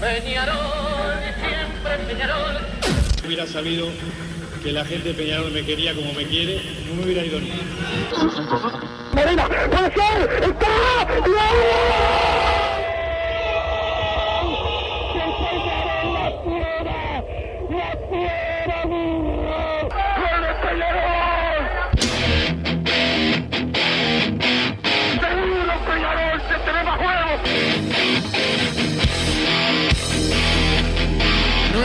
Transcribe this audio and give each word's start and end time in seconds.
Peñarol, 0.00 1.18
siempre 1.36 1.98
Peñarol. 2.06 2.56
Hubiera 3.26 3.46
sabido 3.46 3.88
que 4.62 4.72
la 4.72 4.84
gente 4.84 5.10
de 5.10 5.14
Peñarol 5.14 5.52
me 5.52 5.62
quería 5.62 5.94
como 5.94 6.12
me 6.14 6.24
quiere, 6.24 6.60
no 6.88 6.94
me 6.94 7.04
hubiera 7.04 7.24
ido 7.24 7.38
ni. 7.38 7.50
Ser, 9.20 10.30
está, 10.42 11.06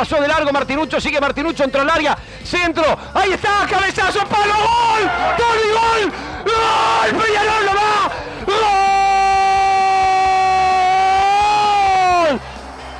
Pasó 0.00 0.16
de 0.18 0.28
largo, 0.28 0.50
Martinucho 0.50 0.98
sigue 0.98 1.20
Martinucho, 1.20 1.62
entró 1.62 1.82
al 1.82 1.90
área, 1.90 2.16
centro, 2.42 2.98
ahí 3.12 3.34
está, 3.34 3.66
cabezazo, 3.68 4.20
palo, 4.20 4.54
gol, 4.54 5.10
Tony, 5.36 5.68
gol, 5.76 6.10
gol, 6.46 7.10
Peñarol 7.20 7.64
lo 7.66 7.74
va, 7.74 8.08
gol, 8.46 8.54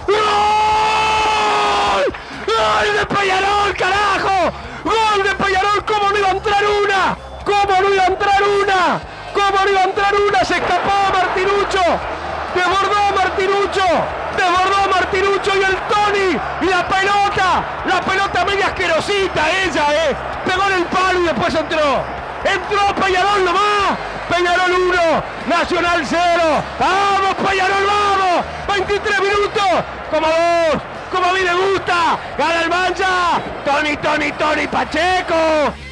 gol, 0.09 2.05
gol 2.47 2.89
de 2.99 3.05
Peñarol, 3.07 3.75
carajo, 3.79 4.53
gol 4.85 5.23
de 5.23 5.35
Peñarol, 5.43 5.83
¿cómo 5.87 6.11
no 6.11 6.19
iba 6.19 6.29
a 6.29 6.33
entrar 6.33 6.65
una? 6.85 7.17
¿Cómo 7.47 7.81
no 7.81 7.95
iba 7.95 8.03
a 8.03 8.07
entrar 8.09 8.43
una? 8.43 9.01
¿Cómo 9.33 9.65
no 9.65 9.71
iba 9.71 9.81
a 9.81 9.85
entrar 9.85 10.15
una? 10.15 10.45
Se 10.45 10.57
escapó 10.57 10.93
Martinucho, 11.15 11.81
desbordó 12.55 13.17
Martinucho, 13.17 13.85
desbordó 14.37 14.91
Martinucho 14.91 15.51
y 15.57 15.63
el 15.63 15.77
Tony 15.89 16.41
y 16.63 16.67
la 16.67 16.87
pelota, 16.89 17.65
la 17.87 18.01
pelota 18.01 18.45
media 18.45 18.67
asquerosita 18.67 19.43
ella, 19.65 19.87
eh, 19.93 20.17
pegó 20.45 20.63
en 20.69 20.73
el 20.79 20.85
palo 20.87 21.21
y 21.21 21.25
después 21.25 21.55
entró, 21.55 22.05
entró 22.45 22.95
Peñarol 22.95 23.45
nomás, 23.45 23.99
Peñarol 24.29 24.73
1, 24.73 25.01
Nacional 25.49 26.03
0, 26.05 26.43
vamos 26.79 27.35
Peñarol, 27.49 27.87
vamos, 27.87 28.45
23 28.69 29.21
minutos, 29.21 29.85
como 30.11 30.27
vos, 30.27 30.83
como 31.13 31.27
a 31.27 31.33
mí 31.33 31.41
me 31.43 31.55
gusta, 31.55 32.19
gana 32.39 32.63
el 32.63 32.69
mancha, 32.69 33.41
Tony, 33.65 33.97
Tony, 33.97 34.33
Tony 34.33 34.67
Pacheco. 34.67 35.90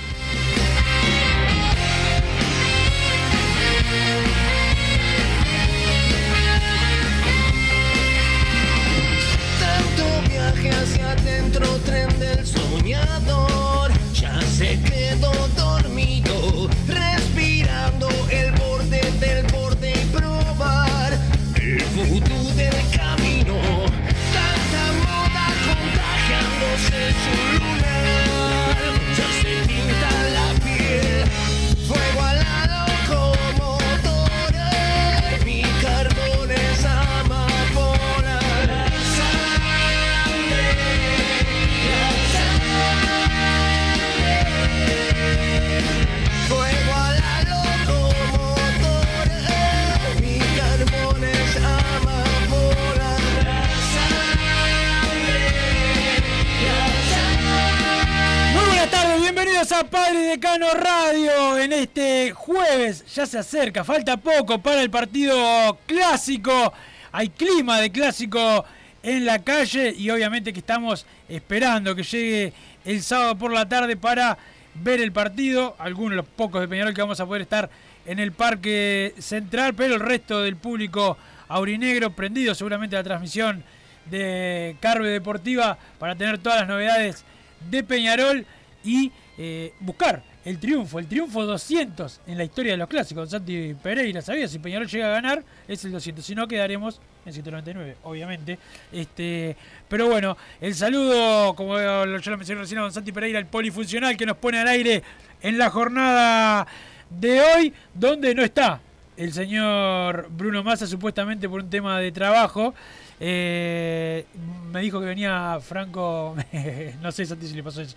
A 59.58 59.82
Padre 59.82 60.20
Decano 60.20 60.68
Radio 60.72 61.58
en 61.58 61.72
este 61.72 62.30
jueves. 62.30 63.04
Ya 63.12 63.26
se 63.26 63.38
acerca, 63.38 63.82
falta 63.82 64.16
poco 64.16 64.60
para 64.60 64.80
el 64.82 64.88
partido 64.88 65.76
clásico. 65.84 66.72
Hay 67.10 67.30
clima 67.30 67.80
de 67.80 67.90
clásico 67.90 68.64
en 69.02 69.26
la 69.26 69.40
calle 69.40 69.92
y 69.98 70.10
obviamente 70.10 70.52
que 70.52 70.60
estamos 70.60 71.06
esperando 71.28 71.96
que 71.96 72.04
llegue 72.04 72.52
el 72.84 73.02
sábado 73.02 73.36
por 73.36 73.52
la 73.52 73.68
tarde 73.68 73.96
para 73.96 74.38
ver 74.74 75.00
el 75.00 75.10
partido. 75.10 75.74
Algunos 75.80 76.10
de 76.10 76.16
los 76.16 76.26
pocos 76.26 76.60
de 76.60 76.68
Peñarol 76.68 76.94
que 76.94 77.02
vamos 77.02 77.18
a 77.18 77.26
poder 77.26 77.42
estar 77.42 77.68
en 78.06 78.20
el 78.20 78.30
Parque 78.30 79.12
Central, 79.18 79.74
pero 79.74 79.94
el 79.94 80.00
resto 80.00 80.40
del 80.40 80.54
público 80.54 81.18
aurinegro 81.48 82.10
prendido 82.10 82.54
seguramente 82.54 82.94
la 82.94 83.02
transmisión 83.02 83.64
de 84.08 84.76
Carve 84.78 85.10
Deportiva 85.10 85.76
para 85.98 86.14
tener 86.14 86.38
todas 86.38 86.60
las 86.60 86.68
novedades 86.68 87.24
de 87.68 87.82
Peñarol 87.82 88.46
y 88.84 89.10
eh, 89.40 89.72
buscar 89.78 90.20
el 90.44 90.58
triunfo, 90.58 90.98
el 90.98 91.06
triunfo 91.06 91.46
200 91.46 92.22
en 92.26 92.38
la 92.38 92.42
historia 92.42 92.72
de 92.72 92.78
los 92.78 92.88
clásicos. 92.88 93.30
Santi 93.30 93.74
Pereira, 93.80 94.20
¿sabía? 94.20 94.48
Si 94.48 94.58
Peñarol 94.58 94.88
llega 94.88 95.06
a 95.06 95.10
ganar, 95.10 95.44
es 95.68 95.84
el 95.84 95.92
200. 95.92 96.24
Si 96.24 96.34
no, 96.34 96.48
quedaremos 96.48 97.00
en 97.24 97.32
199, 97.32 97.98
obviamente. 98.02 98.58
Este, 98.90 99.56
pero 99.88 100.08
bueno, 100.08 100.36
el 100.60 100.74
saludo, 100.74 101.54
como 101.54 101.78
yo 101.78 102.04
lo 102.06 102.36
mencioné 102.36 102.60
recién 102.60 102.78
a 102.80 102.82
don 102.82 102.92
Santi 102.92 103.12
Pereira, 103.12 103.38
el 103.38 103.46
polifuncional 103.46 104.16
que 104.16 104.26
nos 104.26 104.36
pone 104.38 104.58
al 104.58 104.66
aire 104.66 105.04
en 105.40 105.56
la 105.56 105.70
jornada 105.70 106.66
de 107.08 107.40
hoy, 107.40 107.72
donde 107.94 108.34
no 108.34 108.42
está 108.42 108.80
el 109.16 109.32
señor 109.32 110.28
Bruno 110.30 110.62
Massa, 110.64 110.86
supuestamente 110.86 111.48
por 111.48 111.62
un 111.62 111.70
tema 111.70 112.00
de 112.00 112.10
trabajo. 112.10 112.74
Eh, 113.20 114.24
me 114.70 114.80
dijo 114.80 115.00
que 115.00 115.06
venía 115.06 115.58
Franco, 115.60 116.36
no 117.02 117.12
sé 117.12 117.26
Santi 117.26 117.48
si 117.48 117.54
le 117.54 117.62
pasó 117.62 117.82
eso. 117.82 117.96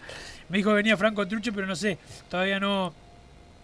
Me 0.51 0.57
dijo 0.57 0.71
que 0.71 0.75
venía 0.75 0.97
Franco 0.97 1.25
Truche, 1.25 1.53
pero 1.53 1.65
no 1.65 1.77
sé, 1.77 1.97
todavía 2.29 2.59
no, 2.59 2.93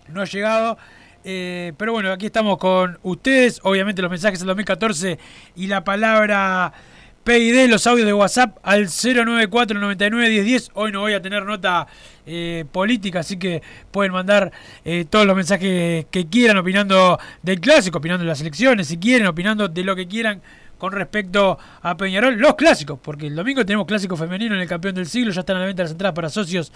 no 0.07 0.22
ha 0.22 0.25
llegado. 0.25 0.78
Eh, 1.25 1.74
pero 1.75 1.92
bueno, 1.92 2.13
aquí 2.13 2.28
estamos 2.28 2.57
con 2.57 2.98
ustedes. 3.04 3.60
Obviamente 3.63 4.01
los 4.01 4.10
mensajes 4.10 4.39
del 4.39 4.48
2014 4.48 5.19
y 5.57 5.68
la 5.68 5.84
palabra 5.84 6.72
PID, 7.25 7.68
los 7.68 7.86
audios 7.88 8.07
de 8.07 8.13
WhatsApp 8.13 8.57
al 8.63 8.88
094 8.88 9.78
99 9.78 10.30
1010. 10.30 10.72
Hoy 10.75 10.94
no 10.94 11.01
voy 11.01 11.12
a 11.12 11.22
tener 11.22 11.44
nota 11.44 11.88
eh, 12.25 12.63
política, 12.72 13.19
así 13.19 13.38
que 13.38 13.62
pueden 13.92 14.13
mandar 14.13 14.54
eh, 14.86 15.04
todos 15.10 15.25
los 15.25 15.36
mensajes 15.36 16.06
que 16.10 16.28
quieran, 16.30 16.56
opinando 16.56 17.19
del 17.42 17.60
clásico, 17.60 17.98
opinando 17.98 18.24
de 18.24 18.30
las 18.30 18.40
elecciones, 18.40 18.88
si 18.88 18.98
quieren, 18.98 19.28
opinando 19.28 19.68
de 19.68 19.83
lo 19.83 19.94
que 19.94 20.07
quieran 20.07 20.42
con 20.77 20.91
respecto 20.91 21.57
a 21.81 21.97
Peñarol, 21.97 22.35
los 22.38 22.56
clásicos, 22.56 23.00
porque 23.01 23.27
el 23.27 23.35
domingo 23.35 23.65
tenemos 23.65 23.88
clásico 23.88 24.15
femenino 24.15 24.56
en 24.56 24.62
el 24.62 24.68
campeón 24.68 24.95
del 24.95 25.07
siglo, 25.07 25.31
ya 25.31 25.41
están 25.41 25.57
a 25.57 25.62
la 25.62 25.65
venta 25.65 25.83
las 25.83 25.91
entradas 25.91 26.15
para 26.15 26.29
socios 26.29 26.71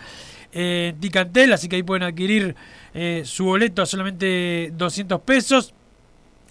eh, 0.51 0.93
Ticantel, 0.99 1.53
así 1.53 1.69
que 1.69 1.77
ahí 1.77 1.83
pueden 1.83 2.03
adquirir 2.03 2.55
eh, 2.93 3.21
su 3.25 3.45
boleto 3.45 3.81
a 3.81 3.85
solamente 3.85 4.71
200 4.75 5.21
pesos. 5.21 5.73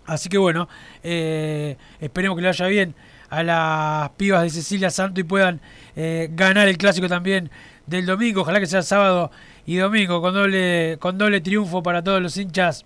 Así 0.06 0.28
que 0.28 0.38
bueno, 0.38 0.68
eh, 1.02 1.76
esperemos 2.00 2.36
que 2.36 2.42
le 2.42 2.48
vaya 2.48 2.66
bien 2.66 2.94
a 3.28 3.42
las 3.42 4.10
pibas 4.10 4.42
de 4.42 4.50
Cecilia 4.50 4.90
Santo 4.90 5.20
y 5.20 5.24
puedan 5.24 5.60
ganar 5.94 6.66
el 6.66 6.78
clásico 6.78 7.08
también 7.08 7.50
del 7.86 8.06
domingo. 8.06 8.40
Ojalá 8.40 8.58
que 8.58 8.66
sea 8.66 8.82
sábado 8.82 9.30
y 9.66 9.76
domingo 9.76 10.20
con 10.20 10.34
doble, 10.34 10.96
con 10.98 11.18
doble 11.18 11.40
triunfo 11.40 11.82
para 11.82 12.02
todos 12.02 12.20
los 12.20 12.36
hinchas 12.36 12.84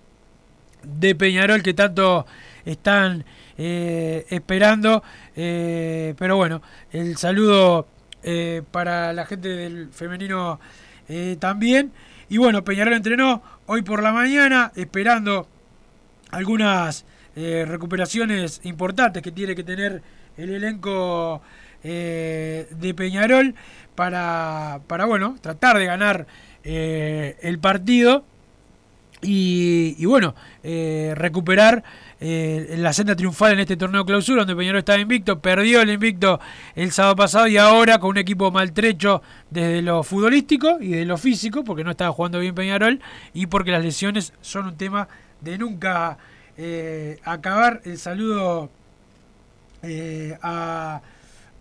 de 0.82 1.14
Peñarol 1.14 1.62
que 1.62 1.74
tanto 1.74 2.26
están 2.64 3.24
eh, 3.56 4.26
esperando. 4.30 5.02
Eh, 5.36 6.14
pero 6.18 6.36
bueno, 6.36 6.62
el 6.92 7.16
saludo 7.16 7.86
eh, 8.22 8.62
para 8.70 9.12
la 9.12 9.26
gente 9.26 9.48
del 9.48 9.88
femenino 9.90 10.60
también. 11.38 11.92
Y 12.30 12.38
bueno, 12.38 12.64
Peñarol 12.64 12.94
entrenó 12.94 13.42
hoy 13.66 13.82
por 13.82 14.02
la 14.02 14.10
mañana 14.10 14.72
esperando 14.74 15.46
algunas 16.30 17.04
recuperaciones 17.36 18.60
importantes 18.64 19.22
que 19.22 19.30
tiene 19.30 19.54
que 19.54 19.64
tener 19.64 20.02
el 20.38 20.54
elenco 20.54 21.42
de 21.82 22.94
Peñarol 22.96 23.54
para, 23.94 24.80
para, 24.86 25.04
bueno, 25.04 25.36
tratar 25.42 25.76
de 25.76 25.84
ganar 25.84 26.26
el 26.62 27.58
partido 27.58 28.24
y, 29.24 30.04
bueno, 30.04 30.34
recuperar 30.62 31.82
eh, 32.26 32.76
la 32.78 32.92
senda 32.94 33.14
triunfal 33.14 33.52
en 33.52 33.60
este 33.60 33.76
torneo 33.76 34.02
clausura, 34.06 34.40
donde 34.40 34.56
Peñarol 34.56 34.78
estaba 34.78 34.98
invicto, 34.98 35.40
perdió 35.40 35.82
el 35.82 35.90
invicto 35.90 36.40
el 36.74 36.90
sábado 36.90 37.16
pasado 37.16 37.48
y 37.48 37.58
ahora 37.58 37.98
con 37.98 38.10
un 38.10 38.16
equipo 38.16 38.50
maltrecho 38.50 39.20
desde 39.50 39.82
lo 39.82 40.02
futbolístico 40.02 40.78
y 40.80 40.92
de 40.92 41.04
lo 41.04 41.18
físico, 41.18 41.64
porque 41.64 41.84
no 41.84 41.90
estaba 41.90 42.12
jugando 42.12 42.40
bien 42.40 42.54
Peñarol 42.54 42.98
y 43.34 43.46
porque 43.46 43.72
las 43.72 43.84
lesiones 43.84 44.32
son 44.40 44.68
un 44.68 44.76
tema 44.76 45.06
de 45.42 45.58
nunca 45.58 46.16
eh, 46.56 47.18
acabar. 47.24 47.82
El 47.84 47.98
saludo 47.98 48.70
eh, 49.82 50.38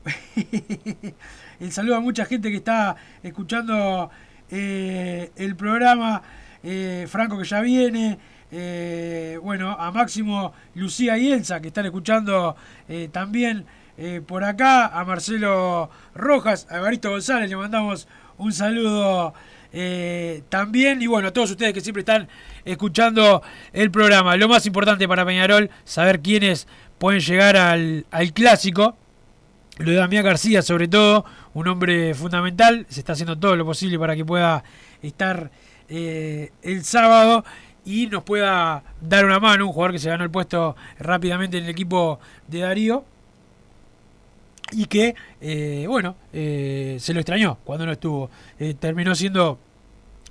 el 1.60 1.72
saludo 1.74 1.98
a 1.98 2.00
mucha 2.00 2.24
gente 2.24 2.50
que 2.52 2.58
está 2.58 2.96
escuchando 3.22 4.10
el 4.50 5.56
programa. 5.58 6.22
Franco 7.08 7.38
que 7.38 7.46
ya 7.46 7.62
viene. 7.62 8.18
Eh, 8.56 9.40
bueno, 9.42 9.72
a 9.72 9.92
Máximo, 9.92 10.54
Lucía 10.76 11.18
y 11.18 11.32
Elsa, 11.32 11.60
que 11.60 11.70
están 11.70 11.88
escuchando 11.88 12.56
eh, 12.88 13.10
también 13.12 13.66
eh, 13.98 14.22
por 14.24 14.44
acá, 14.44 14.86
a 14.88 15.04
Marcelo 15.06 15.90
Rojas, 16.14 16.68
a 16.70 16.78
Evaristo 16.78 17.10
González, 17.10 17.50
le 17.50 17.56
mandamos 17.56 18.08
un 18.38 18.54
saludo 18.54 19.34
también, 20.50 21.02
y 21.02 21.08
bueno, 21.08 21.30
a 21.30 21.34
todos 21.34 21.50
ustedes 21.50 21.74
que 21.74 21.82
siempre 21.82 22.02
están 22.02 22.28
escuchando 22.64 23.42
el 23.72 23.90
programa. 23.90 24.38
Lo 24.38 24.48
más 24.48 24.68
importante 24.68 25.08
para 25.08 25.26
Peñarol, 25.26 25.72
saber 25.84 26.20
quiénes 26.20 26.68
pueden 27.00 27.22
llegar 27.22 27.58
al, 27.58 28.06
al 28.12 28.34
clásico. 28.34 28.96
Lo 29.80 29.90
de 29.90 29.98
Damián 29.98 30.24
García, 30.24 30.62
sobre 30.62 30.88
todo, 30.88 31.26
un 31.56 31.68
hombre 31.68 32.14
fundamental, 32.14 32.86
se 32.88 33.00
está 33.00 33.14
haciendo 33.14 33.40
todo 33.40 33.56
lo 33.56 33.66
posible 33.66 33.98
para 33.98 34.16
que 34.16 34.24
pueda 34.24 34.64
estar 35.02 35.50
el 35.90 36.84
sábado 36.84 37.44
y 37.86 38.08
nos 38.08 38.24
pueda 38.24 38.84
dar 39.02 39.26
una 39.26 39.40
mano, 39.40 39.68
un 39.68 39.74
jugador 39.74 39.92
que 39.92 40.00
se 40.00 40.10
ganó 40.10 40.24
el 40.24 40.32
puesto 40.32 40.76
rápidamente 41.00 41.58
en 41.58 41.66
el 41.66 41.70
equipo 41.70 42.20
de 42.48 42.60
Darío 42.60 43.06
y 44.72 44.86
que, 44.86 45.16
eh, 45.42 45.86
bueno, 45.88 46.16
eh, 46.32 46.98
se 47.00 47.14
lo 47.14 47.20
extrañó 47.20 47.58
cuando 47.64 47.86
no 47.86 47.92
estuvo. 47.92 48.30
Eh, 48.60 48.74
terminó 48.80 49.14
siendo 49.16 49.60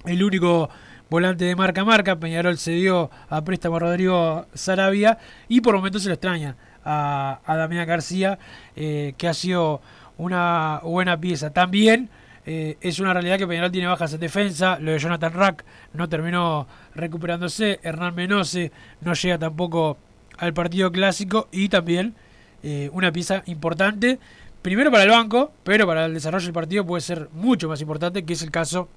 el 0.04 0.22
único 0.22 0.68
volante 1.10 1.44
de 1.44 1.54
marca 1.54 1.82
a 1.82 1.84
marca. 1.84 2.16
Peñarol 2.16 2.58
se 2.58 2.72
dio 2.72 3.10
a 3.28 3.44
préstamo 3.44 3.76
a 3.76 3.80
Rodrigo 3.80 4.46
Sarabia 4.54 5.18
y 5.48 5.60
por 5.60 5.76
momentos 5.76 6.02
se 6.02 6.08
lo 6.08 6.14
extraña 6.14 6.56
a, 6.84 7.40
a 7.44 7.56
Damián 7.56 7.86
García, 7.86 8.38
que 8.74 9.28
ha 9.28 9.34
sido 9.34 9.80
una 10.16 10.80
buena 10.82 11.20
pieza. 11.20 11.50
También 11.50 12.08
eh, 12.44 12.76
es 12.80 12.98
una 12.98 13.12
realidad 13.12 13.38
que 13.38 13.46
Peñarol 13.46 13.70
tiene 13.70 13.86
bajas 13.86 14.12
en 14.14 14.20
defensa. 14.20 14.78
Lo 14.80 14.90
de 14.92 14.98
Jonathan 14.98 15.32
Rack 15.32 15.64
no 15.92 16.08
terminó 16.08 16.66
recuperándose. 16.94 17.80
Hernán 17.82 18.14
Menose 18.14 18.72
no 19.00 19.14
llega 19.14 19.38
tampoco 19.38 19.96
al 20.38 20.52
partido 20.52 20.90
clásico. 20.90 21.48
Y 21.52 21.68
también 21.68 22.14
eh, 22.62 22.90
una 22.92 23.12
pieza 23.12 23.42
importante. 23.46 24.18
Primero 24.60 24.90
para 24.90 25.04
el 25.04 25.10
banco, 25.10 25.52
pero 25.64 25.86
para 25.86 26.06
el 26.06 26.14
desarrollo 26.14 26.44
del 26.44 26.54
partido 26.54 26.86
puede 26.86 27.00
ser 27.00 27.28
mucho 27.32 27.68
más 27.68 27.80
importante, 27.80 28.24
que 28.24 28.32
es 28.34 28.42
el 28.42 28.52
caso 28.52 28.88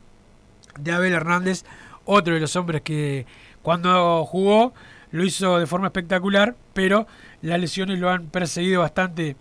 de 0.80 0.92
Abel 0.92 1.14
Hernández, 1.14 1.64
otro 2.06 2.36
de 2.36 2.40
los 2.40 2.56
hombres 2.56 2.82
que 2.84 3.26
cuando 3.64 4.26
jugó 4.26 4.74
lo 5.10 5.24
hizo 5.24 5.58
de 5.58 5.66
forma 5.66 5.88
espectacular, 5.88 6.56
pero 6.74 7.08
las 7.42 7.60
lesiones 7.60 7.98
lo 7.98 8.12
han 8.12 8.28
perseguido 8.28 8.82
bastante 8.82 9.36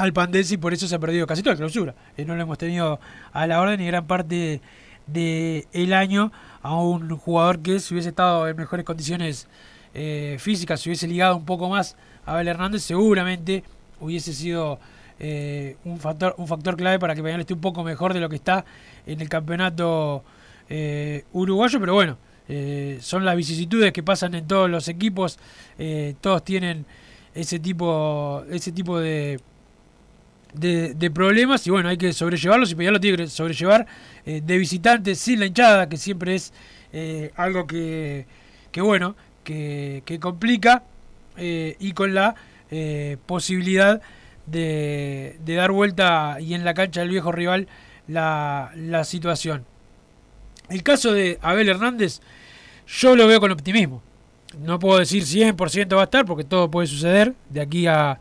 al 0.00 0.14
Pandense 0.14 0.54
y 0.54 0.56
por 0.56 0.72
eso 0.72 0.88
se 0.88 0.94
ha 0.94 0.98
perdido 0.98 1.26
casi 1.26 1.42
toda 1.42 1.52
la 1.52 1.58
clausura. 1.58 1.94
Eh, 2.16 2.24
no 2.24 2.34
lo 2.34 2.42
hemos 2.42 2.56
tenido 2.56 2.98
a 3.34 3.46
la 3.46 3.60
orden 3.60 3.82
y 3.82 3.86
gran 3.86 4.06
parte 4.06 4.62
del 5.06 5.66
el 5.72 5.92
año 5.92 6.32
a 6.62 6.74
un 6.74 7.10
jugador 7.18 7.60
que 7.60 7.78
si 7.80 7.92
hubiese 7.92 8.08
estado 8.08 8.48
en 8.48 8.56
mejores 8.56 8.86
condiciones 8.86 9.46
eh, 9.92 10.36
físicas, 10.38 10.80
si 10.80 10.88
hubiese 10.88 11.06
ligado 11.06 11.36
un 11.36 11.44
poco 11.44 11.68
más 11.68 11.96
a 12.24 12.32
Abel 12.32 12.48
Hernández, 12.48 12.82
seguramente 12.82 13.62
hubiese 14.00 14.32
sido 14.32 14.80
eh, 15.18 15.76
un 15.84 15.98
factor 15.98 16.34
un 16.38 16.48
factor 16.48 16.78
clave 16.78 16.98
para 16.98 17.14
que 17.14 17.22
Peñarol 17.22 17.42
esté 17.42 17.52
un 17.52 17.60
poco 17.60 17.84
mejor 17.84 18.14
de 18.14 18.20
lo 18.20 18.30
que 18.30 18.36
está 18.36 18.64
en 19.06 19.20
el 19.20 19.28
campeonato 19.28 20.24
uruguayo, 21.32 21.78
pero 21.78 21.94
bueno, 21.94 22.16
son 23.00 23.24
las 23.24 23.36
vicisitudes 23.36 23.92
que 23.92 24.02
pasan 24.02 24.34
en 24.34 24.46
todos 24.46 24.70
los 24.70 24.88
equipos, 24.88 25.38
todos 26.20 26.44
tienen 26.44 26.86
ese 27.34 27.58
tipo 27.58 28.44
ese 28.48 28.70
tipo 28.72 28.98
de 28.98 29.40
de, 30.52 31.10
problemas 31.10 31.66
y 31.66 31.70
bueno, 31.70 31.88
hay 31.88 31.96
que 31.96 32.12
sobrellevarlos 32.12 32.72
y 32.72 32.76
ya 32.76 32.90
lo 32.90 33.00
tiene 33.00 33.16
que 33.16 33.26
sobrellevar 33.28 33.86
eh, 34.24 34.40
de 34.44 34.58
visitante 34.58 35.14
sin 35.14 35.40
la 35.40 35.46
hinchada, 35.46 35.88
que 35.88 35.96
siempre 35.96 36.34
es 36.34 36.52
eh, 36.92 37.30
algo 37.36 37.66
que, 37.66 38.26
que, 38.72 38.80
bueno, 38.80 39.16
que, 39.44 40.02
que 40.04 40.18
complica 40.18 40.84
eh, 41.36 41.76
y 41.78 41.92
con 41.92 42.14
la 42.14 42.34
posibilidad 43.26 44.00
de, 44.46 45.36
de, 45.44 45.54
dar 45.56 45.72
vuelta 45.72 46.36
y 46.40 46.54
en 46.54 46.64
la 46.64 46.72
cancha 46.72 47.00
del 47.00 47.08
viejo 47.08 47.32
rival 47.32 47.66
la, 48.06 48.70
la 48.76 49.02
situación. 49.02 49.64
El 50.68 50.84
caso 50.84 51.12
de 51.12 51.40
Abel 51.42 51.68
Hernández, 51.68 52.20
yo 52.86 53.16
lo 53.16 53.26
veo 53.26 53.40
con 53.40 53.50
optimismo. 53.50 54.02
No 54.56 54.78
puedo 54.78 55.00
decir 55.00 55.24
100% 55.24 55.96
va 55.96 56.02
a 56.02 56.04
estar 56.04 56.24
porque 56.24 56.44
todo 56.44 56.70
puede 56.70 56.86
suceder 56.86 57.34
de 57.48 57.60
aquí 57.60 57.88
a, 57.88 58.20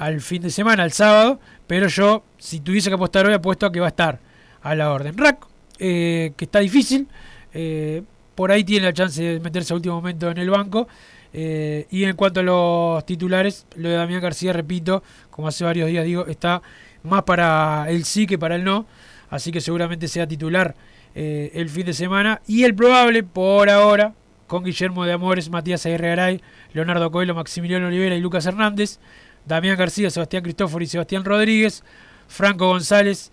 al 0.00 0.22
fin 0.22 0.40
de 0.40 0.50
semana, 0.50 0.82
al 0.82 0.92
sábado, 0.92 1.40
pero 1.70 1.86
yo, 1.86 2.24
si 2.36 2.58
tuviese 2.58 2.90
que 2.90 2.96
apostar 2.96 3.28
hoy, 3.28 3.32
apuesto 3.32 3.64
a 3.64 3.70
que 3.70 3.78
va 3.78 3.86
a 3.86 3.90
estar 3.90 4.18
a 4.60 4.74
la 4.74 4.92
orden. 4.92 5.16
Rack, 5.16 5.46
eh, 5.78 6.32
que 6.36 6.46
está 6.46 6.58
difícil, 6.58 7.06
eh, 7.54 8.02
por 8.34 8.50
ahí 8.50 8.64
tiene 8.64 8.86
la 8.86 8.92
chance 8.92 9.22
de 9.22 9.38
meterse 9.38 9.72
a 9.72 9.76
último 9.76 9.94
momento 9.94 10.28
en 10.32 10.38
el 10.38 10.50
banco. 10.50 10.88
Eh, 11.32 11.86
y 11.88 12.02
en 12.02 12.16
cuanto 12.16 12.40
a 12.40 12.42
los 12.42 13.06
titulares, 13.06 13.66
lo 13.76 13.88
de 13.88 13.94
Damián 13.94 14.20
García, 14.20 14.52
repito, 14.52 15.04
como 15.30 15.46
hace 15.46 15.62
varios 15.62 15.88
días 15.88 16.04
digo, 16.04 16.26
está 16.26 16.60
más 17.04 17.22
para 17.22 17.88
el 17.88 18.02
sí 18.02 18.26
que 18.26 18.36
para 18.36 18.56
el 18.56 18.64
no, 18.64 18.86
así 19.28 19.52
que 19.52 19.60
seguramente 19.60 20.08
sea 20.08 20.26
titular 20.26 20.74
el 21.14 21.68
fin 21.68 21.86
de 21.86 21.94
semana. 21.94 22.42
Y 22.48 22.64
el 22.64 22.74
probable, 22.74 23.22
por 23.22 23.70
ahora, 23.70 24.12
con 24.48 24.64
Guillermo 24.64 25.04
de 25.04 25.12
Amores, 25.12 25.48
Matías 25.50 25.86
Aguirre 25.86 26.40
Leonardo 26.72 27.12
Coelho, 27.12 27.36
Maximiliano 27.36 27.86
Olivera 27.86 28.16
y 28.16 28.20
Lucas 28.20 28.44
Hernández. 28.44 28.98
Damián 29.46 29.76
García, 29.76 30.10
Sebastián 30.10 30.42
Cristóforo 30.42 30.82
y 30.84 30.86
Sebastián 30.86 31.24
Rodríguez, 31.24 31.82
Franco 32.28 32.66
González, 32.68 33.32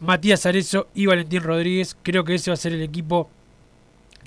Matías 0.00 0.44
Arezo 0.46 0.88
y 0.94 1.06
Valentín 1.06 1.42
Rodríguez. 1.42 1.96
Creo 2.02 2.24
que 2.24 2.34
ese 2.34 2.50
va 2.50 2.54
a 2.54 2.56
ser 2.56 2.72
el 2.72 2.82
equipo 2.82 3.30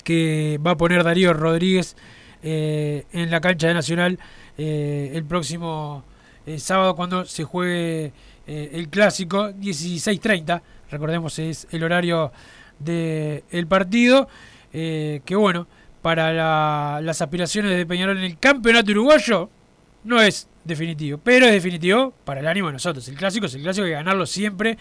que 0.03 0.59
va 0.65 0.71
a 0.71 0.77
poner 0.77 1.03
Darío 1.03 1.33
Rodríguez 1.33 1.95
eh, 2.43 3.05
en 3.11 3.31
la 3.31 3.41
cancha 3.41 3.67
de 3.67 3.73
Nacional 3.73 4.19
eh, 4.57 5.11
el 5.13 5.25
próximo 5.25 6.03
eh, 6.45 6.59
sábado 6.59 6.95
cuando 6.95 7.25
se 7.25 7.43
juegue 7.43 8.13
el 8.47 8.89
clásico 8.89 9.49
16.30. 9.49 10.61
Recordemos 10.91 11.39
es 11.39 11.67
el 11.71 11.83
horario 11.83 12.31
del 12.77 13.65
partido. 13.67 14.29
que 14.71 15.35
bueno, 15.35 15.67
para 16.03 17.01
las 17.01 17.21
aspiraciones 17.23 17.75
de 17.75 17.87
Peñarol 17.87 18.19
en 18.19 18.25
el 18.25 18.37
campeonato 18.37 18.91
uruguayo 18.91 19.49
no 20.03 20.21
es 20.21 20.47
definitivo. 20.65 21.19
Pero 21.23 21.45
es 21.45 21.53
definitivo 21.53 22.13
para 22.25 22.41
el 22.41 22.47
ánimo 22.47 22.67
de 22.67 22.73
nosotros. 22.73 23.07
El 23.07 23.15
clásico 23.15 23.45
es 23.45 23.55
el 23.55 23.61
clásico, 23.61 23.85
hay 23.85 23.91
que 23.91 23.95
ganarlo 23.95 24.25
siempre, 24.25 24.77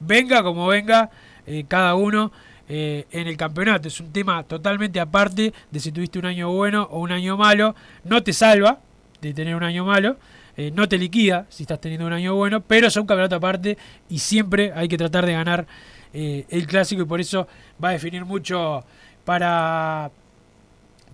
venga 0.00 0.42
como 0.42 0.66
venga 0.66 1.10
eh, 1.46 1.64
cada 1.66 1.94
uno 1.94 2.30
eh, 2.68 3.06
en 3.10 3.26
el 3.26 3.36
campeonato. 3.36 3.88
Es 3.88 4.00
un 4.00 4.12
tema 4.12 4.42
totalmente 4.42 5.00
aparte 5.00 5.54
de 5.70 5.80
si 5.80 5.92
tuviste 5.92 6.18
un 6.18 6.26
año 6.26 6.50
bueno 6.50 6.86
o 6.90 7.00
un 7.00 7.12
año 7.12 7.36
malo. 7.36 7.74
No 8.04 8.22
te 8.22 8.32
salva 8.32 8.80
de 9.20 9.32
tener 9.32 9.54
un 9.54 9.62
año 9.62 9.84
malo. 9.84 10.16
Eh, 10.56 10.72
no 10.74 10.88
te 10.88 10.98
liquida 10.98 11.46
si 11.48 11.62
estás 11.62 11.80
teniendo 11.80 12.06
un 12.06 12.12
año 12.12 12.34
bueno, 12.34 12.60
pero 12.60 12.88
es 12.88 12.96
un 12.96 13.06
campeonato 13.06 13.36
aparte 13.36 13.78
y 14.08 14.18
siempre 14.18 14.72
hay 14.74 14.88
que 14.88 14.98
tratar 14.98 15.24
de 15.24 15.32
ganar 15.32 15.66
el 16.10 16.66
clásico 16.66 17.02
y 17.02 17.04
por 17.04 17.20
eso 17.20 17.46
va 17.82 17.90
a 17.90 17.92
definir 17.92 18.24
mucho 18.24 18.82
para, 19.26 20.10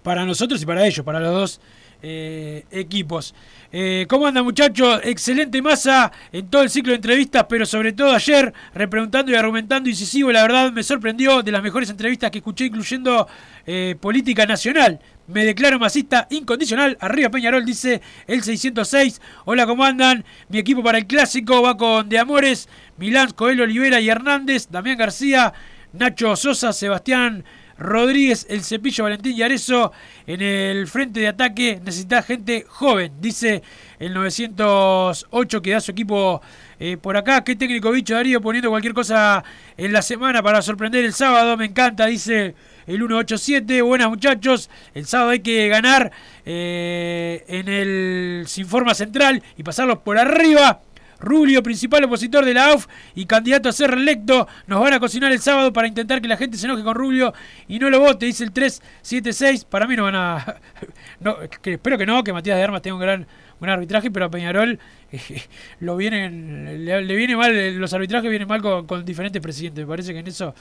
para 0.04 0.24
nosotros 0.24 0.62
y 0.62 0.66
para 0.66 0.86
ellos, 0.86 1.04
para 1.04 1.20
los 1.20 1.32
dos 1.32 1.60
equipos. 2.00 3.34
Eh, 3.76 4.06
¿Cómo 4.08 4.28
anda 4.28 4.40
muchachos? 4.40 5.00
Excelente 5.02 5.60
masa 5.60 6.12
en 6.30 6.48
todo 6.48 6.62
el 6.62 6.70
ciclo 6.70 6.92
de 6.92 6.96
entrevistas, 6.96 7.46
pero 7.48 7.66
sobre 7.66 7.92
todo 7.92 8.12
ayer, 8.12 8.54
repreguntando 8.72 9.32
y 9.32 9.34
argumentando 9.34 9.90
incisivo, 9.90 10.30
la 10.30 10.42
verdad 10.42 10.70
me 10.70 10.84
sorprendió 10.84 11.42
de 11.42 11.50
las 11.50 11.60
mejores 11.60 11.90
entrevistas 11.90 12.30
que 12.30 12.38
escuché, 12.38 12.66
incluyendo 12.66 13.26
eh, 13.66 13.96
política 14.00 14.46
nacional. 14.46 15.00
Me 15.26 15.44
declaro 15.44 15.80
masista 15.80 16.28
incondicional. 16.30 16.96
Arriba 17.00 17.30
Peñarol 17.30 17.64
dice 17.64 18.00
el 18.28 18.44
606. 18.44 19.20
Hola, 19.44 19.66
¿cómo 19.66 19.82
andan? 19.82 20.24
Mi 20.48 20.58
equipo 20.58 20.80
para 20.80 20.98
el 20.98 21.08
clásico 21.08 21.60
va 21.60 21.76
con 21.76 22.08
De 22.08 22.20
Amores, 22.20 22.68
Milán, 22.96 23.32
Coelho, 23.32 23.64
Olivera 23.64 24.00
y 24.00 24.08
Hernández, 24.08 24.68
Damián 24.70 24.98
García, 24.98 25.52
Nacho 25.92 26.36
Sosa, 26.36 26.72
Sebastián 26.72 27.44
Rodríguez, 27.78 28.46
El 28.48 28.62
Cepillo, 28.62 29.04
Valentín 29.04 29.36
y 29.36 29.42
Arezo. 29.42 29.92
En 30.26 30.40
el 30.40 30.86
frente 30.86 31.20
de 31.20 31.28
ataque 31.28 31.80
necesita 31.84 32.22
gente 32.22 32.64
joven, 32.68 33.12
dice 33.20 33.62
el 33.98 34.14
908 34.14 35.62
que 35.62 35.70
da 35.70 35.80
su 35.80 35.90
equipo 35.90 36.40
eh, 36.78 36.96
por 36.96 37.16
acá. 37.16 37.44
Qué 37.44 37.56
técnico 37.56 37.90
bicho 37.90 38.14
Darío 38.14 38.40
poniendo 38.40 38.70
cualquier 38.70 38.94
cosa 38.94 39.44
en 39.76 39.92
la 39.92 40.02
semana 40.02 40.42
para 40.42 40.62
sorprender 40.62 41.04
el 41.04 41.12
sábado. 41.12 41.56
Me 41.56 41.66
encanta, 41.66 42.06
dice 42.06 42.54
el 42.86 42.96
187. 42.96 43.82
Buenas 43.82 44.08
muchachos, 44.08 44.70
el 44.94 45.06
sábado 45.06 45.30
hay 45.30 45.40
que 45.40 45.68
ganar 45.68 46.12
eh, 46.44 47.44
en 47.48 47.68
el 47.68 48.44
Sinforma 48.46 48.94
Central 48.94 49.42
y 49.56 49.62
pasarlos 49.62 49.98
por 49.98 50.18
arriba. 50.18 50.80
Rubio, 51.24 51.62
principal 51.62 52.04
opositor 52.04 52.44
de 52.44 52.54
la 52.54 52.70
AUF 52.70 52.86
y 53.14 53.26
candidato 53.26 53.68
a 53.68 53.72
ser 53.72 53.90
reelecto, 53.90 54.46
nos 54.66 54.80
van 54.80 54.94
a 54.94 55.00
cocinar 55.00 55.32
el 55.32 55.40
sábado 55.40 55.72
para 55.72 55.88
intentar 55.88 56.20
que 56.20 56.28
la 56.28 56.36
gente 56.36 56.56
se 56.56 56.66
enoje 56.66 56.82
con 56.82 56.94
Rubio 56.94 57.32
y 57.68 57.78
no 57.78 57.90
lo 57.90 58.00
vote, 58.00 58.26
dice 58.26 58.44
el 58.44 58.52
376. 58.52 59.64
Para 59.64 59.86
mí 59.86 59.96
no 59.96 60.04
van 60.04 60.14
a. 60.14 60.56
No, 61.20 61.38
espero 61.40 61.96
que 61.96 62.04
no, 62.04 62.22
que 62.22 62.32
Matías 62.32 62.56
de 62.56 62.62
Armas 62.62 62.82
tenga 62.82 62.96
un 62.96 63.00
gran, 63.00 63.26
un 63.60 63.68
arbitraje, 63.68 64.10
pero 64.10 64.26
a 64.26 64.30
Peñarol 64.30 64.78
eh, 65.10 65.42
lo 65.80 65.96
vienen, 65.96 66.84
le, 66.84 67.16
viene 67.16 67.36
mal, 67.36 67.76
los 67.76 67.92
arbitrajes 67.94 68.28
vienen 68.28 68.48
mal 68.48 68.60
con, 68.60 69.04
diferentes 69.04 69.40
presidentes. 69.40 69.84
Me 69.84 69.88
parece 69.88 70.12
que 70.12 70.18
en 70.18 70.26
eso 70.26 70.54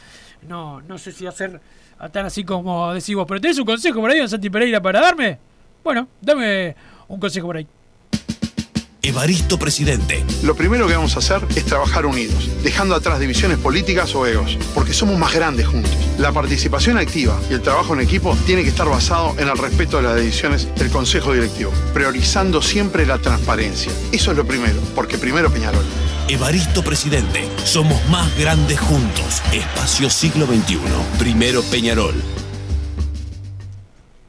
no, 0.48 0.82
no 0.82 0.98
sé 0.98 1.12
si 1.12 1.26
hacer 1.26 1.60
a 2.00 2.10
tan 2.10 2.26
así 2.26 2.44
como 2.44 2.94
decís 2.94 3.16
vos. 3.16 3.26
Pero 3.28 3.42
tenés 3.42 3.60
un 3.60 3.66
consejo 3.66 4.00
por 4.00 4.10
ahí, 4.10 4.20
don 4.20 4.30
Santi 4.30 4.50
Pereira, 4.50 4.82
para 4.82 5.02
darme. 5.02 5.38
Bueno, 5.84 6.08
dame 6.22 6.76
un 7.08 7.20
consejo 7.20 7.48
por 7.48 7.58
ahí. 7.58 7.68
Evaristo 9.06 9.60
Presidente. 9.60 10.24
Lo 10.44 10.56
primero 10.56 10.88
que 10.88 10.96
vamos 10.96 11.18
a 11.18 11.20
hacer 11.20 11.46
es 11.58 11.66
trabajar 11.66 12.06
unidos, 12.06 12.50
dejando 12.64 12.96
atrás 12.96 13.20
divisiones 13.20 13.58
políticas 13.58 14.16
o 14.16 14.26
egos, 14.26 14.58
porque 14.74 14.94
somos 14.94 15.20
más 15.20 15.34
grandes 15.34 15.68
juntos. 15.68 15.92
La 16.18 16.32
participación 16.32 16.98
activa 16.98 17.38
y 17.50 17.54
el 17.54 17.62
trabajo 17.62 17.94
en 17.94 18.00
equipo 18.00 18.34
tiene 18.46 18.64
que 18.64 18.70
estar 18.70 18.88
basado 18.88 19.36
en 19.38 19.50
el 19.50 19.58
respeto 19.58 19.98
de 19.98 20.04
las 20.04 20.16
decisiones 20.16 20.74
del 20.76 20.90
Consejo 20.90 21.34
Directivo, 21.34 21.74
priorizando 21.94 22.62
siempre 22.62 23.06
la 23.06 23.18
transparencia. 23.18 23.92
Eso 24.14 24.32
es 24.32 24.38
lo 24.38 24.46
primero, 24.46 24.80
porque 24.96 25.18
primero 25.18 25.52
Peñarol. 25.52 25.84
Evaristo 26.30 26.82
Presidente. 26.82 27.46
Somos 27.66 28.00
más 28.08 28.34
grandes 28.38 28.80
juntos. 28.80 29.42
Espacio 29.52 30.10
Siglo 30.10 30.46
XXI. 30.46 30.80
Primero 31.20 31.62
Peñarol. 31.64 32.16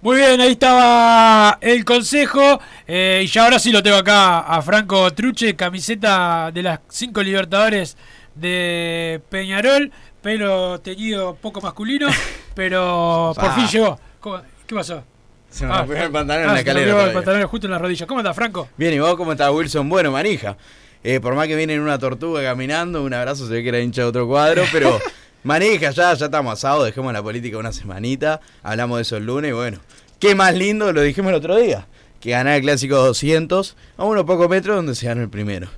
Muy 0.05 0.17
bien, 0.19 0.39
ahí 0.41 0.53
estaba 0.53 1.57
el 1.63 1.83
consejo. 1.85 2.61
eh, 2.87 3.23
y 3.25 3.27
ya 3.27 3.45
ahora 3.45 3.59
sí 3.59 3.73
lo 3.73 3.83
tengo 3.83 3.97
acá 3.97 4.41
a 4.41 4.61
Franco 4.61 5.11
Truche, 5.13 5.57
camiseta 5.57 6.51
de 6.53 6.63
las 6.63 6.81
cinco 6.91 7.23
Libertadores 7.23 7.97
de 8.35 9.23
Peñarol, 9.31 9.91
pelo 10.21 10.79
teñido 10.81 11.35
poco 11.37 11.61
masculino, 11.63 12.07
pero 12.55 13.33
por 13.35 13.45
Ah. 13.49 13.53
fin 13.55 13.67
llegó. 13.67 13.99
¿Cómo- 14.21 14.43
¿Qué 14.67 14.75
pasó? 14.75 15.03
Se 15.49 15.65
me 15.67 15.73
Ah, 15.73 15.79
rompió 15.79 15.97
el 15.97 16.11
pantalón 16.11 16.45
en 16.45 16.51
ah, 16.51 16.53
la 16.53 16.59
escalera. 16.59 17.05
el 17.07 17.13
pantalón 17.13 17.47
justo 17.47 17.67
en 17.67 17.71
la 17.71 17.79
rodilla. 17.79 18.07
¿Cómo 18.07 18.21
anda, 18.21 18.35
Franco? 18.35 18.69
Bien, 18.77 18.93
¿y 18.93 18.99
vos 18.99 19.15
cómo 19.17 19.33
estás, 19.33 19.51
Wilson? 19.51 19.89
Bueno, 19.89 20.11
manija. 20.11 20.57
Eh, 21.03 21.21
por 21.21 21.35
más 21.35 21.47
que 21.49 21.55
viene 21.57 21.75
en 21.75 21.81
una 21.81 21.99
tortuga 21.99 22.43
caminando, 22.43 23.03
un 23.05 23.15
abrazo, 23.15 23.47
se 23.47 23.53
ve 23.55 23.63
que 23.63 23.69
era 23.71 23.79
hincha 23.81 24.03
de 24.03 24.09
otro 24.09 24.27
cuadro, 24.27 24.65
pero 24.73 24.99
manija, 25.45 25.91
ya, 25.91 26.15
ya 26.15 26.25
estamos 26.25 26.53
asados, 26.55 26.87
dejemos 26.87 27.13
la 27.13 27.23
política 27.23 27.59
una 27.59 27.73
semanita, 27.73 28.41
hablamos 28.63 28.99
de 28.99 29.03
eso 29.03 29.17
el 29.17 29.27
lunes 29.27 29.51
y 29.51 29.53
bueno, 29.53 29.79
qué 30.19 30.35
más 30.35 30.55
lindo, 30.55 30.93
lo 30.93 31.03
dijimos 31.03 31.31
el 31.31 31.37
otro 31.37 31.57
día, 31.57 31.87
que 32.21 32.31
ganar 32.31 32.57
el 32.57 32.63
clásico 32.63 32.97
200 32.97 33.77
a 33.97 34.05
unos 34.05 34.25
pocos 34.25 34.49
metros 34.49 34.77
donde 34.77 34.95
se 34.95 35.07
ganó 35.07 35.23
el 35.23 35.29
primero. 35.29 35.69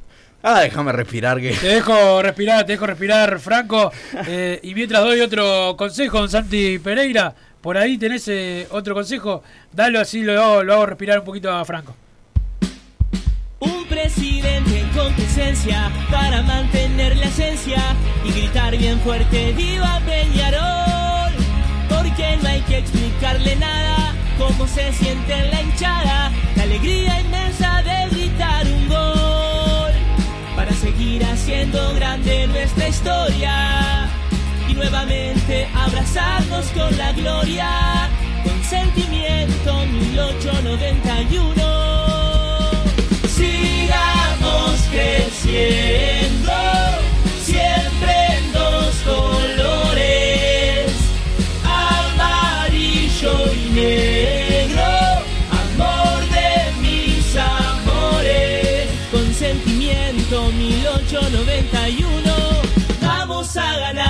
Ah, 0.42 0.60
déjame 0.60 0.92
respirar 0.92 1.40
que... 1.40 1.50
Te 1.50 1.66
dejo 1.66 2.22
respirar, 2.22 2.64
te 2.64 2.72
dejo 2.72 2.86
respirar, 2.86 3.40
Franco. 3.40 3.92
Eh, 4.28 4.60
y 4.62 4.74
mientras 4.74 5.02
doy 5.02 5.20
otro 5.20 5.76
consejo, 5.76 6.18
don 6.18 6.30
Santi 6.30 6.78
Pereira, 6.78 7.34
por 7.60 7.76
ahí 7.76 7.98
tenés 7.98 8.26
eh, 8.28 8.66
otro 8.70 8.94
consejo, 8.94 9.42
dalo 9.72 10.00
así, 10.00 10.22
lo 10.22 10.40
hago, 10.40 10.62
lo 10.62 10.74
hago 10.74 10.86
respirar 10.86 11.18
un 11.18 11.24
poquito 11.24 11.52
a 11.52 11.64
Franco. 11.64 11.96
Un 13.58 13.84
presidente 13.86 14.84
con 14.94 15.12
presencia 15.14 15.90
para 16.10 16.42
mantener 16.42 17.16
la 17.16 17.26
esencia 17.26 17.96
gritar 18.36 18.76
bien 18.76 19.00
fuerte 19.00 19.54
¡Viva 19.54 20.00
Peñarol! 20.04 21.32
Porque 21.88 22.36
no 22.42 22.48
hay 22.48 22.60
que 22.62 22.78
explicarle 22.78 23.54
nada 23.56 24.14
cómo 24.38 24.66
se 24.66 24.92
siente 24.92 25.32
en 25.32 25.50
la 25.50 25.62
hinchada, 25.62 26.32
la 26.56 26.62
alegría 26.62 27.20
inmensa 27.20 27.82
de 27.82 28.08
gritar 28.10 28.66
un 28.66 28.88
gol. 28.88 29.92
Para 30.54 30.72
seguir 30.72 31.24
haciendo 31.24 31.94
grande 31.94 32.46
nuestra 32.48 32.88
historia. 32.88 34.10
Y 34.68 34.74
nuevamente 34.74 35.66
abrazarnos 35.74 36.66
con 36.66 36.94
la 36.98 37.12
gloria. 37.12 38.10
Con 38.44 38.62
sentimiento 38.64 39.86
1891. 39.86 41.62
Sigamos 43.28 44.80
creciendo, 44.90 46.52
1891, 60.52 62.32
vamos 63.02 63.56
a 63.56 63.78
ganar. 63.78 64.06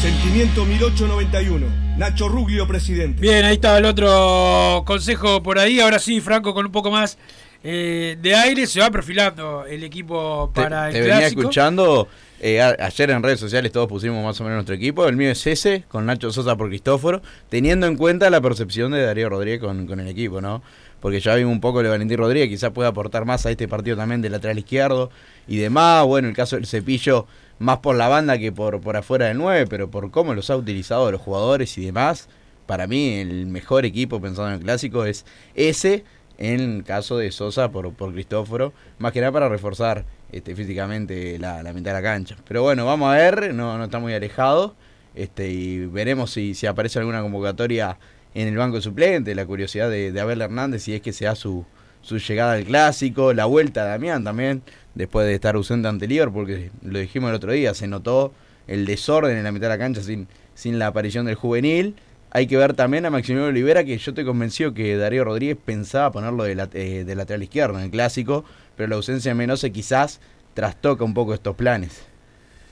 Sentimiento 0.00 0.64
1891. 0.64 1.66
Nacho 1.98 2.28
Ruglio, 2.28 2.66
presidente. 2.68 3.20
Bien, 3.20 3.44
ahí 3.44 3.54
estaba 3.54 3.78
el 3.78 3.84
otro 3.86 4.84
consejo 4.86 5.42
por 5.42 5.58
ahí. 5.58 5.80
Ahora 5.80 5.98
sí, 5.98 6.20
Franco, 6.20 6.54
con 6.54 6.66
un 6.66 6.72
poco 6.72 6.90
más 6.92 7.18
eh, 7.64 8.16
de 8.22 8.34
aire, 8.36 8.66
se 8.68 8.78
va 8.80 8.90
perfilando 8.90 9.64
el 9.66 9.82
equipo 9.82 10.50
Te, 10.54 10.62
para 10.62 10.90
te 10.90 10.98
el 10.98 11.02
venía 11.02 11.18
clásico. 11.18 11.40
escuchando, 11.40 12.06
eh, 12.40 12.62
a- 12.62 12.76
ayer 12.78 13.10
en 13.10 13.20
redes 13.22 13.40
sociales 13.40 13.72
todos 13.72 13.88
pusimos 13.88 14.24
más 14.24 14.40
o 14.40 14.44
menos 14.44 14.58
nuestro 14.58 14.76
equipo, 14.76 15.08
el 15.08 15.16
mío 15.16 15.30
es 15.30 15.44
ese, 15.44 15.82
con 15.88 16.06
Nacho 16.06 16.30
Sosa 16.30 16.54
por 16.56 16.68
Cristóforo, 16.68 17.20
teniendo 17.48 17.88
en 17.88 17.96
cuenta 17.96 18.30
la 18.30 18.40
percepción 18.40 18.92
de 18.92 19.02
Darío 19.02 19.28
Rodríguez 19.28 19.58
con, 19.60 19.88
con 19.88 19.98
el 19.98 20.06
equipo, 20.06 20.40
¿no? 20.40 20.62
Porque 21.00 21.20
ya 21.20 21.34
vimos 21.34 21.52
un 21.52 21.60
poco 21.60 21.82
de 21.82 21.88
Valentín 21.88 22.18
Rodríguez, 22.18 22.48
quizás 22.48 22.70
pueda 22.72 22.88
aportar 22.88 23.24
más 23.24 23.46
a 23.46 23.50
este 23.50 23.68
partido 23.68 23.96
también 23.96 24.20
de 24.20 24.30
lateral 24.30 24.58
izquierdo 24.58 25.10
y 25.46 25.58
demás, 25.58 26.04
bueno, 26.04 26.28
el 26.28 26.34
caso 26.34 26.56
del 26.56 26.66
cepillo 26.66 27.26
más 27.58 27.78
por 27.78 27.96
la 27.96 28.08
banda 28.08 28.38
que 28.38 28.52
por, 28.52 28.80
por 28.80 28.96
afuera 28.96 29.26
del 29.26 29.38
9, 29.38 29.66
pero 29.68 29.90
por 29.90 30.10
cómo 30.10 30.34
los 30.34 30.50
ha 30.50 30.56
utilizado 30.56 31.10
los 31.10 31.20
jugadores 31.20 31.76
y 31.78 31.84
demás, 31.84 32.28
para 32.66 32.86
mí 32.86 33.14
el 33.14 33.46
mejor 33.46 33.84
equipo 33.84 34.20
pensando 34.20 34.48
en 34.48 34.54
el 34.56 34.60
clásico 34.60 35.04
es 35.04 35.24
ese, 35.54 36.04
en 36.36 36.60
el 36.60 36.84
caso 36.84 37.18
de 37.18 37.32
Sosa 37.32 37.70
por, 37.70 37.92
por 37.94 38.12
Cristóforo, 38.12 38.72
más 38.98 39.12
que 39.12 39.20
nada 39.20 39.32
para 39.32 39.48
reforzar 39.48 40.04
este, 40.30 40.54
físicamente 40.54 41.38
la, 41.38 41.62
la 41.62 41.72
mitad 41.72 41.92
de 41.92 42.02
la 42.02 42.02
cancha. 42.02 42.36
Pero 42.46 42.62
bueno, 42.62 42.86
vamos 42.86 43.12
a 43.12 43.16
ver, 43.16 43.54
no, 43.54 43.76
no 43.78 43.84
está 43.84 43.98
muy 43.98 44.14
alejado, 44.14 44.74
este, 45.14 45.50
y 45.50 45.86
veremos 45.86 46.30
si, 46.30 46.54
si 46.54 46.66
aparece 46.66 46.98
alguna 47.00 47.22
convocatoria 47.22 47.98
en 48.34 48.48
el 48.48 48.56
banco 48.56 48.80
suplente, 48.80 49.34
la 49.34 49.46
curiosidad 49.46 49.90
de, 49.90 50.12
de 50.12 50.20
Abel 50.20 50.40
Hernández 50.40 50.82
si 50.82 50.94
es 50.94 51.00
que 51.00 51.12
sea 51.12 51.34
su, 51.34 51.64
su 52.02 52.18
llegada 52.18 52.52
al 52.52 52.64
clásico, 52.64 53.32
la 53.32 53.46
vuelta 53.46 53.84
de 53.84 53.90
Damián 53.90 54.24
también, 54.24 54.62
después 54.94 55.26
de 55.26 55.34
estar 55.34 55.54
ausente 55.56 55.88
ante 55.88 56.06
Liverpool, 56.06 56.44
porque 56.46 56.70
lo 56.82 56.98
dijimos 56.98 57.30
el 57.30 57.36
otro 57.36 57.52
día, 57.52 57.74
se 57.74 57.86
notó 57.86 58.32
el 58.66 58.84
desorden 58.86 59.36
en 59.36 59.44
la 59.44 59.52
mitad 59.52 59.66
de 59.68 59.74
la 59.74 59.78
cancha 59.78 60.02
sin, 60.02 60.28
sin 60.54 60.78
la 60.78 60.88
aparición 60.88 61.26
del 61.26 61.34
juvenil. 61.36 61.94
Hay 62.30 62.46
que 62.46 62.58
ver 62.58 62.74
también 62.74 63.06
a 63.06 63.10
Maximiliano 63.10 63.48
Olivera, 63.48 63.84
que 63.84 63.96
yo 63.96 64.10
estoy 64.10 64.24
convencido 64.26 64.74
que 64.74 64.96
Darío 64.98 65.24
Rodríguez 65.24 65.56
pensaba 65.64 66.12
ponerlo 66.12 66.44
de, 66.44 66.54
lat- 66.54 66.74
eh, 66.74 67.04
de 67.04 67.14
lateral 67.14 67.42
izquierdo 67.42 67.78
en 67.78 67.84
el 67.86 67.90
clásico, 67.90 68.44
pero 68.76 68.88
la 68.90 68.96
ausencia 68.96 69.30
de 69.30 69.34
Menose 69.34 69.72
quizás 69.72 70.20
trastoca 70.52 71.04
un 71.04 71.14
poco 71.14 71.32
estos 71.32 71.56
planes. 71.56 72.02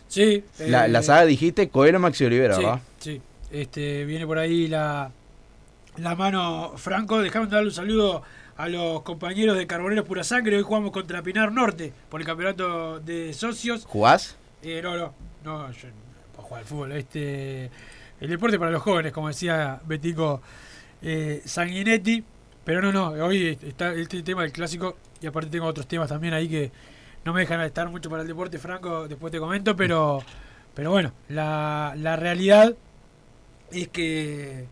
Sí. 0.09 0.45
La, 0.59 0.85
eh, 0.85 0.89
la 0.89 1.03
saga 1.03 1.25
dijiste 1.25 1.69
Coelho 1.71 1.99
Maxi 1.99 2.25
Olivera, 2.27 2.55
sí, 2.57 2.63
¿verdad? 2.63 2.81
Sí, 2.99 3.21
este, 3.51 4.05
viene 4.05 4.27
por 4.27 4.39
ahí 4.39 4.69
la, 4.69 5.11
la 5.99 6.15
mano 6.15 6.73
Franco. 6.76 7.21
Dejame 7.21 7.47
darle 7.47 7.69
un 7.69 7.75
saludo 7.75 8.23
a 8.57 8.69
los 8.69 9.03
compañeros 9.03 9.57
de 9.57 9.67
Carboneros 9.67 10.07
Pura 10.07 10.25
Sangre. 10.25 10.57
Hoy 10.57 10.62
jugamos 10.62 10.91
contra 10.91 11.23
Pinar 11.23 11.53
Norte 11.53 11.93
por 12.09 12.21
el 12.21 12.26
campeonato 12.26 13.00
de 13.00 13.33
socios. 13.33 13.85
¿Jugás? 13.85 14.37
Eh, 14.62 14.81
no, 14.83 14.97
no, 14.97 15.12
no, 15.45 15.71
yo 15.73 15.88
no 15.88 15.95
puedo 16.35 16.49
jugar 16.49 16.62
al 16.62 16.67
fútbol. 16.67 16.93
Este, 16.93 17.71
el 18.21 18.31
deporte 18.31 18.59
para 18.59 18.71
los 18.71 18.83
jóvenes, 18.83 19.12
como 19.12 19.29
decía 19.29 19.81
Betico 19.85 20.41
eh, 21.03 21.43
Sanguinetti. 21.45 22.25
Pero 22.65 22.83
no, 22.83 22.91
no, 22.91 23.11
hoy 23.25 23.57
está 23.62 23.93
este 23.93 24.25
tema 24.25 24.43
del 24.43 24.50
clásico 24.50 24.97
y 25.21 25.26
aparte 25.29 25.50
tengo 25.50 25.67
otros 25.67 25.87
temas 25.87 26.09
también 26.09 26.35
ahí 26.35 26.49
que 26.49 26.73
no 27.25 27.33
me 27.33 27.41
dejan 27.41 27.61
estar 27.61 27.88
mucho 27.88 28.11
para 28.11 28.23
el 28.23 28.29
deporte 28.29 28.59
franco, 28.59 29.07
después 29.07 29.31
te 29.31 29.38
comento, 29.38 29.76
pero, 29.76 30.23
pero 30.75 30.91
bueno, 30.91 31.12
la, 31.29 31.95
la 31.97 32.17
realidad 32.17 32.75
es 33.71 33.87
que 33.88 34.67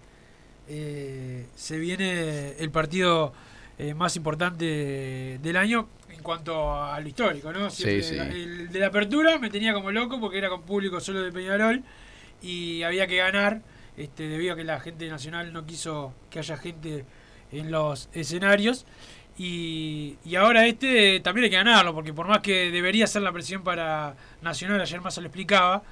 eh, 0.68 1.46
se 1.54 1.78
viene 1.78 2.52
el 2.58 2.70
partido 2.70 3.32
eh, 3.78 3.94
más 3.94 4.16
importante 4.16 5.38
del 5.42 5.56
año 5.56 5.88
en 6.08 6.22
cuanto 6.22 6.72
a 6.72 6.98
lo 7.00 7.08
histórico, 7.08 7.52
¿no? 7.52 7.70
Sí, 7.70 8.02
sí. 8.02 8.16
El 8.16 8.70
de 8.70 8.78
la 8.78 8.86
apertura 8.86 9.38
me 9.38 9.50
tenía 9.50 9.74
como 9.74 9.90
loco 9.90 10.20
porque 10.20 10.38
era 10.38 10.48
con 10.48 10.62
público 10.62 11.00
solo 11.00 11.22
de 11.22 11.32
Peñarol 11.32 11.82
y 12.40 12.82
había 12.82 13.06
que 13.06 13.16
ganar 13.16 13.62
este, 13.96 14.28
debido 14.28 14.54
a 14.54 14.56
que 14.56 14.64
la 14.64 14.80
gente 14.80 15.08
nacional 15.08 15.52
no 15.52 15.66
quiso 15.66 16.14
que 16.30 16.38
haya 16.38 16.56
gente 16.56 17.04
en 17.52 17.70
los 17.70 18.08
escenarios. 18.12 18.86
Y, 19.36 20.16
y 20.24 20.36
ahora 20.36 20.66
este 20.66 21.18
también 21.18 21.44
hay 21.44 21.50
que 21.50 21.56
ganarlo, 21.56 21.92
porque 21.92 22.12
por 22.12 22.28
más 22.28 22.38
que 22.38 22.70
debería 22.70 23.06
ser 23.08 23.22
la 23.22 23.32
presión 23.32 23.64
para 23.64 24.14
Nacional, 24.42 24.80
ayer 24.80 25.00
más 25.00 25.14
se 25.14 25.20
lo 25.20 25.26
explicaba, 25.26 25.82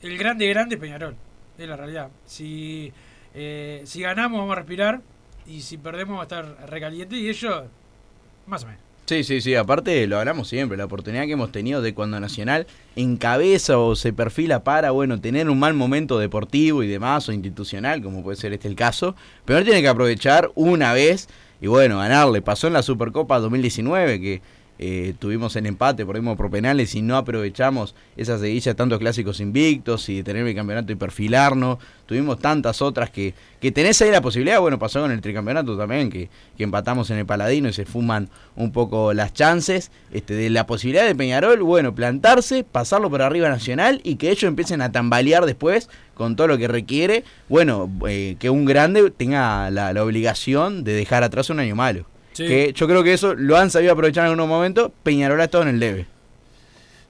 el 0.00 0.16
grande 0.16 0.48
grande 0.48 0.76
es 0.76 0.80
Peñarol, 0.80 1.16
es 1.58 1.68
la 1.68 1.76
realidad. 1.76 2.08
Si, 2.24 2.92
eh, 3.36 3.82
si 3.84 4.00
ganamos 4.00 4.40
vamos 4.40 4.52
a 4.52 4.56
respirar. 4.56 5.00
Y 5.46 5.60
si 5.60 5.78
perdemos 5.78 6.16
va 6.16 6.22
a 6.22 6.24
estar 6.24 6.68
recaliente. 6.68 7.16
Y 7.16 7.28
ellos 7.28 7.64
más 8.46 8.64
o 8.64 8.66
menos. 8.66 8.86
Sí, 9.06 9.22
sí, 9.22 9.40
sí, 9.40 9.54
aparte 9.54 10.04
lo 10.08 10.18
hablamos 10.18 10.48
siempre, 10.48 10.76
la 10.76 10.86
oportunidad 10.86 11.26
que 11.26 11.32
hemos 11.32 11.52
tenido 11.52 11.80
de 11.80 11.94
cuando 11.94 12.18
Nacional 12.18 12.66
encabeza 12.96 13.78
o 13.78 13.94
se 13.94 14.12
perfila 14.12 14.64
para, 14.64 14.90
bueno, 14.90 15.20
tener 15.20 15.48
un 15.48 15.60
mal 15.60 15.74
momento 15.74 16.18
deportivo 16.18 16.82
y 16.82 16.88
demás, 16.88 17.28
o 17.28 17.32
institucional, 17.32 18.02
como 18.02 18.24
puede 18.24 18.36
ser 18.36 18.52
este 18.52 18.66
el 18.66 18.74
caso, 18.74 19.14
pero 19.44 19.62
tiene 19.62 19.80
que 19.80 19.86
aprovechar 19.86 20.50
una 20.56 20.92
vez 20.92 21.28
y 21.60 21.68
bueno, 21.68 21.98
ganarle. 21.98 22.42
Pasó 22.42 22.66
en 22.66 22.72
la 22.72 22.82
Supercopa 22.82 23.38
2019 23.38 24.20
que 24.20 24.42
eh, 24.78 25.14
tuvimos 25.18 25.56
el 25.56 25.66
empate, 25.66 26.04
perdimos 26.04 26.36
por 26.36 26.50
penales 26.50 26.94
y 26.94 27.02
no 27.02 27.16
aprovechamos 27.16 27.94
esa 28.16 28.38
seguilla 28.38 28.72
de 28.72 28.74
tantos 28.74 28.98
clásicos 28.98 29.40
invictos 29.40 30.08
y 30.08 30.16
de 30.16 30.22
tener 30.22 30.46
el 30.46 30.54
campeonato 30.54 30.92
y 30.92 30.96
perfilarnos. 30.96 31.78
Tuvimos 32.06 32.38
tantas 32.38 32.82
otras 32.82 33.10
que, 33.10 33.34
que 33.60 33.72
tenés 33.72 34.00
ahí 34.02 34.10
la 34.10 34.20
posibilidad. 34.20 34.60
Bueno, 34.60 34.78
pasó 34.78 35.00
con 35.00 35.10
el 35.10 35.20
tricampeonato 35.20 35.76
también, 35.76 36.10
que, 36.10 36.28
que 36.56 36.64
empatamos 36.64 37.10
en 37.10 37.18
el 37.18 37.26
Paladino 37.26 37.68
y 37.68 37.72
se 37.72 37.84
fuman 37.84 38.28
un 38.54 38.70
poco 38.70 39.12
las 39.12 39.32
chances 39.32 39.90
este, 40.12 40.34
de 40.34 40.50
la 40.50 40.66
posibilidad 40.66 41.06
de 41.06 41.14
Peñarol, 41.14 41.62
bueno, 41.62 41.94
plantarse, 41.94 42.64
pasarlo 42.64 43.10
por 43.10 43.22
arriba 43.22 43.48
Nacional 43.48 44.00
y 44.04 44.16
que 44.16 44.30
ellos 44.30 44.44
empiecen 44.44 44.82
a 44.82 44.92
tambalear 44.92 45.46
después 45.46 45.88
con 46.14 46.36
todo 46.36 46.46
lo 46.46 46.58
que 46.58 46.68
requiere. 46.68 47.24
Bueno, 47.48 47.90
eh, 48.08 48.36
que 48.38 48.50
un 48.50 48.64
grande 48.64 49.10
tenga 49.10 49.70
la, 49.70 49.92
la 49.92 50.04
obligación 50.04 50.84
de 50.84 50.92
dejar 50.92 51.22
atrás 51.22 51.50
un 51.50 51.60
año 51.60 51.76
malo. 51.76 52.06
Sí. 52.36 52.46
Que 52.46 52.72
yo 52.74 52.86
creo 52.86 53.02
que 53.02 53.14
eso 53.14 53.34
lo 53.34 53.56
han 53.56 53.70
sabido 53.70 53.92
aprovechar 53.94 54.24
en 54.24 54.30
algunos 54.32 54.46
momentos. 54.48 54.92
Peñarol 55.02 55.40
ha 55.40 55.44
estado 55.44 55.62
en 55.62 55.68
el 55.70 55.78
leve. 55.80 56.06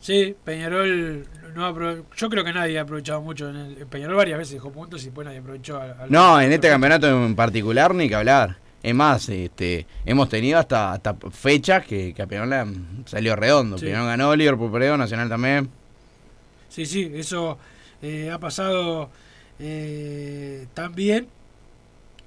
Sí, 0.01 0.37
Peñarol, 0.45 1.27
no 1.55 1.69
apro- 1.69 2.05
yo 2.17 2.29
creo 2.31 2.45
que 2.45 2.53
nadie 2.53 2.79
ha 2.79 2.83
aprovechado 2.83 3.21
mucho. 3.23 3.49
En 3.51 3.57
el, 3.57 3.87
Peñarol 3.87 4.15
varias 4.15 4.39
veces 4.39 4.55
dejó 4.55 4.71
puntos 4.71 5.03
y 5.03 5.07
después 5.07 5.25
nadie 5.25 5.39
aprovechó. 5.41 5.81
al- 5.81 5.97
al- 6.01 6.13
No, 6.13 6.41
en 6.41 6.53
este 6.53 6.69
campeonato 6.69 7.09
en 7.09 7.35
particular 7.35 7.93
ni 7.93 8.09
que 8.09 8.15
hablar. 8.15 8.57
Es 8.85 8.95
más, 8.95 9.29
este, 9.29 9.85
hemos 10.05 10.29
tenido 10.29 10.61
hasta, 10.61 10.93
hasta 10.93 11.15
fechas 11.33 11.85
que, 11.85 12.15
que 12.15 12.23
a 12.23 12.27
Peñarol 12.29 12.73
salido 13.07 13.35
redondo. 13.35 13.79
Sí. 13.79 13.87
Peñarol 13.87 14.07
ganó, 14.07 14.37
Liverpool 14.37 14.71
perdió, 14.71 14.97
Nacional 14.97 15.29
también. 15.29 15.69
Sí, 16.69 16.87
sí, 16.87 17.11
eso 17.15 17.59
eh, 18.01 18.31
ha 18.31 18.39
pasado 18.39 19.11
eh, 19.59 20.67
también. 20.73 21.27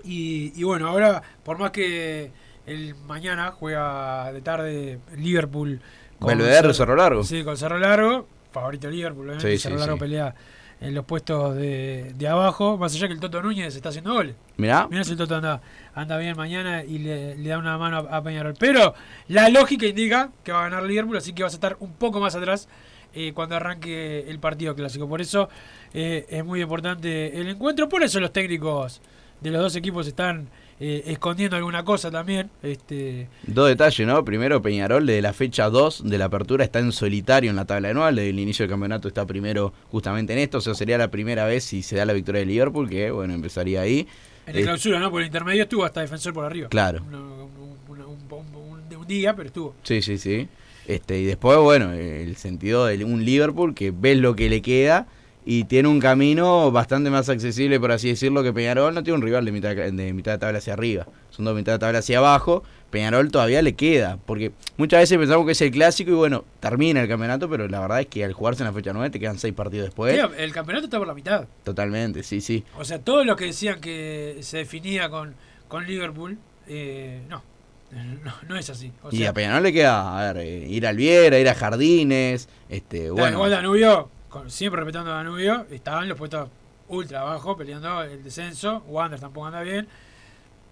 Y, 0.04 0.52
y 0.60 0.64
bueno, 0.64 0.88
ahora, 0.90 1.22
por 1.46 1.58
más 1.60 1.72
que 1.72 2.32
el 2.70 2.96
mañana 3.08 3.52
juega 3.52 4.32
de 4.32 4.42
tarde 4.42 5.00
Liverpool 5.18 5.82
Belvedere, 6.20 6.74
Cerro 6.74 6.96
Largo. 6.96 7.24
Sí, 7.24 7.44
con 7.44 7.58
Cerro 7.58 7.80
Largo, 7.80 8.28
favorito 8.52 8.90
Liverpool, 8.90 9.26
obviamente. 9.30 9.52
Sí, 9.52 9.58
Cerro 9.58 9.76
sí, 9.76 9.80
Largo 9.82 9.96
sí. 9.96 10.00
pelea 10.02 10.36
en 10.82 10.96
los 10.96 11.04
puestos 11.04 11.56
de, 11.56 12.14
de 12.16 12.28
abajo, 12.28 12.78
más 12.78 12.96
allá 12.96 13.08
que 13.08 13.14
el 13.14 13.20
Toto 13.20 13.42
Núñez 13.42 13.76
está 13.76 13.90
haciendo 13.90 14.14
goles. 14.14 14.36
Mirá. 14.56 14.88
Mirá 14.90 15.04
si 15.04 15.12
el 15.12 15.18
Toto 15.18 15.36
anda, 15.36 15.62
anda 15.94 16.18
bien 16.18 16.38
mañana 16.38 16.86
y 16.86 17.00
le, 17.00 17.36
le 17.36 17.50
da 17.50 17.58
una 17.58 17.78
mano 17.78 18.08
a, 18.10 18.18
a 18.18 18.24
Peñarol. 18.24 18.54
Pero 18.58 18.94
la 19.28 19.50
lógica 19.50 19.86
indica 19.86 20.32
que 20.44 20.54
va 20.54 20.62
a 20.62 20.70
ganar 20.70 20.84
Liverpool, 20.84 21.18
así 21.18 21.34
que 21.34 21.44
vas 21.44 21.54
a 21.54 21.58
estar 21.58 21.76
un 21.82 21.94
poco 21.94 22.22
más 22.22 22.34
atrás 22.36 22.70
eh, 23.14 23.34
cuando 23.34 23.56
arranque 23.58 24.30
el 24.30 24.40
partido 24.40 24.74
clásico. 24.74 25.10
Por 25.10 25.20
eso 25.20 25.50
eh, 25.94 26.26
es 26.30 26.46
muy 26.46 26.62
importante 26.62 27.38
el 27.40 27.50
encuentro. 27.50 27.90
Por 27.90 28.04
eso 28.04 28.22
los 28.22 28.32
técnicos 28.32 29.02
de 29.42 29.52
los 29.52 29.62
dos 29.62 29.76
equipos 29.76 30.08
están 30.08 30.48
eh, 30.80 31.04
escondiendo 31.08 31.56
alguna 31.58 31.84
cosa 31.84 32.10
también. 32.10 32.50
Este, 32.64 33.28
Dos 33.46 33.68
detalles, 33.68 34.08
¿no? 34.08 34.24
Primero, 34.24 34.62
Peñarol, 34.62 35.06
desde 35.06 35.22
la 35.22 35.34
fecha 35.34 35.70
2 35.70 36.04
de 36.10 36.18
la 36.18 36.26
apertura, 36.26 36.64
está 36.64 36.80
en 36.80 36.92
solitario 36.92 37.50
en 37.50 37.56
la 37.56 37.66
tabla 37.66 37.90
anual. 37.90 38.16
Desde 38.16 38.30
el 38.30 38.40
inicio 38.40 38.64
del 38.64 38.70
campeonato 38.72 39.08
está 39.08 39.26
primero 39.26 39.74
justamente 39.92 40.34
en 40.34 40.40
esto. 40.40 40.60
O 40.60 40.62
sea, 40.62 40.74
sería 40.74 40.98
la 40.98 41.12
primera 41.12 41.46
vez 41.46 41.64
si 41.66 41.82
se 41.84 41.96
da 41.98 42.06
la 42.06 42.14
victoria 42.14 42.40
de 42.40 42.46
Liverpool, 42.46 42.90
que, 42.90 43.12
bueno, 43.12 43.34
empezaría 43.34 43.82
ahí. 43.82 44.08
en 44.48 44.56
el 44.56 44.62
Eh, 44.62 44.64
clausura, 44.64 45.00
¿no? 45.00 45.12
Por 45.12 45.22
el 45.22 45.28
intermedio 45.28 45.64
estuvo 45.64 45.84
hasta 45.86 46.02
defensor 46.02 46.34
por 46.34 46.44
arriba. 46.46 46.70
Claro. 46.70 47.04
Una- 47.08 47.18
un, 47.20 47.52
un- 47.90 48.02
un- 48.02 48.56
un- 48.92 48.96
un 48.98 49.08
día, 49.08 49.36
pero 49.36 49.48
estuvo. 49.48 49.76
Sí, 49.84 50.02
sí, 50.02 50.18
sí. 50.18 50.48
Este, 50.88 51.20
y 51.20 51.26
después, 51.26 51.60
bueno, 51.60 51.92
el 51.94 52.36
sentido 52.36 52.88
de 52.88 53.04
un 53.06 53.24
Liverpool 53.24 53.76
que 53.76 53.92
ves 53.92 54.18
lo 54.18 54.36
que 54.36 54.50
le 54.50 54.62
queda 54.64 55.08
y 55.52 55.64
tiene 55.64 55.90
un 55.90 56.00
camino 56.00 56.72
bastante 56.72 57.10
más 57.10 57.28
accesible, 57.28 57.80
por 57.80 57.92
así 57.92 58.10
decirlo, 58.10 58.44
que 58.44 58.54
Peñarol. 58.54 58.94
No 58.94 59.02
tiene 59.02 59.18
un 59.18 59.24
rival 59.24 59.46
de 59.46 59.52
mitad 59.52 59.76
de, 59.76 60.14
mitad 60.14 60.34
de 60.34 60.38
tabla 60.38 60.60
hacia 60.60 60.74
arriba. 60.74 61.08
Son 61.32 61.44
dos 61.44 61.56
mitad 61.56 61.72
de 61.72 61.80
tabla 61.80 61.98
hacia 61.98 62.20
abajo. 62.20 62.62
Peñarol 62.92 63.32
todavía 63.32 63.64
le 63.64 63.74
queda. 63.74 64.20
Porque 64.28 64.52
muchas 64.78 65.00
veces 65.00 65.18
pensamos 65.18 65.48
que 65.48 65.54
es 65.54 65.62
el 65.62 65.72
clásico 65.72 66.12
y 66.12 66.14
bueno, 66.14 66.46
termina 66.60 67.02
el 67.02 67.08
campeonato, 67.08 67.50
pero 67.50 67.68
la 67.68 67.80
verdad 67.80 68.02
es 68.02 68.06
que 68.06 68.24
al 68.24 68.34
jugarse 68.34 68.62
en 68.62 68.68
la 68.68 68.74
fecha 68.74 68.94
9 68.94 69.10
te 69.10 69.20
quedan 69.20 69.40
seis 69.40 69.56
partidos 69.56 69.86
después. 69.86 70.14
Tío, 70.14 70.32
el 70.38 70.54
campeonato 70.54 70.86
está 70.86 71.00
por 71.00 71.08
la 71.08 71.16
mitad. 71.16 71.48
Totalmente, 71.64 72.22
sí, 72.22 72.42
sí. 72.42 72.64
O 72.78 72.86
sea, 72.86 73.00
todos 73.00 73.26
los 73.26 73.36
que 73.36 73.46
decían 73.46 73.82
que 73.82 74.38
se 74.42 74.58
definía 74.58 75.10
con, 75.10 75.34
con 75.68 75.88
Liverpool, 75.88 76.38
eh, 76.68 77.22
no, 77.28 77.42
no, 78.24 78.36
no 78.48 78.56
es 78.56 78.70
así. 78.70 78.92
O 79.02 79.10
y 79.12 79.26
a 79.26 79.34
Peñarol 79.34 79.64
le 79.64 79.74
queda, 79.74 80.30
a 80.30 80.32
ver, 80.32 80.46
eh, 80.46 80.68
ir 80.70 80.86
al 80.86 80.96
Viera, 80.96 81.40
ir 81.40 81.50
a 81.50 81.56
Jardines, 81.56 82.48
este, 82.70 83.10
Bueno, 83.10 83.50
Danubio, 83.50 84.12
siempre 84.48 84.82
respetando 84.82 85.12
a 85.12 85.16
Danubio, 85.16 85.66
estaban 85.72 86.08
los 86.08 86.18
puestos 86.18 86.50
ultra 86.88 87.22
abajo 87.22 87.56
peleando 87.56 88.04
el 88.04 88.24
descenso. 88.24 88.84
Wander 88.88 89.20
tampoco 89.20 89.48
anda 89.48 89.62
bien. 89.62 89.88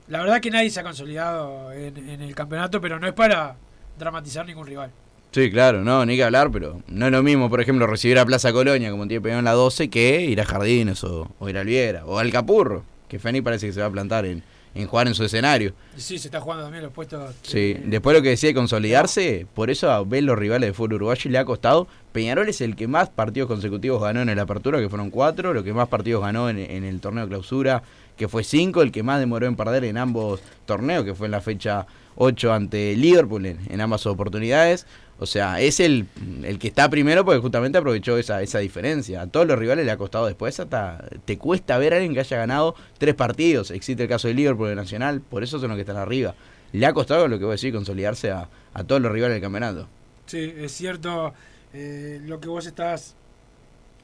La 0.08 0.20
verdad 0.20 0.40
que 0.40 0.52
nadie 0.52 0.70
se 0.70 0.80
ha 0.80 0.84
consolidado 0.84 1.72
en, 1.72 1.98
en 2.10 2.22
el 2.22 2.34
campeonato, 2.34 2.80
pero 2.80 3.00
no 3.00 3.08
es 3.08 3.14
para 3.14 3.56
dramatizar 3.98 4.46
ningún 4.46 4.66
rival. 4.66 4.92
Sí, 5.32 5.52
claro, 5.52 5.84
no, 5.84 6.06
ni 6.06 6.16
que 6.16 6.24
hablar, 6.24 6.50
pero 6.52 6.82
no 6.88 7.06
es 7.06 7.12
lo 7.12 7.22
mismo, 7.22 7.50
por 7.50 7.60
ejemplo, 7.60 7.86
recibir 7.86 8.18
a 8.18 8.26
Plaza 8.26 8.54
Colonia 8.54 8.90
como 8.90 9.08
tiene 9.08 9.22
Peñarol 9.22 9.40
en 9.40 9.46
la 9.46 9.52
12 9.52 9.90
que 9.90 10.22
ir 10.22 10.40
a 10.40 10.46
Jardines 10.46 11.04
o, 11.04 11.30
ir 11.48 11.58
al 11.58 11.66
Viera 11.66 12.06
o 12.06 12.18
al 12.18 12.32
Capurro, 12.32 12.84
que 13.10 13.20
Feni 13.20 13.42
parece 13.42 13.68
que 13.68 13.74
se 13.74 13.82
va 13.82 13.88
a 13.88 13.92
plantar 13.92 14.26
en, 14.26 14.42
en 14.76 14.88
jugar 14.88 15.08
en 15.08 15.16
su 15.16 15.24
escenario. 15.24 15.74
Sí, 15.96 16.18
se 16.20 16.28
está 16.28 16.40
jugando 16.40 16.64
también 16.64 16.84
los 16.84 16.94
puestos. 16.94 17.36
Sí, 17.42 17.76
eh, 17.76 17.84
después 17.86 18.16
lo 18.16 18.22
que 18.22 18.30
decía 18.30 18.50
de 18.50 18.54
consolidarse, 18.54 19.48
por 19.54 19.70
eso 19.70 19.92
a 19.92 20.04
ver 20.04 20.24
los 20.24 20.38
rivales 20.38 20.70
de 20.70 20.74
fútbol 20.74 20.96
uruguayo 20.96 21.32
le 21.32 21.38
ha 21.38 21.46
costado. 21.46 21.88
Peñarol 22.12 22.50
es 22.50 22.62
el 22.62 22.76
que 22.76 22.88
más 22.88 23.10
partidos 23.10 23.48
consecutivos 23.48 24.02
ganó 24.02 24.22
en 24.22 24.30
el 24.30 24.40
apertura, 24.40 24.80
que 24.80 24.90
fueron 24.90 25.10
cuatro, 25.10 25.54
lo 25.54 25.64
que 25.64 25.74
más 25.74 25.88
partidos 25.88 26.22
ganó 26.22 26.50
en, 26.50 26.58
en 26.58 26.84
el 26.84 27.00
torneo 27.00 27.26
de 27.26 27.30
clausura, 27.30 27.84
que 28.16 28.28
fue 28.28 28.44
cinco, 28.44 28.82
el 28.82 28.92
que 28.92 29.04
más 29.04 29.20
demoró 29.20 29.46
en 29.46 29.56
perder 29.56 29.84
en 29.84 29.98
ambos 29.98 30.42
torneos, 30.66 31.04
que 31.04 31.14
fue 31.14 31.28
en 31.28 31.32
la 31.32 31.42
fecha 31.42 31.86
8 32.18 32.54
ante 32.54 32.96
Liverpool 32.96 33.46
en, 33.46 33.82
ambas 33.82 34.06
oportunidades. 34.06 34.86
O 35.20 35.26
sea, 35.26 35.62
es 35.62 35.80
el, 35.80 36.08
el 36.44 36.60
que 36.60 36.68
está 36.68 36.90
primero 36.90 37.26
porque 37.26 37.40
justamente 37.40 37.78
aprovechó 37.78 38.18
esa, 38.18 38.42
esa 38.44 38.60
diferencia. 38.60 39.22
A 39.22 39.28
todos 39.28 39.48
los 39.48 39.58
rivales 39.58 39.86
le 39.86 39.92
ha 39.92 39.98
costado 39.98 40.28
después 40.28 40.60
hasta... 40.60 41.04
Te 41.26 41.38
cuesta 41.38 41.78
ver 41.78 41.94
a 41.94 41.96
alguien 41.98 42.14
que 42.14 42.20
haya 42.20 42.38
ganado 42.38 42.76
tres 42.98 43.16
partidos. 43.16 43.72
Existe 43.72 44.04
el 44.04 44.10
caso 44.10 44.28
de 44.28 44.36
Liverpool, 44.36 44.70
de 44.70 44.76
Nacional, 44.76 45.22
por 45.22 45.44
eso 45.44 45.60
son 45.60 45.70
los 45.70 45.78
que 45.78 45.82
están 45.82 45.98
arriba. 45.98 46.36
Le 46.72 46.86
ha 46.86 46.94
costado, 46.94 47.28
lo 47.28 47.40
que 47.40 47.46
voy 47.46 47.54
a 47.54 47.56
decir, 47.56 47.74
consolidarse 47.74 48.30
a, 48.30 48.50
a 48.74 48.84
todos 48.84 49.02
los 49.02 49.12
rivales 49.12 49.36
del 49.36 49.42
campeonato. 49.42 49.88
Sí, 50.28 50.54
es 50.58 50.72
cierto 50.74 51.34
eh, 51.74 52.20
lo 52.26 52.40
que 52.40 52.50
vos 52.50 52.66
estás 52.66 53.16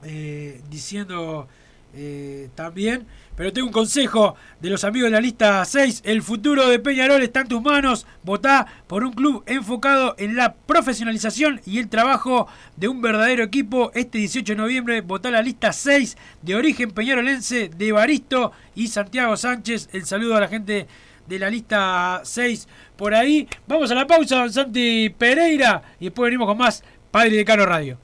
eh, 0.04 0.62
diciendo 0.70 1.48
eh, 1.96 2.50
también. 2.56 3.06
Pero 3.36 3.52
tengo 3.52 3.68
un 3.68 3.74
consejo 3.74 4.36
de 4.60 4.70
los 4.70 4.84
amigos 4.84 5.08
de 5.08 5.16
la 5.16 5.22
lista 5.22 5.66
6. 5.66 6.02
El 6.06 6.22
futuro 6.22 6.70
de 6.70 6.80
Peñarol 6.80 7.24
está 7.24 7.42
en 7.42 7.48
tus 7.48 7.62
manos. 7.62 8.06
Votá 8.24 8.68
por 8.88 9.04
un 9.04 9.14
club 9.14 9.44
enfocado 9.48 10.14
en 10.20 10.36
la 10.36 10.54
profesionalización 10.54 11.62
y 11.66 11.80
el 11.80 11.90
trabajo 11.90 12.48
de 12.76 12.88
un 12.88 13.02
verdadero 13.02 13.44
equipo. 13.44 13.92
Este 13.96 14.20
18 14.20 14.54
de 14.54 14.58
noviembre 14.58 15.02
votá 15.02 15.32
la 15.32 15.42
lista 15.42 15.74
6 15.74 16.16
de 16.44 16.56
origen 16.56 16.92
peñarolense 16.92 17.70
de 17.70 17.92
Baristo 17.92 18.52
y 18.76 18.88
Santiago 18.88 19.36
Sánchez. 19.36 19.90
El 19.94 20.06
saludo 20.06 20.36
a 20.36 20.42
la 20.42 20.48
gente 20.48 20.88
de 21.28 21.40
la 21.40 21.50
lista 21.50 22.22
6 22.24 22.68
por 22.96 23.16
ahí. 23.16 23.48
Vamos 23.68 23.90
a 23.90 23.96
la 23.96 24.06
pausa, 24.06 24.38
don 24.38 24.54
Santi 24.54 25.10
Pereira. 25.10 25.82
Y 26.00 26.06
después 26.06 26.28
venimos 26.28 26.48
con 26.48 26.58
más 26.58 26.84
Padre 27.10 27.38
de 27.38 27.46
Cano 27.46 27.66
Radio. 27.66 27.98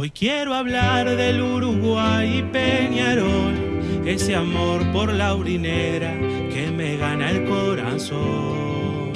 Hoy 0.00 0.10
quiero 0.10 0.54
hablar 0.54 1.16
del 1.16 1.42
Uruguay 1.42 2.38
y 2.38 2.42
Peñarol, 2.44 4.06
ese 4.06 4.36
amor 4.36 4.80
por 4.92 5.12
la 5.12 5.34
urinera 5.34 6.14
que 6.52 6.70
me 6.70 6.96
gana 6.96 7.32
el 7.32 7.44
corazón. 7.46 9.12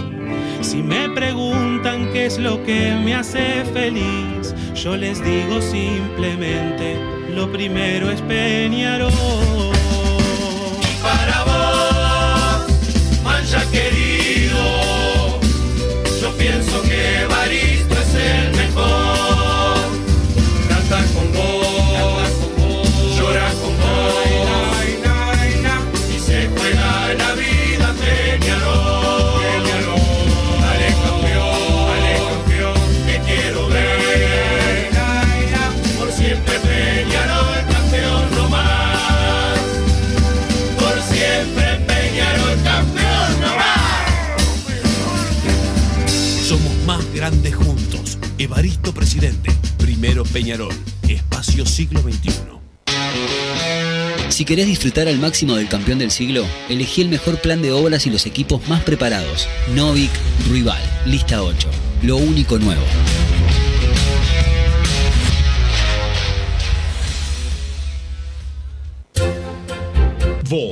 Si 0.61 0.83
me 0.83 1.09
preguntan 1.11 2.11
qué 2.13 2.27
es 2.27 2.37
lo 2.37 2.65
que 2.65 2.97
me 2.97 3.15
hace 3.15 3.65
feliz, 3.67 4.57
yo 4.75 4.97
les 4.97 5.23
digo 5.23 5.63
simplemente, 5.63 6.97
lo 7.33 7.53
primero 7.53 8.11
es 8.11 8.21
Peñarol. 8.23 9.13
Y 10.81 11.01
para 11.01 11.45
vos, 11.45 11.82
Peñarol. 50.21 50.75
Espacio 51.09 51.65
siglo 51.65 52.03
XXI. 52.03 52.31
Si 54.29 54.45
querés 54.45 54.67
disfrutar 54.67 55.09
al 55.09 55.19
máximo 55.19 55.55
del 55.57 55.69
campeón 55.69 55.99
del 55.99 56.11
siglo, 56.11 56.45
elegí 56.69 57.01
el 57.01 57.09
mejor 57.09 57.41
plan 57.41 57.63
de 57.63 57.73
obras 57.73 58.07
y 58.07 58.11
los 58.11 58.27
equipos 58.27 58.67
más 58.69 58.83
preparados. 58.83 59.49
Novik 59.75 60.11
Rival, 60.51 60.83
lista 61.07 61.43
8. 61.43 61.69
Lo 62.03 62.17
único 62.17 62.59
nuevo. 62.59 62.83
Vos, 70.49 70.72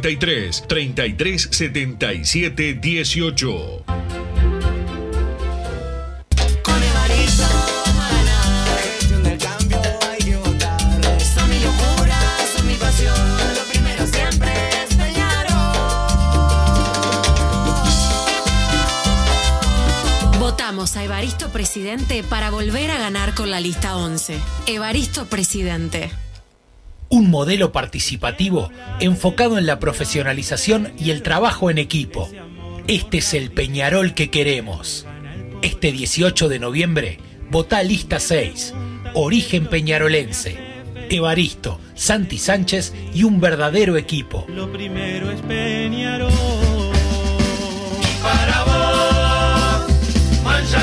3377 0.00 2.74
18. 2.74 3.84
Con 6.62 6.82
Evaristo 6.82 7.44
ganar, 7.96 8.42
gestión 8.82 9.22
del 9.22 9.38
cambio 9.38 9.78
hay 10.10 10.18
que 10.18 10.36
votar. 10.36 10.80
Son 11.20 11.48
mi 11.50 11.58
locura, 11.60 12.18
son 12.56 12.66
mi 12.66 12.74
pasión, 12.74 13.14
lo 13.54 13.62
primero 13.70 14.06
siempre 14.06 14.52
es 14.82 14.94
Peñarol. 14.94 15.52
Votamos 20.38 20.96
a 20.96 21.04
Evaristo 21.04 21.50
Presidente 21.50 22.22
para 22.22 22.50
volver 22.50 22.90
a 22.90 22.98
ganar 22.98 23.34
con 23.34 23.50
la 23.50 23.60
lista 23.60 23.96
11. 23.96 24.38
Evaristo 24.66 25.26
Presidente. 25.26 26.10
Un 27.12 27.28
modelo 27.28 27.72
participativo 27.72 28.70
enfocado 28.98 29.58
en 29.58 29.66
la 29.66 29.78
profesionalización 29.78 30.94
y 30.98 31.10
el 31.10 31.20
trabajo 31.20 31.68
en 31.68 31.76
equipo. 31.76 32.30
Este 32.86 33.18
es 33.18 33.34
el 33.34 33.50
Peñarol 33.50 34.14
que 34.14 34.30
queremos. 34.30 35.04
Este 35.60 35.92
18 35.92 36.48
de 36.48 36.58
noviembre, 36.58 37.18
vota 37.50 37.82
lista 37.82 38.18
6. 38.18 38.72
Origen 39.12 39.66
peñarolense. 39.66 40.56
Evaristo, 41.10 41.78
Santi 41.94 42.38
Sánchez 42.38 42.94
y 43.12 43.24
un 43.24 43.42
verdadero 43.42 43.98
equipo. 43.98 44.46
Lo 44.48 44.72
primero 44.72 45.30
es 45.30 45.42
Peñarol. 45.42 46.32
Para 48.22 48.64
vos, 48.64 50.42
mancha 50.42 50.82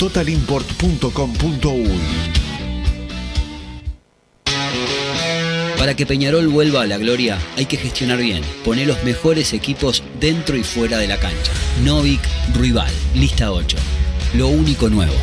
www.totalimport.com.uy. 0.00 2.00
Para 5.78 5.94
que 5.94 6.06
Peñarol 6.06 6.48
vuelva 6.48 6.82
a 6.82 6.86
la 6.86 6.98
gloria, 6.98 7.38
hay 7.56 7.66
que 7.66 7.76
gestionar 7.76 8.18
bien. 8.18 8.42
Poner 8.64 8.86
los 8.86 9.02
mejores 9.04 9.52
equipos 9.52 10.02
dentro 10.20 10.56
y 10.56 10.62
fuera 10.62 10.98
de 10.98 11.08
la 11.08 11.18
cancha. 11.18 11.52
Novik 11.84 12.20
Rival, 12.54 12.92
lista 13.14 13.52
8. 13.52 13.76
Lo 14.34 14.48
único 14.48 14.88
nuevo. 14.88 15.14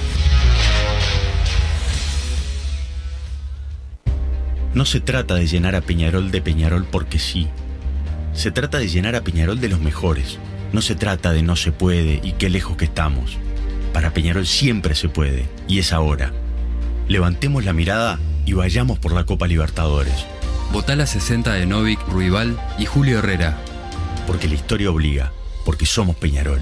No 4.74 4.86
se 4.86 5.00
trata 5.00 5.36
de 5.36 5.48
llenar 5.48 5.76
a 5.76 5.82
Peñarol 5.82 6.32
de 6.32 6.42
Peñarol 6.42 6.86
porque 6.86 7.20
sí. 7.20 7.48
Se 8.34 8.52
trata 8.52 8.78
de 8.78 8.88
llenar 8.88 9.16
a 9.16 9.22
Peñarol 9.22 9.60
de 9.60 9.70
los 9.70 9.80
mejores. 9.80 10.38
No 10.72 10.82
se 10.82 10.96
trata 10.96 11.34
de 11.34 11.42
no 11.42 11.56
se 11.56 11.72
puede 11.72 12.20
y 12.24 12.34
qué 12.34 12.50
lejos 12.50 12.78
que 12.78 12.86
estamos. 12.86 13.38
Para 13.93 14.13
Peñarol 14.13 14.45
siempre 14.45 14.95
se 14.95 15.10
puede 15.10 15.45
y 15.67 15.80
es 15.80 15.93
ahora. 15.93 16.32
Levantemos 17.08 17.65
la 17.65 17.73
mirada 17.73 18.19
y 18.45 18.54
vayamos 18.54 19.00
por 19.00 19.13
la 19.13 19.26
Copa 19.26 19.47
Libertadores. 19.47 20.26
Votá 20.71 20.95
la 20.95 21.08
60 21.08 21.54
de 21.54 21.65
Novik, 21.65 22.00
Ruibal 22.10 22.60
y 22.78 22.86
Julio 22.86 23.19
Herrera. 23.19 23.58
Porque 24.26 24.47
la 24.47 24.56
historia 24.56 24.91
obliga, 24.91 25.32
porque 25.65 25.86
somos 25.86 26.15
Peñarol. 26.15 26.62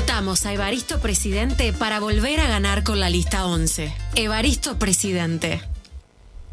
Votamos 0.00 0.46
a 0.46 0.54
Evaristo 0.54 0.98
Presidente 0.98 1.74
para 1.74 2.00
volver 2.00 2.40
a 2.40 2.48
ganar 2.48 2.84
con 2.84 3.00
la 3.00 3.10
lista 3.10 3.44
11. 3.44 3.92
Evaristo 4.16 4.78
Presidente. 4.78 5.60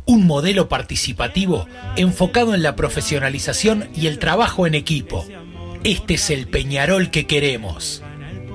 un 0.05 0.27
modelo 0.27 0.67
participativo 0.67 1.65
enfocado 1.95 2.53
en 2.55 2.61
la 2.61 2.75
profesionalización 2.75 3.89
y 3.95 4.07
el 4.07 4.19
trabajo 4.19 4.67
en 4.67 4.75
equipo. 4.75 5.25
Este 5.85 6.15
es 6.15 6.29
el 6.29 6.47
Peñarol 6.49 7.09
que 7.09 7.25
queremos. 7.25 8.03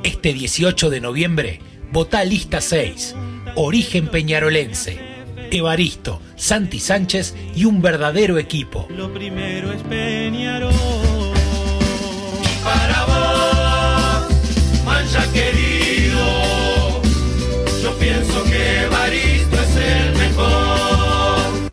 Este 0.03 0.35
18 0.35 0.91
de 0.91 1.01
noviembre, 1.01 1.61
vota 1.91 2.23
lista 2.23 2.61
6, 2.61 3.17
Origen 3.55 4.09
Peñarolense, 4.09 4.99
Evaristo, 5.51 6.21
Santi 6.37 6.81
Sánchez 6.81 7.35
y 7.57 7.65
un 7.65 7.81
verdadero 7.81 8.37
equipo. 8.37 8.87
Lo 8.91 9.11
primero 9.13 9.73
es 9.73 9.83
Peñarol. 9.85 10.71
Para 12.63 13.05
vos, 13.07 13.42
pienso 18.03 18.45
que 18.45 18.87
Baristo 18.91 19.57
es 19.57 19.77
el 19.77 20.15
mejor. 20.17 21.73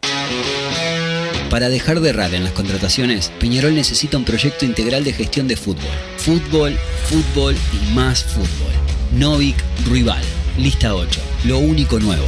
Para 1.50 1.70
dejar 1.70 2.00
de 2.00 2.10
errar 2.10 2.34
en 2.36 2.44
las 2.44 2.54
contrataciones, 2.54 3.32
Peñarol 3.40 3.74
necesita 3.74 4.18
un 4.18 4.26
proyecto 4.26 4.66
integral 4.66 5.04
de 5.04 5.14
gestión 5.14 5.48
de 5.48 5.58
fútbol. 5.58 5.92
Fútbol, 6.18 6.78
fútbol 7.06 7.56
y 7.74 7.94
más 7.94 8.24
fútbol. 8.24 8.74
Novik 9.14 9.58
Ruibal, 9.88 10.22
lista 10.58 10.94
8. 10.94 11.20
Lo 11.46 11.58
único 11.58 12.00
nuevo. 12.00 12.28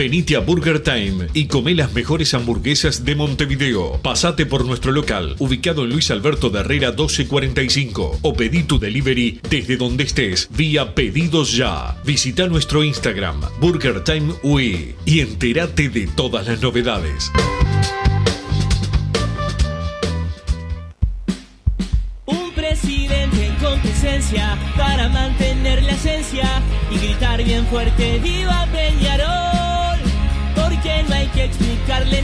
Venite 0.00 0.34
a 0.34 0.40
Burger 0.40 0.80
Time 0.82 1.26
y 1.34 1.44
come 1.46 1.74
las 1.74 1.92
mejores 1.92 2.32
hamburguesas 2.32 3.04
de 3.04 3.14
Montevideo. 3.14 4.00
Pasate 4.00 4.46
por 4.46 4.64
nuestro 4.64 4.92
local, 4.92 5.36
ubicado 5.40 5.84
en 5.84 5.90
Luis 5.90 6.10
Alberto 6.10 6.48
de 6.48 6.60
Herrera 6.60 6.88
1245, 6.88 8.20
o 8.22 8.32
pedí 8.32 8.62
tu 8.62 8.78
delivery 8.78 9.42
desde 9.50 9.76
donde 9.76 10.04
estés, 10.04 10.48
vía 10.56 10.94
Pedidos 10.94 11.52
Ya. 11.52 11.98
Visita 12.06 12.46
nuestro 12.46 12.82
Instagram, 12.82 13.42
Burger 13.60 14.02
Time 14.02 14.32
UI, 14.42 14.94
y 15.04 15.20
entérate 15.20 15.90
de 15.90 16.06
todas 16.06 16.46
las 16.46 16.62
novedades. 16.62 17.30
Para 24.76 25.08
mantener 25.08 25.82
la 25.82 25.92
esencia 25.92 26.62
y 26.90 26.98
gritar 26.98 27.42
bien 27.42 27.66
fuerte 27.66 28.20
¡Viva 28.22 28.66
Peñarol! 28.70 29.29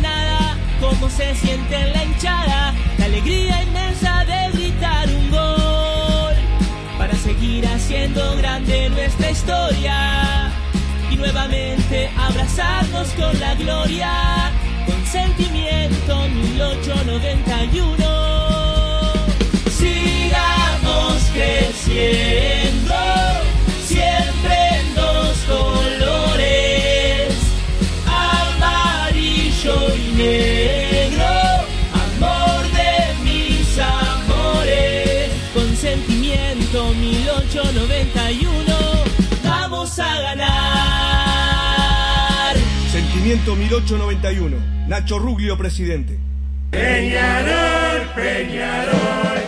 Nada 0.00 0.56
cómo 0.80 1.08
se 1.08 1.34
siente 1.34 1.76
en 1.76 1.92
la 1.92 2.04
hinchada, 2.04 2.74
la 2.98 3.04
alegría 3.04 3.62
inmensa 3.62 4.24
de 4.24 4.50
gritar 4.52 5.08
un 5.08 5.30
gol 5.30 6.34
para 6.98 7.14
seguir 7.14 7.66
haciendo 7.66 8.36
grande 8.36 8.88
nuestra 8.90 9.30
historia. 9.30 10.52
Y 11.10 11.16
nuevamente 11.16 12.10
abrazarnos 12.16 13.08
con 13.10 13.38
la 13.38 13.54
gloria 13.54 14.52
con 14.86 15.06
sentimiento 15.06 16.28
1891 16.28 18.06
sigamos 19.70 21.30
creciendo 21.32 22.94
Sentimiento 43.36 43.56
1891. 43.56 44.56
Nacho 44.88 45.18
Ruglio, 45.18 45.58
presidente. 45.58 46.18
Peñarol, 46.70 48.06
Peñarol, 48.14 49.45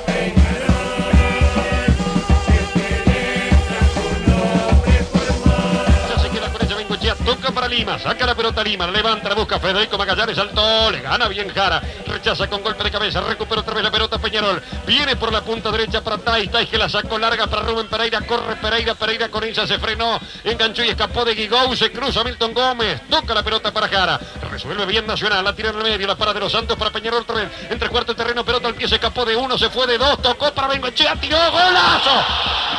toca 7.35 7.51
para 7.51 7.69
Lima, 7.69 7.99
saca 7.99 8.25
la 8.25 8.35
pelota 8.35 8.65
Lima, 8.65 8.87
levanta, 8.87 9.35
busca 9.35 9.61
Federico 9.61 9.99
Magallanes, 9.99 10.35
saltó, 10.35 10.91
le 10.91 11.01
gana 11.01 11.29
bien 11.29 11.51
Jara, 11.51 11.83
rechaza 12.07 12.49
con 12.49 12.63
golpe 12.63 12.83
de 12.85 12.91
cabeza, 12.91 13.21
recupera 13.21 13.61
otra 13.61 13.75
vez 13.75 13.85
la 13.85 13.91
pelota 13.91 14.19
Peñarol, 14.19 14.63
viene 14.87 15.15
por 15.15 15.31
la 15.31 15.43
punta 15.43 15.71
derecha 15.71 16.01
para 16.01 16.17
Tais, 16.17 16.51
Tais 16.51 16.71
que 16.71 16.79
la 16.79 16.89
sacó 16.89 17.19
larga 17.19 17.47
para 17.47 17.63
Rubén 17.63 17.87
Pereira, 17.87 18.23
corre 18.23 18.57
Pereira, 18.57 18.95
Pereira 18.95 19.29
con 19.29 19.45
ella 19.45 19.67
se 19.67 19.79
frenó, 19.79 20.19
enganchó 20.43 20.83
y 20.85 20.89
escapó 20.89 21.23
de 21.27 21.35
Guigou, 21.35 21.77
se 21.77 21.93
cruza 21.93 22.25
Milton 22.25 22.55
Gómez, 22.55 23.03
toca 23.11 23.35
la 23.35 23.43
pelota 23.43 23.73
para 23.73 23.89
Jara, 23.89 24.19
resuelve 24.51 24.87
bien 24.87 25.07
Nacional, 25.07 25.45
la 25.45 25.55
tira 25.55 25.69
en 25.69 25.77
el 25.77 25.83
medio, 25.83 26.07
la 26.07 26.17
para 26.17 26.33
de 26.33 26.41
los 26.41 26.51
Santos 26.51 26.79
para 26.79 26.91
Peñarol 26.91 27.27
vez, 27.27 27.49
entre 27.69 27.91
cuarto 27.91 28.17
terreno, 28.17 28.43
pelota 28.43 28.69
al 28.69 28.75
pie, 28.75 28.89
se 28.89 28.95
escapó 28.95 29.27
de 29.27 29.37
uno, 29.37 29.59
se 29.59 29.69
fue 29.69 29.87
de 29.87 29.99
dos, 29.99 30.23
tocó 30.23 30.51
para 30.55 30.69
Bengochea, 30.69 31.15
tiró, 31.17 31.37
golazo, 31.51 32.25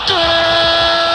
¡Gol! 0.07 1.09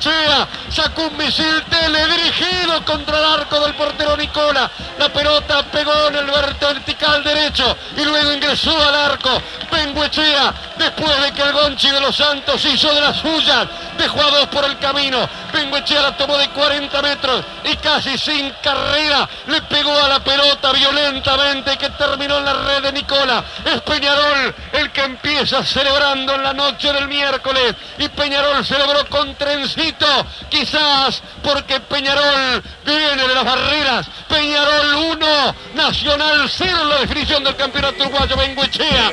Javier 0.00 0.28
Bengoechea 0.28 0.48
sacó 0.70 1.08
un 1.08 1.16
misil 1.16 1.62
teledirigido 1.68 2.84
contra 2.84 3.18
el 3.18 3.24
arco 3.24 3.60
del 3.60 3.74
portero 3.74 4.16
Nicola. 4.16 4.70
La 4.98 5.08
pelota 5.12 5.62
pegó 5.70 6.08
en 6.08 6.16
el 6.16 6.26
vertical 6.26 7.22
derecho 7.22 7.76
y 7.96 8.04
luego 8.04 8.32
ingresó 8.32 8.76
al 8.88 8.94
arco. 8.94 9.40
Bengoechea, 9.70 10.52
después 10.76 11.22
de 11.22 11.32
que 11.32 11.42
el 11.42 11.52
Gonchi 11.52 11.90
de 11.90 12.00
los 12.00 12.16
Santos 12.16 12.64
hizo 12.64 12.92
de 12.92 13.00
las 13.00 13.16
suyas, 13.18 13.68
dejó 13.96 14.20
a 14.20 14.30
dos 14.30 14.46
por 14.48 14.64
el 14.64 14.78
camino. 14.78 15.28
Bengoechea 15.52 16.02
la 16.02 16.16
tomó 16.16 16.36
de 16.36 16.48
40 16.50 17.02
metros 17.02 17.44
y 17.64 17.76
casi 17.76 18.18
sin 18.18 18.50
carrera 18.62 19.28
le 19.46 19.62
pegó 19.62 19.92
a 19.92 20.08
la 20.08 20.20
pelota 20.20 20.72
violentamente 20.72 21.76
que 21.76 21.90
terminó 21.90 22.38
en 22.38 22.44
la 22.44 22.52
red 22.54 22.82
de 22.82 22.92
Nicola. 22.92 23.44
Es 23.64 23.80
Peñarol 23.82 24.54
el 24.72 24.90
que 24.90 25.02
empieza 25.02 25.64
celebrando 25.64 26.34
en 26.34 26.42
la 26.42 26.52
noche 26.52 26.92
del 26.92 27.08
miércoles 27.08 27.74
y 27.98 28.08
Peñarol 28.08 28.64
celebró 28.64 29.06
con 29.08 29.34
trencito, 29.36 30.06
quizás 30.48 31.22
porque 31.42 31.80
Peñarol 31.80 32.62
viene 32.84 33.28
de 33.28 33.34
las 33.34 33.44
barreras. 33.44 34.06
Peñarol 34.28 34.87
1, 34.96 35.54
Nacional 35.74 36.48
0 36.48 36.70
en 36.82 36.88
la 36.88 37.00
definición 37.00 37.44
del 37.44 37.56
campeonato 37.56 38.04
uruguayo 38.04 38.36
Bengoechea. 38.36 39.12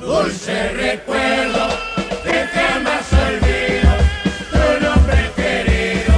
Dulce 0.00 0.72
recuerdo 0.72 1.68
que 2.24 2.46
jamás 2.46 3.12
olvido 3.12 3.90
tu 4.50 4.84
nombre 4.84 5.30
querido 5.36 6.14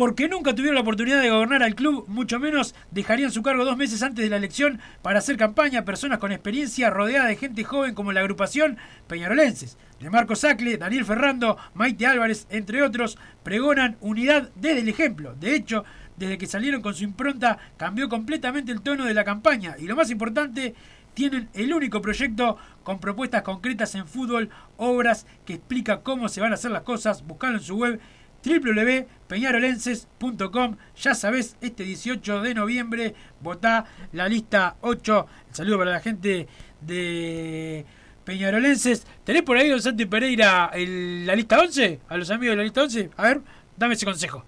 Porque 0.00 0.30
nunca 0.30 0.54
tuvieron 0.54 0.76
la 0.76 0.80
oportunidad 0.80 1.20
de 1.20 1.28
gobernar 1.28 1.62
al 1.62 1.74
club, 1.74 2.06
mucho 2.08 2.40
menos 2.40 2.74
dejarían 2.90 3.30
su 3.30 3.42
cargo 3.42 3.66
dos 3.66 3.76
meses 3.76 4.02
antes 4.02 4.24
de 4.24 4.30
la 4.30 4.38
elección 4.38 4.80
para 5.02 5.18
hacer 5.18 5.36
campaña 5.36 5.84
personas 5.84 6.16
con 6.16 6.32
experiencia 6.32 6.88
rodeada 6.88 7.28
de 7.28 7.36
gente 7.36 7.64
joven 7.64 7.94
como 7.94 8.10
la 8.10 8.20
agrupación 8.20 8.78
Peñarolenses. 9.08 9.76
De 10.00 10.08
Marco 10.08 10.36
Sacle, 10.36 10.78
Daniel 10.78 11.04
Ferrando, 11.04 11.58
Maite 11.74 12.06
Álvarez, 12.06 12.46
entre 12.48 12.82
otros, 12.82 13.18
pregonan 13.42 13.98
unidad 14.00 14.48
desde 14.54 14.80
el 14.80 14.88
ejemplo. 14.88 15.34
De 15.34 15.54
hecho, 15.54 15.84
desde 16.16 16.38
que 16.38 16.46
salieron 16.46 16.80
con 16.80 16.94
su 16.94 17.04
impronta 17.04 17.58
cambió 17.76 18.08
completamente 18.08 18.72
el 18.72 18.80
tono 18.80 19.04
de 19.04 19.12
la 19.12 19.24
campaña 19.24 19.76
y 19.78 19.86
lo 19.86 19.96
más 19.96 20.10
importante, 20.10 20.74
tienen 21.12 21.50
el 21.52 21.74
único 21.74 22.00
proyecto 22.00 22.56
con 22.84 23.00
propuestas 23.00 23.42
concretas 23.42 23.94
en 23.94 24.06
fútbol, 24.06 24.48
obras 24.78 25.26
que 25.44 25.54
explica 25.54 26.00
cómo 26.00 26.30
se 26.30 26.40
van 26.40 26.52
a 26.52 26.54
hacer 26.54 26.70
las 26.70 26.84
cosas. 26.84 27.22
Buscalo 27.26 27.58
en 27.58 27.62
su 27.62 27.76
web 27.76 28.00
www.peñarolenses.com. 28.44 30.76
Ya 31.00 31.14
sabes, 31.14 31.56
este 31.60 31.84
18 31.84 32.42
de 32.42 32.54
noviembre 32.54 33.14
votá 33.40 33.84
la 34.12 34.28
lista 34.28 34.76
8. 34.80 35.26
El 35.48 35.54
saludo 35.54 35.78
para 35.78 35.92
la 35.92 36.00
gente 36.00 36.48
de 36.80 37.84
Peñarolenses. 38.24 39.06
¿Tenés 39.24 39.42
por 39.42 39.56
ahí, 39.56 39.68
don 39.68 39.80
Santi 39.82 40.06
Pereira, 40.06 40.70
el- 40.74 41.26
la 41.26 41.34
lista 41.34 41.58
11? 41.60 42.00
A 42.08 42.16
los 42.16 42.30
amigos 42.30 42.52
de 42.52 42.56
la 42.58 42.62
lista 42.64 42.82
11. 42.82 43.10
A 43.16 43.22
ver, 43.24 43.40
dame 43.76 43.94
ese 43.94 44.06
consejo. 44.06 44.44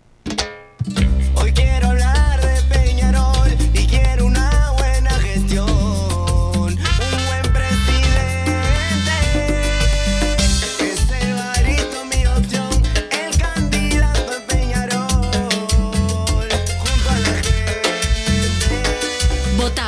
Hoy 1.34 1.52
quiero 1.52 1.91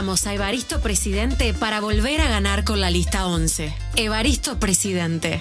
A 0.05 0.35
Evaristo 0.35 0.83
Presidente 0.83 1.55
para 1.55 1.81
volver 1.81 2.21
a 2.21 2.29
ganar 2.29 2.64
con 2.64 2.79
la 2.79 2.90
lista 2.90 3.27
11. 3.27 3.73
Evaristo 3.97 4.59
Presidente. 4.59 5.40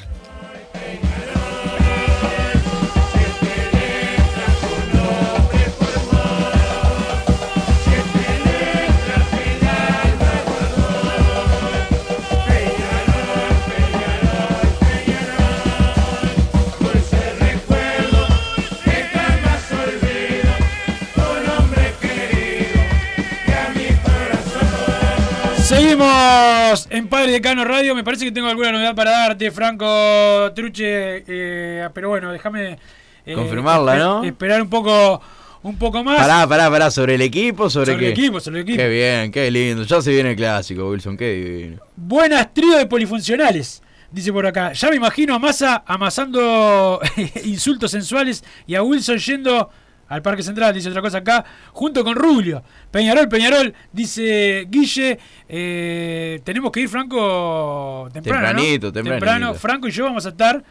Seguimos 25.98 26.88
en 26.90 27.08
Padre 27.08 27.34
Decano 27.34 27.64
Radio. 27.64 27.94
Me 27.94 28.04
parece 28.04 28.26
que 28.26 28.32
tengo 28.32 28.48
alguna 28.48 28.72
novedad 28.72 28.96
para 28.96 29.12
darte, 29.12 29.52
Franco 29.52 30.52
Truche. 30.56 31.24
eh, 31.28 31.88
pero 31.94 32.10
bueno, 32.10 32.32
déjame. 32.32 32.80
eh, 33.28 33.34
Confirmarla, 33.36 33.98
¿no? 33.98 34.24
Esperar 34.24 34.60
un 34.64 34.72
poco, 34.72 35.22
un 35.62 35.78
poco 35.78 36.04
más. 36.04 36.18
Pará, 36.18 36.48
pará, 36.48 36.72
pará, 36.72 36.90
sobre 36.90 37.14
el 37.14 37.22
equipo, 37.22 37.70
sobre, 37.70 37.92
Sobre 37.94 38.00
qué. 38.00 38.06
el 38.08 38.12
equipo, 38.14 38.40
sobre 38.40 38.62
el 38.62 38.64
equipo. 38.64 38.78
Qué 38.80 38.90
bien, 38.90 39.32
qué 39.32 39.52
lindo. 39.52 39.84
Ya 39.84 40.02
se 40.02 40.10
viene 40.10 40.32
el 40.32 40.36
clásico, 40.36 40.90
Wilson, 40.90 41.16
qué 41.16 41.32
divino. 41.32 41.82
Buenas 41.96 42.52
trío 42.56 42.76
de 42.76 42.88
polifuncionales. 42.88 43.84
Dice 44.10 44.34
por 44.34 44.48
acá. 44.48 44.74
Ya 44.74 44.90
me 44.90 44.96
imagino 44.96 45.36
a 45.36 45.40
Massa 45.40 45.84
amasando 45.86 47.00
insultos 47.46 47.92
sensuales 47.92 48.44
y 48.66 48.74
a 48.74 48.82
Wilson 48.82 49.20
yendo 49.20 49.70
al 50.10 50.22
Parque 50.22 50.44
Central, 50.44 50.74
dice 50.74 50.90
otra 50.90 51.02
cosa 51.02 51.20
acá, 51.20 51.44
junto 51.72 52.04
con 52.04 52.16
Rubio. 52.16 52.64
Peñarol, 52.92 53.28
Peñarol, 53.30 53.74
dice 53.92 54.68
Guille. 54.70 55.18
eh, 55.50 56.42
tenemos 56.44 56.72
que 56.72 56.82
ir, 56.82 56.90
Franco, 56.90 58.10
temprano. 58.14 58.42
¿no? 58.42 58.48
Tempranito, 58.48 58.94
tempranito. 58.94 59.26
Temprano. 59.26 59.54
Franco 59.56 59.88
y 59.88 59.92
yo 59.92 60.06
vamos 60.06 60.26
a 60.26 60.30
estar. 60.30 60.64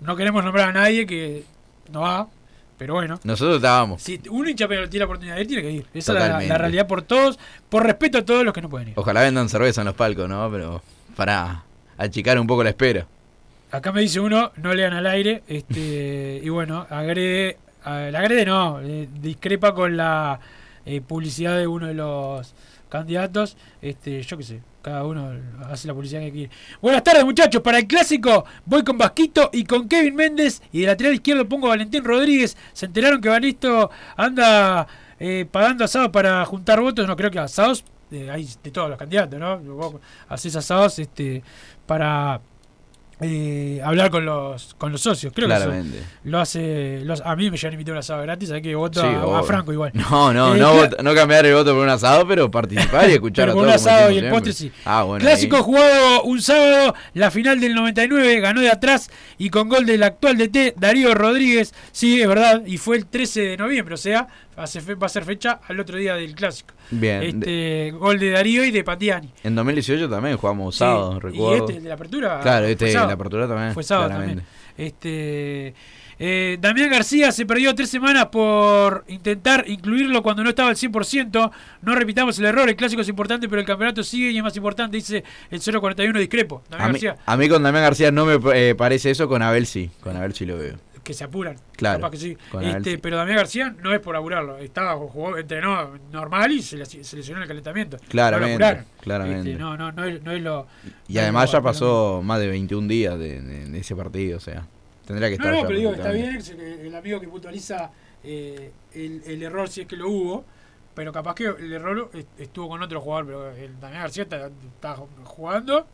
No 0.00 0.16
queremos 0.16 0.44
nombrar 0.44 0.70
a 0.70 0.72
nadie 0.72 1.06
que 1.06 1.44
no 1.92 2.00
va, 2.00 2.26
pero 2.76 2.94
bueno. 2.94 3.18
Nosotros 3.24 3.56
estábamos. 3.56 4.02
Si 4.02 4.20
un 4.28 4.48
hincha 4.48 4.66
Peñarol 4.68 4.90
tiene 4.90 5.00
la 5.02 5.06
oportunidad 5.06 5.36
de 5.36 5.40
ir, 5.42 5.46
tiene 5.46 5.62
que 5.62 5.70
ir. 5.70 5.86
Esa 5.94 6.12
es 6.12 6.18
la, 6.28 6.40
la 6.42 6.58
realidad 6.58 6.86
por 6.86 7.02
todos, 7.02 7.38
por 7.68 7.84
respeto 7.84 8.18
a 8.18 8.24
todos 8.24 8.44
los 8.44 8.52
que 8.52 8.60
no 8.60 8.68
pueden 8.68 8.88
ir. 8.88 8.94
Ojalá 8.96 9.20
vendan 9.22 9.48
cerveza 9.48 9.80
en 9.82 9.86
los 9.86 9.94
palcos, 9.94 10.28
¿no? 10.28 10.50
Pero 10.50 10.82
para 11.16 11.62
achicar 11.96 12.38
un 12.38 12.46
poco 12.46 12.64
la 12.64 12.70
espera. 12.70 13.06
Acá 13.70 13.90
me 13.92 14.02
dice 14.02 14.20
uno, 14.20 14.52
no 14.56 14.74
lean 14.74 14.92
al 14.92 15.06
aire, 15.06 15.42
este 15.48 16.40
y 16.42 16.48
bueno, 16.50 16.86
agrede, 16.90 17.56
a- 17.56 17.71
la 17.84 18.18
agrede 18.18 18.44
no, 18.44 18.80
eh, 18.80 19.08
discrepa 19.20 19.74
con 19.74 19.96
la 19.96 20.38
eh, 20.84 21.00
publicidad 21.00 21.56
de 21.58 21.66
uno 21.66 21.86
de 21.86 21.94
los 21.94 22.54
candidatos, 22.88 23.56
este, 23.80 24.22
yo 24.22 24.36
qué 24.36 24.44
sé, 24.44 24.60
cada 24.82 25.04
uno 25.04 25.32
hace 25.70 25.88
la 25.88 25.94
publicidad 25.94 26.20
que 26.20 26.32
quiere. 26.32 26.50
Buenas 26.80 27.02
tardes 27.02 27.24
muchachos, 27.24 27.62
para 27.62 27.78
el 27.78 27.86
clásico 27.86 28.44
voy 28.66 28.82
con 28.84 28.98
Vasquito 28.98 29.48
y 29.52 29.64
con 29.64 29.88
Kevin 29.88 30.14
Méndez 30.14 30.60
y 30.72 30.80
de 30.80 30.88
lateral 30.88 31.14
izquierdo 31.14 31.48
pongo 31.48 31.68
a 31.68 31.70
Valentín 31.70 32.04
Rodríguez, 32.04 32.56
se 32.72 32.86
enteraron 32.86 33.20
que 33.20 33.28
Balisto 33.28 33.90
anda 34.16 34.86
eh, 35.18 35.46
pagando 35.50 35.84
asados 35.84 36.10
para 36.10 36.44
juntar 36.44 36.80
votos, 36.80 37.06
no 37.06 37.16
creo 37.16 37.30
que 37.30 37.38
asados, 37.38 37.84
eh, 38.10 38.46
de 38.62 38.70
todos 38.70 38.90
los 38.90 38.98
candidatos, 38.98 39.38
¿no? 39.40 40.00
Haces 40.28 40.54
asados 40.56 40.98
este, 40.98 41.42
para 41.86 42.40
eh, 43.22 43.80
hablar 43.84 44.10
con 44.10 44.24
los 44.24 44.74
con 44.78 44.92
los 44.92 45.00
socios. 45.00 45.32
Creo 45.34 45.46
Claramente. 45.48 45.90
que 45.92 45.98
eso 45.98 46.06
lo 46.24 46.40
hace. 46.40 47.00
los- 47.04 47.20
a 47.20 47.34
mí 47.36 47.50
me 47.50 47.56
llegan 47.56 47.70
a 47.70 47.74
invitar 47.74 47.92
un 47.92 47.98
asado 47.98 48.22
gratis, 48.22 48.50
hay 48.50 48.62
que 48.62 48.74
voto 48.74 49.00
Sí, 49.00 49.06
a. 49.06 49.42
Franco 49.44 49.72
igual. 49.72 49.92
No, 49.94 50.32
no, 50.32 50.54
Eh, 50.54 50.58
no, 50.58 50.74
vot- 50.74 51.02
no 51.02 51.14
cambiar 51.14 51.46
el 51.46 51.54
voto 51.54 51.72
por 51.74 51.82
un 51.84 51.88
asado, 51.88 52.26
pero 52.26 52.50
participar 52.50 53.08
y 53.08 53.12
escuchar 53.14 53.46
pero 53.48 53.52
a 53.52 53.54
todos. 53.54 53.66
un 53.68 53.72
asado 53.72 54.10
y 54.10 54.18
el 54.18 54.28
postre 54.30 54.52
sí. 54.52 54.72
Ah, 54.84 55.02
bueno. 55.04 55.22
Clásico 55.24 55.56
ahí. 55.56 55.62
jugado 55.62 56.22
un 56.24 56.42
sábado, 56.42 56.94
la 57.14 57.30
final 57.30 57.60
del 57.60 57.74
99, 57.74 58.40
ganó 58.40 58.60
de 58.60 58.70
atrás 58.70 59.10
y 59.38 59.50
con 59.50 59.68
gol 59.68 59.86
del 59.86 60.02
actual 60.02 60.36
DT 60.38 60.74
Darío 60.76 61.14
Rodríguez. 61.14 61.72
Sí, 61.92 62.20
es 62.20 62.28
verdad, 62.28 62.62
y 62.66 62.78
fue 62.78 62.96
el 62.96 63.06
13 63.06 63.40
de 63.42 63.56
noviembre, 63.56 63.94
o 63.94 63.98
sea, 63.98 64.26
hace 64.64 64.80
fe- 64.80 64.94
va 64.94 65.06
a 65.06 65.10
ser 65.10 65.24
fecha 65.24 65.60
al 65.68 65.78
otro 65.80 65.96
día 65.98 66.14
del 66.14 66.34
clásico. 66.34 66.74
Bien. 66.90 67.22
Este, 67.22 67.92
gol 67.98 68.18
de 68.18 68.30
Darío 68.30 68.64
y 68.64 68.70
de 68.70 68.84
Patiani. 68.84 69.30
En 69.42 69.54
2018 69.54 70.08
también 70.08 70.36
jugamos 70.36 70.74
Sí, 70.74 70.78
sábado, 70.80 71.16
y 71.16 71.20
recuerdo. 71.20 71.64
este, 71.66 71.76
el 71.78 71.82
de 71.82 71.88
la 71.88 71.94
apertura. 71.94 72.40
Claro, 72.40 72.66
este 72.66 72.84
de 72.86 72.94
la 72.94 73.12
apertura 73.12 73.48
también. 73.48 73.72
Fue 73.74 73.82
sábado 73.82 74.08
claramente. 74.08 74.42
también. 74.42 74.62
Este, 74.88 75.74
eh, 76.18 76.56
Damián 76.60 76.90
García 76.90 77.32
se 77.32 77.44
perdió 77.46 77.74
tres 77.74 77.88
semanas 77.90 78.26
por 78.26 79.04
intentar 79.08 79.64
incluirlo 79.68 80.22
cuando 80.22 80.42
no 80.44 80.50
estaba 80.50 80.68
al 80.70 80.76
100%. 80.76 81.50
No 81.82 81.94
repitamos 81.94 82.38
el 82.38 82.44
error, 82.44 82.68
el 82.68 82.76
clásico 82.76 83.02
es 83.02 83.08
importante, 83.08 83.48
pero 83.48 83.60
el 83.60 83.66
campeonato 83.66 84.02
sigue 84.04 84.30
y 84.30 84.36
es 84.36 84.42
más 84.42 84.56
importante, 84.56 84.96
dice 84.96 85.24
el 85.50 85.60
041 85.60 86.18
discrepo. 86.20 86.62
Damián 86.70 86.90
A 86.90 86.92
mí, 86.92 86.98
García, 87.00 87.16
a 87.26 87.36
mí 87.36 87.48
con 87.48 87.62
Damián 87.62 87.82
García 87.84 88.10
no 88.12 88.24
me 88.26 88.38
eh, 88.54 88.74
parece 88.76 89.10
eso, 89.10 89.28
con 89.28 89.42
Abel 89.42 89.66
sí. 89.66 89.90
Con 90.00 90.16
Abel 90.16 90.32
sí 90.34 90.46
lo 90.46 90.56
veo. 90.58 90.76
Que 91.02 91.14
se 91.14 91.24
apuran. 91.24 91.56
Claro, 91.76 91.98
Capaz 91.98 92.10
que 92.12 92.16
sí. 92.16 92.36
Este. 92.60 92.98
Pero 92.98 93.16
Damián 93.16 93.38
García 93.38 93.74
no 93.82 93.92
es 93.92 94.00
por 94.00 94.14
apurarlo. 94.16 94.58
Estaba, 94.58 94.94
jugó, 94.96 95.36
entrenó 95.36 95.98
normal 96.12 96.52
y 96.52 96.62
se, 96.62 96.76
le- 96.76 96.86
se 96.86 97.16
lesionó 97.16 97.38
en 97.38 97.42
el 97.42 97.48
calentamiento. 97.48 97.96
Claramente, 98.08 98.58
No 98.58 98.64
apuraron. 98.66 98.86
claramente. 99.00 99.50
Este, 99.52 99.60
no, 99.62 99.76
no, 99.76 99.90
no 99.92 100.04
es, 100.04 100.22
no 100.22 100.32
es 100.32 100.42
lo. 100.42 100.66
Y 101.08 101.14
no 101.14 101.20
además 101.20 101.46
lo- 101.48 101.52
ya 101.52 101.58
lo- 101.58 101.64
pasó 101.64 102.20
más 102.24 102.38
de 102.40 102.48
21 102.48 102.86
días 102.88 103.18
de, 103.18 103.40
de- 103.40 103.66
de 103.66 103.78
ese 103.78 103.96
partido, 103.96 104.36
o 104.36 104.40
sea, 104.40 104.66
tendría 105.06 105.28
que 105.28 105.34
estar 105.34 105.52
no, 105.52 105.62
pero 105.66 105.78
digo 105.78 105.92
está 105.92 106.12
bien 106.12 106.38
el 106.58 106.94
amigo 106.94 107.20
que 107.20 107.26
puntualiza 107.28 107.90
eh, 108.24 108.70
el, 108.94 109.22
el 109.26 109.42
error 109.42 109.68
si 109.68 109.80
es 109.80 109.86
que 109.88 109.96
lo 109.96 110.08
hubo, 110.08 110.44
pero 110.94 111.10
capaz 111.12 111.34
que 111.34 111.46
el 111.46 111.72
error 111.72 112.10
est- 112.14 112.38
estuvo 112.40 112.68
con 112.68 112.80
otro 112.82 113.00
jugador, 113.00 113.26
pero 113.26 113.50
el 113.50 113.80
Damián 113.80 114.02
García 114.02 114.22
está, 114.22 114.46
está 114.46 114.94
jugando 115.24 115.86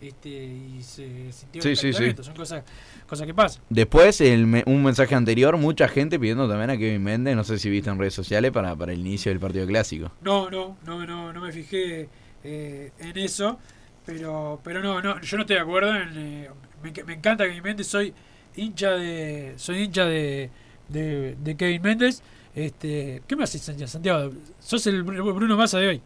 este, 0.00 0.28
y 0.28 0.82
se 0.82 1.32
sintió 1.32 1.62
Sí, 1.62 1.74
sí, 1.76 1.92
son 1.92 2.34
cosas, 2.34 2.64
cosas 3.06 3.26
que 3.26 3.32
pasan. 3.34 3.62
Después, 3.70 4.20
el 4.20 4.62
un 4.66 4.82
mensaje 4.84 5.14
anterior, 5.14 5.56
mucha 5.56 5.88
gente 5.88 6.18
pidiendo 6.18 6.48
también 6.48 6.70
a 6.70 6.76
Kevin 6.76 7.02
Méndez, 7.02 7.34
no 7.36 7.44
sé 7.44 7.58
si 7.58 7.70
viste 7.70 7.88
en 7.90 7.98
redes 7.98 8.14
sociales, 8.14 8.50
para, 8.52 8.76
para 8.76 8.92
el 8.92 9.00
inicio 9.00 9.30
del 9.30 9.40
partido 9.40 9.66
clásico. 9.66 10.12
No, 10.22 10.50
no, 10.50 10.76
no, 10.84 11.06
no, 11.06 11.32
no 11.32 11.40
me 11.40 11.52
fijé 11.52 12.08
eh, 12.44 12.92
en 12.98 13.18
eso, 13.18 13.58
pero 14.04 14.60
pero 14.62 14.82
no, 14.82 15.00
no, 15.00 15.20
yo 15.20 15.36
no 15.36 15.42
estoy 15.42 15.56
de 15.56 15.62
acuerdo. 15.62 15.94
En, 15.96 16.10
eh, 16.16 16.50
me, 16.82 16.92
me 17.04 17.14
encanta 17.14 17.44
Kevin 17.44 17.62
Méndez, 17.62 17.86
soy 17.86 18.12
hincha 18.54 18.90
de 18.92 19.54
soy 19.56 19.82
hincha 19.84 20.04
de, 20.04 20.50
de, 20.88 21.36
de 21.42 21.56
Kevin 21.56 21.82
Méndez. 21.82 22.22
Este, 22.54 23.22
¿qué 23.26 23.36
me 23.36 23.44
haces, 23.44 23.60
Santiago? 23.62 24.30
Sos 24.60 24.86
el 24.86 25.04
Bru- 25.04 25.34
Bruno 25.34 25.56
Massa 25.56 25.78
de 25.78 25.88
hoy. 25.88 26.02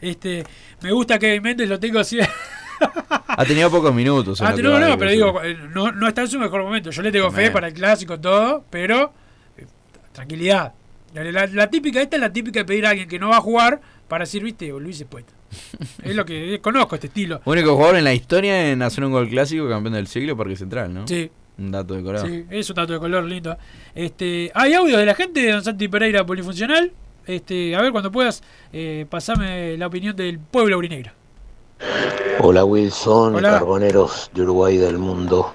Este, 0.00 0.44
me 0.82 0.90
gusta 0.92 1.18
Kevin 1.18 1.42
Méndez, 1.42 1.68
lo 1.68 1.78
tengo 1.78 1.98
así. 2.00 2.18
Ha 3.36 3.44
tenido 3.44 3.70
pocos 3.70 3.94
minutos. 3.94 4.40
no, 4.40 4.48
de 4.56 4.96
pero 4.96 5.10
digo, 5.10 5.42
eh, 5.42 5.56
no, 5.72 5.92
no 5.92 6.08
está 6.08 6.22
en 6.22 6.28
su 6.28 6.38
mejor 6.38 6.62
momento. 6.62 6.90
Yo 6.90 7.02
le 7.02 7.10
tengo 7.10 7.30
fe 7.30 7.50
para 7.50 7.68
el 7.68 7.74
clásico, 7.74 8.18
todo, 8.18 8.64
pero 8.70 9.12
eh, 9.56 9.66
tranquilidad. 10.12 10.72
La, 11.14 11.70
típica, 11.70 12.02
esta 12.02 12.16
es 12.16 12.20
la 12.20 12.32
típica 12.32 12.60
de 12.60 12.64
pedir 12.64 12.86
a 12.86 12.90
alguien 12.90 13.08
que 13.08 13.18
no 13.18 13.28
va 13.28 13.36
a 13.36 13.40
jugar 13.40 13.80
para 14.08 14.24
decir, 14.24 14.42
viste, 14.42 14.68
Luis 14.68 15.00
es 15.00 15.06
puesto. 15.06 15.32
es 16.02 16.14
lo 16.14 16.24
que 16.24 16.54
eh, 16.54 16.60
conozco 16.60 16.96
este 16.96 17.06
estilo. 17.06 17.40
Único 17.44 17.74
jugador 17.74 17.96
en 17.96 18.04
la 18.04 18.14
historia 18.14 18.70
en 18.70 18.82
hacer 18.82 19.04
un 19.04 19.12
gol 19.12 19.28
clásico, 19.28 19.68
campeón 19.68 19.94
del 19.94 20.08
siglo, 20.08 20.36
Parque 20.36 20.56
Central, 20.56 20.92
¿no? 20.92 21.06
Sí. 21.06 21.30
Un 21.56 21.70
dato 21.70 21.94
decorado. 21.94 22.26
Sí, 22.26 22.44
es 22.50 22.68
un 22.68 22.76
dato 22.76 22.94
de 22.94 22.98
color 22.98 23.24
lindo. 23.24 23.56
Este, 23.94 24.50
hay 24.54 24.74
audios 24.74 24.98
de 24.98 25.06
la 25.06 25.14
gente 25.14 25.40
de 25.40 25.52
Don 25.52 25.62
Santi 25.62 25.86
Pereira 25.86 26.26
Polifuncional. 26.26 26.92
Este, 27.26 27.76
a 27.76 27.80
ver, 27.80 27.92
cuando 27.92 28.10
puedas, 28.10 28.42
eh, 28.72 29.06
pasame 29.08 29.76
la 29.78 29.86
opinión 29.86 30.16
del 30.16 30.40
pueblo 30.40 30.74
aurinegro. 30.74 31.12
Hola 32.40 32.64
Wilson, 32.64 33.36
Hola. 33.36 33.50
Carboneros 33.52 34.30
de 34.34 34.42
Uruguay 34.42 34.76
del 34.76 34.98
mundo. 34.98 35.52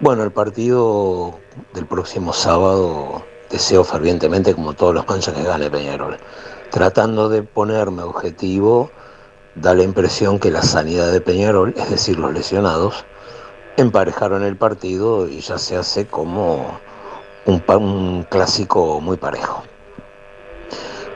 Bueno, 0.00 0.22
el 0.22 0.32
partido 0.32 1.38
del 1.74 1.86
próximo 1.86 2.32
sábado 2.32 3.22
deseo 3.50 3.84
fervientemente, 3.84 4.54
como 4.54 4.72
todos 4.72 4.94
los 4.94 5.04
canchas, 5.04 5.34
que 5.34 5.42
gane 5.42 5.70
Peñarol. 5.70 6.18
Tratando 6.70 7.28
de 7.28 7.42
ponerme 7.42 8.02
objetivo 8.02 8.90
da 9.54 9.74
la 9.74 9.82
impresión 9.82 10.38
que 10.38 10.50
la 10.50 10.62
sanidad 10.62 11.12
de 11.12 11.20
Peñarol, 11.20 11.74
es 11.76 11.90
decir, 11.90 12.18
los 12.18 12.32
lesionados, 12.32 13.04
emparejaron 13.76 14.42
el 14.42 14.56
partido 14.56 15.28
y 15.28 15.40
ya 15.40 15.58
se 15.58 15.76
hace 15.76 16.06
como 16.06 16.80
un 17.44 18.26
clásico 18.30 19.00
muy 19.00 19.16
parejo. 19.16 19.62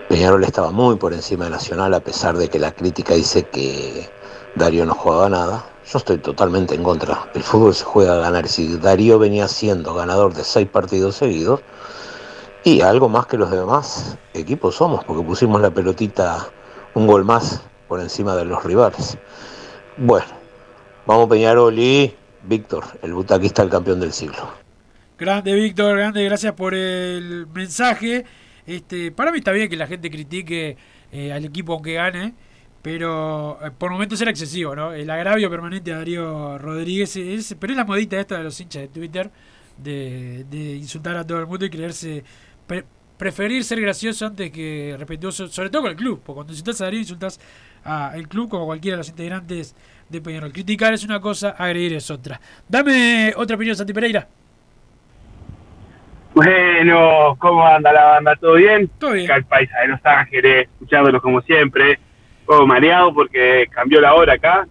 Peñarol 0.09 0.45
estaba 0.45 0.71
muy 0.71 0.97
por 0.97 1.13
encima 1.13 1.45
de 1.45 1.51
Nacional 1.51 1.95
a 1.95 2.01
pesar 2.01 2.37
de 2.37 2.49
que 2.49 2.59
la 2.59 2.73
crítica 2.73 3.15
dice 3.15 3.45
que 3.45 4.09
Darío 4.57 4.85
no 4.87 4.95
jugaba 4.95 5.29
nada. 5.29 5.65
Yo 5.91 5.99
estoy 5.99 6.19
totalmente 6.19 6.75
en 6.75 6.83
contra. 6.83 7.31
El 7.35 7.43
fútbol 7.43 7.75
se 7.75 7.85
juega 7.85 8.15
a 8.15 8.21
ganar. 8.21 8.49
Si 8.49 8.77
Darío 8.79 9.19
venía 9.19 9.47
siendo 9.47 9.95
ganador 9.95 10.35
de 10.35 10.43
seis 10.43 10.69
partidos 10.69 11.17
seguidos, 11.17 11.61
y 12.65 12.81
algo 12.81 13.09
más 13.09 13.27
que 13.27 13.37
los 13.37 13.49
demás 13.51 14.19
equipos 14.35 14.75
somos, 14.75 15.05
porque 15.05 15.23
pusimos 15.23 15.61
la 15.61 15.71
pelotita 15.71 16.49
un 16.95 17.07
gol 17.07 17.25
más 17.25 17.63
por 17.87 18.01
encima 18.01 18.35
de 18.35 18.45
los 18.45 18.65
rivales. 18.65 19.17
Bueno, 19.97 20.27
vamos 21.07 21.29
Peñarol 21.29 21.79
y 21.79 22.13
Víctor, 22.43 22.85
el 23.03 23.15
butaquista, 23.15 23.63
el 23.63 23.69
campeón 23.69 24.01
del 24.01 24.13
siglo. 24.13 24.51
Grande, 25.17 25.55
Víctor, 25.55 25.97
grande, 25.97 26.25
gracias 26.25 26.55
por 26.55 26.75
el 26.75 27.47
mensaje. 27.55 28.25
Este, 28.67 29.13
para 29.13 29.31
mí 29.31 29.39
está 29.39 29.53
bien 29.53 29.69
que 29.69 29.77
la 29.77 29.87
gente 29.87 30.11
critique 30.11 30.77
eh, 31.13 31.33
al 31.33 31.45
equipo 31.45 31.75
aunque 31.75 31.93
gane, 31.93 32.35
pero 32.87 33.59
eh, 33.65 33.73
por 33.77 33.91
momentos 33.91 34.21
era 34.21 34.31
excesivo, 34.31 34.77
¿no? 34.77 34.93
El 34.93 35.11
agravio 35.11 35.51
permanente 35.51 35.93
a 35.93 35.97
Darío 35.97 36.57
Rodríguez, 36.57 37.17
es, 37.17 37.57
pero 37.59 37.73
es 37.73 37.77
la 37.77 37.85
modita 37.85 38.17
esta 38.17 38.39
de 38.39 38.45
los 38.45 38.61
hinchas 38.61 38.83
de 38.83 38.87
Twitter 38.87 39.29
de, 39.77 40.45
de 40.49 40.77
insultar 40.77 41.17
a 41.17 41.27
todo 41.27 41.41
el 41.41 41.47
mundo 41.49 41.65
y 41.65 41.71
creerse, 41.71 42.23
pre- 42.65 42.85
preferir 43.19 43.65
ser 43.65 43.81
gracioso 43.81 44.27
antes 44.27 44.53
que 44.53 44.95
respetuoso, 44.97 45.49
sobre 45.49 45.69
todo 45.69 45.83
con 45.83 45.91
el 45.91 45.97
club, 45.97 46.21
porque 46.25 46.37
cuando 46.37 46.53
insultas 46.53 46.81
a 46.81 46.85
Darío 46.85 47.01
insultas 47.01 47.41
al 47.83 48.29
club 48.29 48.49
como 48.49 48.67
cualquiera 48.67 48.95
de 48.95 48.99
los 48.99 49.09
integrantes 49.09 49.75
de 50.09 50.21
Peñarol. 50.21 50.53
Criticar 50.53 50.95
es 50.95 51.03
una 51.03 51.21
cosa, 51.21 51.57
agredir 51.59 51.95
es 51.95 52.09
otra. 52.09 52.41
Dame 52.69 53.35
otra 53.37 53.57
opinión, 53.57 53.75
Santi 53.75 53.93
Pereira. 53.95 54.29
Bueno, 56.35 57.37
¿cómo 57.41 57.67
anda 57.67 57.93
la 57.93 58.05
banda? 58.05 58.37
¿Todo 58.37 58.55
bien? 58.55 58.89
Todo 59.01 59.11
bien. 59.11 59.27
Acá 59.27 59.39
el 59.39 59.45
paisa 59.45 59.77
de 59.81 59.89
Los 59.89 60.01
Ángeles, 60.05 60.69
escuchándolos 60.75 61.21
como 61.21 61.41
siempre. 61.41 61.99
Poco 62.47 62.67
mareado 62.67 63.13
porque 63.13 63.67
cambió 63.71 64.01
la 64.01 64.15
hora 64.15 64.35
acá. 64.35 64.67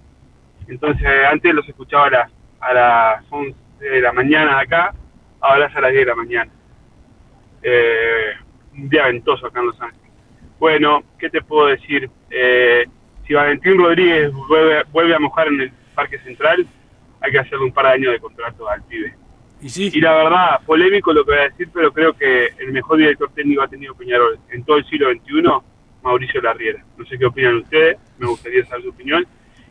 Entonces, 0.67 1.05
antes 1.29 1.53
los 1.53 1.67
escuchaba 1.67 2.07
a 2.07 2.09
las, 2.09 2.31
a 2.59 2.73
las 2.73 3.25
11 3.29 3.55
de 3.79 4.01
la 4.01 4.13
mañana 4.13 4.59
acá, 4.59 4.93
ahora 5.41 5.67
es 5.67 5.75
a 5.75 5.81
las 5.81 5.91
10 5.91 6.05
de 6.05 6.09
la 6.09 6.15
mañana. 6.15 6.51
Eh, 7.61 8.31
un 8.77 8.89
día 8.89 9.05
ventoso 9.05 9.45
acá 9.47 9.59
en 9.59 9.65
Los 9.67 9.81
Ángeles. 9.81 10.11
Bueno, 10.59 11.03
¿qué 11.19 11.29
te 11.29 11.41
puedo 11.41 11.67
decir? 11.67 12.09
Eh, 12.29 12.85
si 13.27 13.33
Valentín 13.33 13.77
Rodríguez 13.77 14.31
vuelve, 14.33 14.83
vuelve 14.91 15.15
a 15.15 15.19
mojar 15.19 15.47
en 15.47 15.61
el 15.61 15.71
Parque 15.93 16.19
Central, 16.19 16.65
hay 17.21 17.31
que 17.31 17.39
hacerle 17.39 17.65
un 17.65 17.71
par 17.71 17.85
de 17.85 17.91
años 17.91 18.11
de 18.13 18.19
contrato 18.19 18.69
al 18.69 18.83
pibe. 18.83 19.15
Y, 19.61 19.99
la 19.99 20.13
verdad, 20.13 20.59
polémico 20.65 21.11
lo 21.11 21.25
que 21.25 21.31
voy 21.31 21.39
a 21.39 21.49
decir, 21.49 21.69
pero 21.73 21.91
creo 21.91 22.13
que 22.13 22.49
el 22.59 22.71
mejor 22.71 22.97
director 22.97 23.31
técnico 23.33 23.63
ha 23.63 23.67
tenido 23.67 23.95
Peñarol 23.95 24.37
en 24.51 24.63
todo 24.63 24.77
el 24.77 24.85
siglo 24.85 25.11
XXI, 25.11 25.43
Mauricio 26.05 26.39
Larriera. 26.39 26.85
No 26.97 27.05
sé 27.05 27.17
qué 27.17 27.25
opinan 27.25 27.57
ustedes, 27.57 27.97
me 28.19 28.27
gustaría 28.27 28.63
saber 28.65 28.83
su 28.83 28.89
opinión. 28.89 29.25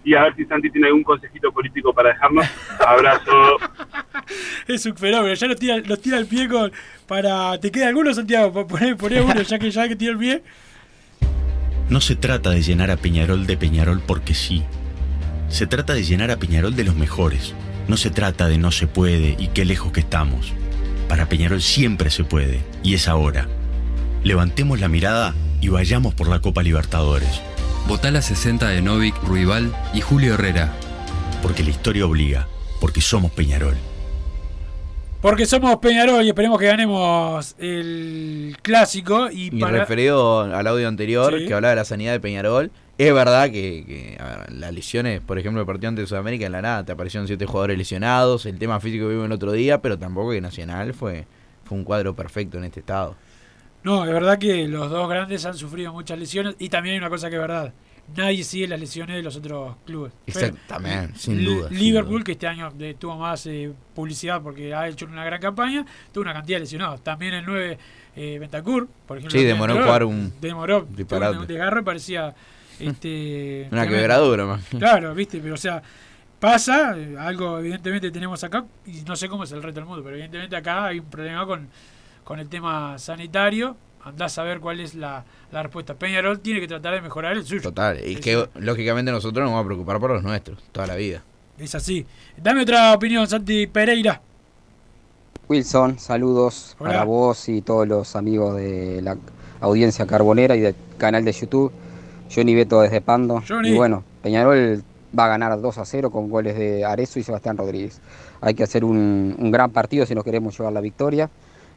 Y 0.05 0.15
a 0.15 0.25
ver 0.25 0.37
si 0.37 0.45
Santi 0.45 0.69
tiene 0.71 0.89
algún 0.89 1.05
consejito 1.05 1.51
político 1.51 1.95
para 1.95 2.11
dejarnos. 2.11 2.47
Abrazo. 2.87 3.57
Es 4.67 4.87
un 4.87 4.97
fenómeno, 4.97 5.35
ya 5.35 5.47
los 5.47 5.59
tira, 5.59 5.77
los 5.79 6.01
tira 6.01 6.19
el 6.19 6.27
pie 6.27 6.49
con, 6.49 6.73
para... 7.07 7.59
¿Te 7.61 7.71
queda 7.71 7.89
alguno, 7.89 8.15
Santiago? 8.15 8.67
Poné, 8.67 8.97
poné 8.97 9.21
uno, 9.21 9.43
ya 9.43 9.59
que 9.59 9.71
ya 9.71 9.87
que 9.87 9.97
tira 9.97 10.13
el 10.13 10.19
pie. 10.19 10.43
No 11.91 12.01
se 12.01 12.17
trata 12.17 12.51
de 12.51 12.63
llenar 12.63 12.91
a 12.91 12.97
Peñarol 12.97 13.47
de 13.47 13.59
Peñarol 13.59 14.01
porque 14.07 14.33
sí. 14.33 14.63
Se 15.49 15.67
trata 15.67 15.93
de 15.93 16.05
llenar 16.05 16.31
a 16.31 16.39
Peñarol 16.39 16.75
de 16.75 16.85
los 16.85 16.97
mejores. 16.97 17.55
No 17.87 17.99
se 17.99 18.11
trata 18.11 18.49
de 18.49 18.57
no 18.57 18.71
se 18.71 18.87
puede 18.87 19.37
y 19.39 19.49
qué 19.49 19.67
lejos 19.67 19.93
que 19.93 20.01
estamos. 20.01 20.55
Para 21.09 21.29
Peñarol 21.29 21.61
siempre 21.61 22.11
se 22.11 22.25
puede, 22.25 22.61
y 22.83 22.95
es 22.95 23.09
ahora. 23.09 23.47
Levantemos 24.23 24.81
la 24.81 24.89
mirada 24.89 25.35
y 25.65 25.69
vayamos 25.69 26.13
por 26.13 26.29
la 26.29 26.41
Copa 26.41 26.63
Libertadores. 26.63 27.41
Votá 27.89 28.11
la 28.11 28.21
60 28.21 28.69
de 28.69 28.83
Novik, 28.83 29.15
Ruibal 29.23 29.75
y 29.95 30.03
Julio 30.03 30.35
Herrera. 30.35 30.75
Porque 31.41 31.63
la 31.63 31.71
historia 31.71 32.05
obliga, 32.05 32.47
porque 32.83 33.01
somos 33.01 33.31
Peñarol. 33.33 33.75
Porque 35.23 35.47
somos 35.47 35.77
Peñarol 35.79 36.23
y 36.23 36.29
esperemos 36.29 36.59
que 36.61 36.67
ganemos 36.67 37.55
el 37.59 38.59
clásico. 38.61 39.31
Y, 39.31 39.57
Y 39.57 39.59
para... 39.59 39.79
referido 39.79 40.43
al 40.43 40.67
audio 40.67 40.87
anterior 40.87 41.35
Sí. 41.39 41.47
que 41.47 41.55
hablaba 41.55 41.71
de 41.71 41.77
la 41.77 41.87
sanidad 41.87 42.13
de 42.13 42.21
Peñarol, 42.21 42.71
es 42.99 43.15
verdad 43.15 43.45
que, 43.47 43.85
que, 43.87 44.19
a 44.21 44.37
ver, 44.41 44.53
las 44.53 44.75
lesiones, 44.75 45.23
por 45.23 45.39
ejemplo, 45.39 45.63
el 45.63 45.67
partido 45.67 45.89
ante 45.89 46.07
Sudamérica 46.07 46.45
en 46.45 46.53
la 46.53 46.61
nada, 46.61 46.85
te 46.85 46.93
aparecieron 46.93 47.27
siete 47.27 47.47
jugadores 47.47 47.79
lesionados, 47.79 48.45
el 48.45 48.59
tema 48.59 48.81
físico 48.81 49.07
que 49.07 49.13
vimos 49.15 49.27
el 49.27 49.33
otro 49.33 49.53
día, 49.53 49.81
pero 49.81 49.99
tampoco 49.99 50.33
que 50.33 50.43
Nacional 50.43 50.93
fue, 50.93 51.25
fue 51.65 51.79
un 51.79 51.85
cuadro 51.85 52.15
perfecto 52.15 52.59
en 52.59 52.65
este 52.65 52.81
estado. 52.81 53.17
No, 53.85 54.05
es 54.05 54.13
verdad 54.13 54.39
que 54.39 54.67
los 54.67 54.91
dos 54.91 55.09
grandes 55.09 55.45
han 55.45 55.55
sufrido 55.55 55.93
muchas 55.93 56.19
lesiones 56.19 56.57
y 56.59 56.69
también 56.69 56.95
hay 56.95 56.99
una 56.99 57.11
cosa 57.11 57.29
que 57.31 57.37
es 57.37 57.41
verdad. 57.43 57.73
Nadie 58.17 58.45
sigue 58.45 58.69
las 58.69 58.79
lesiones 58.81 59.17
de 59.17 59.23
los 59.23 59.35
otros 59.37 59.77
clubes. 59.87 60.13
Exactamente, 60.27 61.19
sin 61.19 61.39
L- 61.39 61.45
duda, 61.45 61.69
sin 61.71 61.79
Liverpool, 61.79 62.23
que 62.25 62.33
este 62.33 62.47
año 62.47 62.71
tuvo 62.99 63.17
más 63.17 63.47
eh, 63.47 63.73
publicidad 63.95 64.43
porque 64.43 64.75
ha 64.75 64.89
hecho 64.89 65.07
una 65.07 65.25
gran 65.25 65.41
campaña, 65.41 65.87
tuvo 66.13 66.23
una 66.23 66.35
cantidad 66.35 66.57
de 66.57 66.61
lesionados. 66.65 67.03
También 67.03 67.33
el 67.35 67.47
9 67.47 67.79
eh, 68.17 68.39
Bentancur, 68.39 68.89
por 69.07 69.17
ejemplo. 69.19 69.39
Sí, 69.39 69.45
demoró 69.47 69.75
jugar 69.75 70.05
un 70.05 70.33
Demoró, 70.41 70.87
disparate. 70.91 71.39
un 71.39 71.47
desgarro 71.47 71.85
parecía. 71.85 72.35
Este, 72.81 73.69
Una 73.71 73.87
quebradura, 73.87 74.47
más. 74.47 74.65
Claro, 74.69 75.15
viste, 75.15 75.39
pero 75.39 75.55
o 75.55 75.57
sea, 75.57 75.81
pasa, 76.41 76.99
eh, 76.99 77.15
algo 77.17 77.61
evidentemente 77.61 78.11
tenemos 78.11 78.43
acá, 78.43 78.65
y 78.85 79.03
no 79.03 79.15
sé 79.15 79.29
cómo 79.29 79.45
es 79.45 79.53
el 79.53 79.63
resto 79.63 79.79
del 79.79 79.89
mundo, 79.89 80.03
pero 80.03 80.17
evidentemente 80.17 80.57
acá 80.57 80.87
hay 80.87 80.99
un 80.99 81.07
problema 81.07 81.47
con, 81.47 81.69
con 82.25 82.39
el 82.41 82.49
tema 82.49 82.99
sanitario. 82.99 83.77
Andás 84.03 84.37
a 84.39 84.43
ver 84.43 84.61
cuál 84.61 84.81
es 84.81 84.95
la, 84.95 85.25
la 85.51 85.63
respuesta. 85.63 85.95
Peñarol 85.95 86.41
tiene 86.41 86.61
que 86.61 86.69
tratar 86.69 86.95
de 86.95 87.01
mejorar 87.01 87.33
el 87.37 87.45
suyo. 87.45 87.63
Total, 87.63 87.99
y 88.07 88.15
Es- 88.15 88.21
que 88.21 88.49
lógicamente 88.57 89.11
nosotros 89.11 89.43
nos 89.45 89.51
vamos 89.53 89.65
a 89.65 89.67
preocupar 89.67 89.99
por 89.99 90.11
los 90.11 90.23
nuestros, 90.23 90.59
toda 90.73 90.87
la 90.87 90.95
vida. 90.97 91.23
Es 91.59 91.75
así. 91.75 92.05
Dame 92.37 92.63
otra 92.63 92.93
opinión, 92.93 93.27
Santi 93.27 93.67
Pereira. 93.67 94.21
Wilson, 95.49 95.99
saludos 95.99 96.75
Hola. 96.79 96.91
para 96.91 97.05
vos 97.05 97.49
y 97.49 97.61
todos 97.63 97.87
los 97.87 98.17
amigos 98.17 98.57
de 98.57 99.01
la 99.03 99.17
audiencia 99.61 100.07
carbonera 100.07 100.57
y 100.57 100.61
del 100.61 100.75
canal 100.99 101.25
de 101.25 101.33
YouTube. 101.33 101.71
Johnny 102.35 102.55
Beto 102.55 102.81
desde 102.81 103.01
Pando. 103.01 103.43
Johnny. 103.47 103.71
Y 103.71 103.75
bueno, 103.75 104.03
Peñarol 104.23 104.83
va 105.17 105.27
a 105.27 105.29
ganar 105.29 105.61
2 105.61 105.79
a 105.79 105.85
0 105.85 106.11
con 106.11 106.29
goles 106.31 106.57
de 106.59 106.85
Arezo 106.85 107.19
y 107.19 107.23
Sebastián 107.23 107.57
Rodríguez. 107.57 108.01
Hay 108.41 108.55
que 108.55 108.63
hacer 108.65 108.85
un, 108.85 109.37
un 109.39 109.51
gran 109.51 109.71
partido 109.71 110.07
si 110.07 110.15
nos 110.15 110.25
queremos 110.25 110.59
llevar 110.59 110.73
la 110.73 110.81
victoria. 110.81 111.31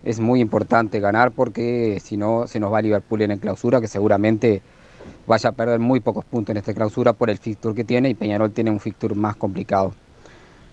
Es 0.04 0.20
muy 0.20 0.40
importante 0.42 1.00
ganar 1.00 1.32
porque 1.32 2.00
si 2.04 2.18
no 2.18 2.48
se 2.48 2.60
nos 2.60 2.72
va 2.72 2.78
a 2.80 2.82
Liverpool 2.82 3.22
en 3.24 3.32
el 3.32 3.40
clausura 3.40 3.82
que 3.82 3.88
seguramente 3.88 4.62
vaya 5.26 5.50
a 5.50 5.54
perder 5.54 5.80
muy 5.80 6.00
pocos 6.00 6.24
puntos 6.26 6.52
en 6.54 6.58
esta 6.58 6.74
clausura 6.74 7.14
por 7.14 7.30
el 7.30 7.38
fixture 7.38 7.76
que 7.76 7.84
tiene 7.84 8.10
y 8.10 8.14
Peñarol 8.14 8.52
tiene 8.52 8.72
un 8.72 8.80
fixture 8.80 9.16
más 9.16 9.36
complicado. 9.36 9.94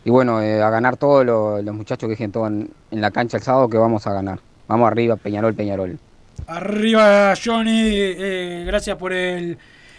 Y 0.04 0.10
bueno, 0.10 0.42
eh, 0.42 0.62
a 0.62 0.70
ganar 0.70 0.96
todos 0.96 1.24
lo- 1.24 1.62
los 1.62 1.74
muchachos 1.74 2.06
que 2.06 2.12
dejen 2.12 2.30
todo 2.30 2.46
en, 2.46 2.70
la 2.90 3.10
cancha 3.10 3.38
el 3.38 3.42
sábado 3.42 3.68
que 3.68 3.78
vamos 3.78 4.06
a 4.06 4.12
ganar. 4.12 4.38
Vamos 4.68 4.86
arriba, 4.86 5.16
Peñarol, 5.16 5.54
Peñarol. 5.54 5.98
Arriba, 6.46 7.32
Johnny. 7.42 7.70
eh, 7.94 8.64
gracias 8.66 8.96
por 8.96 9.12
el 9.12 9.56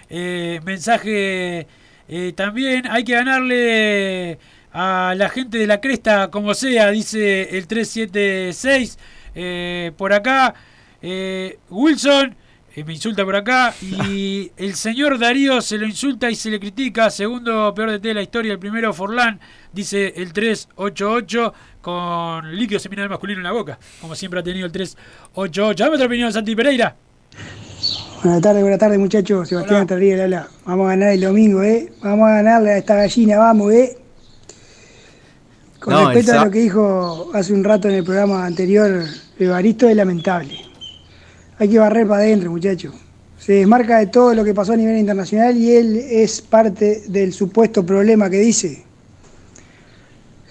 eh, 0.10 0.60
mensaje. 0.64 1.66
Eh, 2.08 2.34
también 2.36 2.86
hay 2.88 3.04
que 3.04 3.14
ganarle 3.14 4.38
a 4.72 5.14
la 5.18 5.30
gente 5.30 5.58
de 5.58 5.66
la 5.68 5.82
cresta, 5.82 6.30
como 6.30 6.54
sea, 6.54 6.92
dice 6.92 7.58
el 7.58 7.66
376. 7.68 9.00
Eh, 9.36 9.92
por 9.98 10.14
acá, 10.14 10.54
eh, 11.02 11.60
Wilson. 11.70 12.36
eh, 12.76 12.84
me 12.84 12.94
insulta 12.94 13.24
por 13.24 13.36
acá 13.36 13.74
y 14.10 14.52
el 14.58 14.76
señor 14.76 15.18
Darío 15.20 15.62
se 15.62 15.78
lo 15.78 15.86
insulta 15.86 16.30
y 16.32 16.36
se 16.36 16.50
le 16.50 16.60
critica. 16.60 17.10
Segundo 17.10 17.74
peor 17.76 17.92
de 17.92 18.00
T 18.00 18.08
de 18.10 18.14
la 18.14 18.22
historia, 18.22 18.54
el 18.54 18.60
primero 18.60 18.94
Forlán, 18.94 19.40
dice 19.72 20.14
el 20.16 20.34
388 20.34 21.54
con 21.82 22.56
líquido 22.56 22.80
seminal 22.80 23.08
masculino 23.10 23.40
en 23.40 23.44
la 23.44 23.52
boca, 23.52 23.78
como 24.02 24.16
siempre 24.16 24.40
ha 24.40 24.44
tenido 24.44 24.66
el 24.66 24.72
388. 24.72 25.84
Dame 25.84 25.96
otra 25.96 26.08
opinión, 26.08 26.34
Santi 26.34 26.56
Pereira. 26.56 26.96
Buenas 28.24 28.42
tardes, 28.42 28.62
buenas 28.64 28.80
tardes 28.80 28.98
muchachos. 28.98 29.48
Sebastián 29.48 29.86
Terrible 29.86 30.24
habla. 30.24 30.48
Vamos 30.66 30.88
a 30.88 30.90
ganar 30.92 31.10
el 31.10 31.22
domingo, 31.22 31.62
¿eh? 31.62 31.94
Vamos 32.02 32.28
a 32.28 32.32
ganarle 32.38 32.72
a 32.72 32.78
esta 32.78 32.96
gallina, 32.96 33.38
vamos, 33.38 33.72
¿eh? 33.72 33.98
Con 35.80 35.94
No, 35.94 36.06
respecto 36.10 36.40
a 36.40 36.46
lo 36.46 36.52
que 36.52 36.60
dijo 36.60 37.30
hace 37.36 37.54
un 37.54 37.64
rato 37.64 37.88
en 37.88 37.96
el 37.96 38.04
programa 38.04 38.46
anterior, 38.46 39.04
Evaristo 39.38 39.90
es 39.90 39.96
lamentable. 39.96 40.56
Hay 41.58 41.70
que 41.70 41.80
barrer 41.80 42.08
para 42.08 42.22
adentro, 42.22 42.52
muchachos. 42.52 42.94
Se 43.38 43.54
desmarca 43.54 44.00
de 44.00 44.08
todo 44.08 44.34
lo 44.34 44.44
que 44.44 44.54
pasó 44.54 44.74
a 44.74 44.78
nivel 44.78 44.98
internacional 44.98 45.58
y 45.58 45.76
él 45.76 45.98
es 45.98 46.42
parte 46.42 47.04
del 47.08 47.34
supuesto 47.34 47.86
problema 47.86 48.30
que 48.30 48.40
dice. 48.40 48.84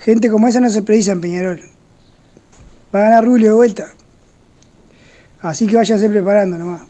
Gente 0.01 0.29
como 0.29 0.49
esa 0.49 0.61
no 0.61 0.69
se 0.69 0.83
precisa 0.83 1.13
en 1.13 1.21
Peñarol. 1.21 1.61
Va 2.95 3.01
a 3.01 3.03
ganar 3.05 3.25
Rulio 3.25 3.49
de 3.49 3.55
vuelta. 3.55 3.87
Así 5.41 5.67
que 5.67 5.77
váyanse 5.77 6.09
preparando 6.09 6.59
nomás. 6.59 6.83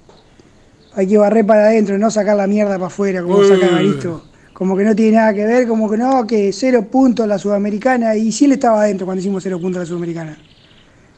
Hay 0.97 1.07
que 1.07 1.17
barrer 1.17 1.47
para 1.47 1.67
adentro, 1.67 1.97
no 1.97 2.11
sacar 2.11 2.37
la 2.37 2.47
mierda 2.47 2.75
para 2.75 2.87
afuera 2.87 3.23
como 3.23 3.39
Uy. 3.39 3.49
saca 3.49 3.67
Evaristo. 3.67 4.25
Como 4.53 4.77
que 4.77 4.85
no 4.85 4.95
tiene 4.95 5.17
nada 5.17 5.33
que 5.33 5.45
ver, 5.45 5.67
como 5.67 5.91
que 5.91 5.97
no, 5.97 6.27
que 6.27 6.53
cero 6.53 6.87
puntos 6.91 7.27
la 7.27 7.39
Sudamericana. 7.39 8.15
Y 8.17 8.31
sí 8.31 8.45
él 8.45 8.53
estaba 8.53 8.83
adentro 8.83 9.07
cuando 9.07 9.21
hicimos 9.21 9.43
cero 9.43 9.61
puntos 9.61 9.81
la 9.81 9.87
Sudamericana. 9.87 10.37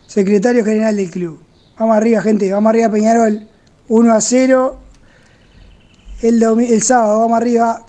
Secretario 0.06 0.64
General 0.64 0.96
del 0.96 1.10
club. 1.10 1.42
Vamos 1.78 1.96
arriba, 1.96 2.22
gente, 2.22 2.50
vamos 2.50 2.70
arriba 2.70 2.90
Peñarol. 2.90 3.48
1 3.88 4.12
a 4.12 4.20
0. 4.20 4.80
El, 6.22 6.42
el 6.42 6.82
sábado, 6.82 7.20
vamos 7.20 7.36
arriba. 7.36 7.84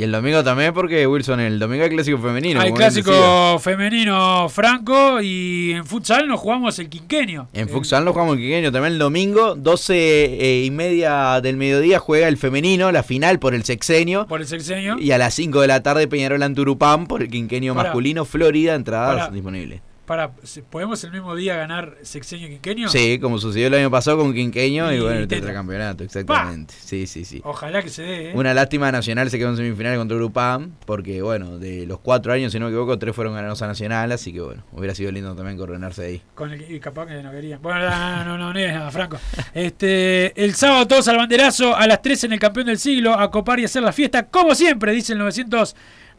Y 0.00 0.02
el 0.02 0.12
domingo 0.12 0.42
también, 0.42 0.72
porque 0.72 1.06
Wilson, 1.06 1.40
el 1.40 1.58
domingo 1.58 1.84
hay 1.84 1.90
clásico 1.90 2.16
femenino. 2.16 2.58
Hay 2.58 2.72
clásico 2.72 3.58
femenino 3.58 4.48
franco 4.48 5.20
y 5.20 5.72
en 5.72 5.84
futsal 5.84 6.26
nos 6.26 6.40
jugamos 6.40 6.78
el 6.78 6.88
quinquenio. 6.88 7.48
En 7.52 7.68
futsal 7.68 8.06
nos 8.06 8.14
jugamos 8.14 8.36
en 8.36 8.40
Quiqueño 8.40 8.72
también 8.72 8.94
el 8.94 8.98
domingo, 8.98 9.56
12 9.56 9.94
eh, 9.94 10.64
y 10.64 10.70
media 10.70 11.42
del 11.42 11.58
mediodía 11.58 11.98
juega 11.98 12.28
el 12.28 12.38
femenino, 12.38 12.90
la 12.90 13.02
final 13.02 13.38
por 13.38 13.54
el 13.54 13.62
sexenio. 13.64 14.26
Por 14.26 14.40
el 14.40 14.46
sexenio. 14.46 14.98
Y 14.98 15.10
a 15.10 15.18
las 15.18 15.34
5 15.34 15.60
de 15.60 15.66
la 15.66 15.82
tarde 15.82 16.08
Peñarol 16.08 16.42
Anturupán 16.42 17.06
por 17.06 17.20
el 17.20 17.28
quinquenio 17.28 17.74
Pará. 17.74 17.90
masculino, 17.90 18.24
Florida, 18.24 18.74
entradas 18.76 19.24
Pará. 19.24 19.34
disponibles. 19.34 19.82
Para, 20.10 20.32
¿Podemos 20.70 21.04
el 21.04 21.12
mismo 21.12 21.36
día 21.36 21.54
ganar 21.54 21.96
sexenio 22.02 22.48
y 22.48 22.50
quinquenio? 22.50 22.88
Sí, 22.88 23.20
como 23.20 23.38
sucedió 23.38 23.68
el 23.68 23.74
año 23.74 23.92
pasado 23.92 24.18
con 24.18 24.34
Quinqueño 24.34 24.90
y, 24.90 24.96
Y 24.96 25.00
bueno, 25.00 25.20
el 25.20 25.28
Tetra. 25.28 25.42
tetracampeonato, 25.42 26.02
exactamente. 26.02 26.74
Sí, 26.76 27.06
sí, 27.06 27.24
sí. 27.24 27.40
Ojalá 27.44 27.80
que 27.80 27.90
se 27.90 28.02
dé, 28.02 28.30
¿eh? 28.30 28.32
Una 28.34 28.52
lástima, 28.52 28.90
Nacional 28.90 29.30
se 29.30 29.38
quedó 29.38 29.50
en 29.50 29.56
semifinales 29.56 30.00
contra 30.00 30.16
Urupam, 30.16 30.72
porque 30.84 31.22
bueno, 31.22 31.60
de 31.60 31.86
los 31.86 32.00
cuatro 32.00 32.32
años, 32.32 32.50
si 32.50 32.58
no 32.58 32.64
me 32.64 32.72
equivoco, 32.72 32.98
tres 32.98 33.14
fueron 33.14 33.34
ganados 33.34 33.62
a 33.62 33.68
Nacional, 33.68 34.10
así 34.10 34.32
que 34.32 34.40
bueno, 34.40 34.64
hubiera 34.72 34.96
sido 34.96 35.12
lindo 35.12 35.32
también 35.36 35.56
coronarse 35.56 36.04
ahí. 36.04 36.22
Con 36.34 36.50
el, 36.50 36.68
y 36.68 36.80
capaz 36.80 37.06
que 37.06 37.22
no 37.22 37.30
querían. 37.30 37.62
Bueno, 37.62 37.78
no, 37.78 38.24
no, 38.24 38.36
no, 38.36 38.52
no 38.52 38.58
es 38.58 38.74
nada, 38.74 38.90
Franco. 38.90 39.16
Este, 39.54 40.42
el 40.42 40.56
sábado 40.56 40.88
todos 40.88 41.06
al 41.06 41.18
banderazo 41.18 41.76
a 41.76 41.86
las 41.86 42.02
3 42.02 42.24
en 42.24 42.32
el 42.32 42.40
campeón 42.40 42.66
del 42.66 42.80
siglo, 42.80 43.14
a 43.14 43.30
copar 43.30 43.60
y 43.60 43.64
hacer 43.64 43.84
la 43.84 43.92
fiesta, 43.92 44.26
como 44.26 44.56
siempre, 44.56 44.90
dice 44.90 45.12
el 45.12 45.20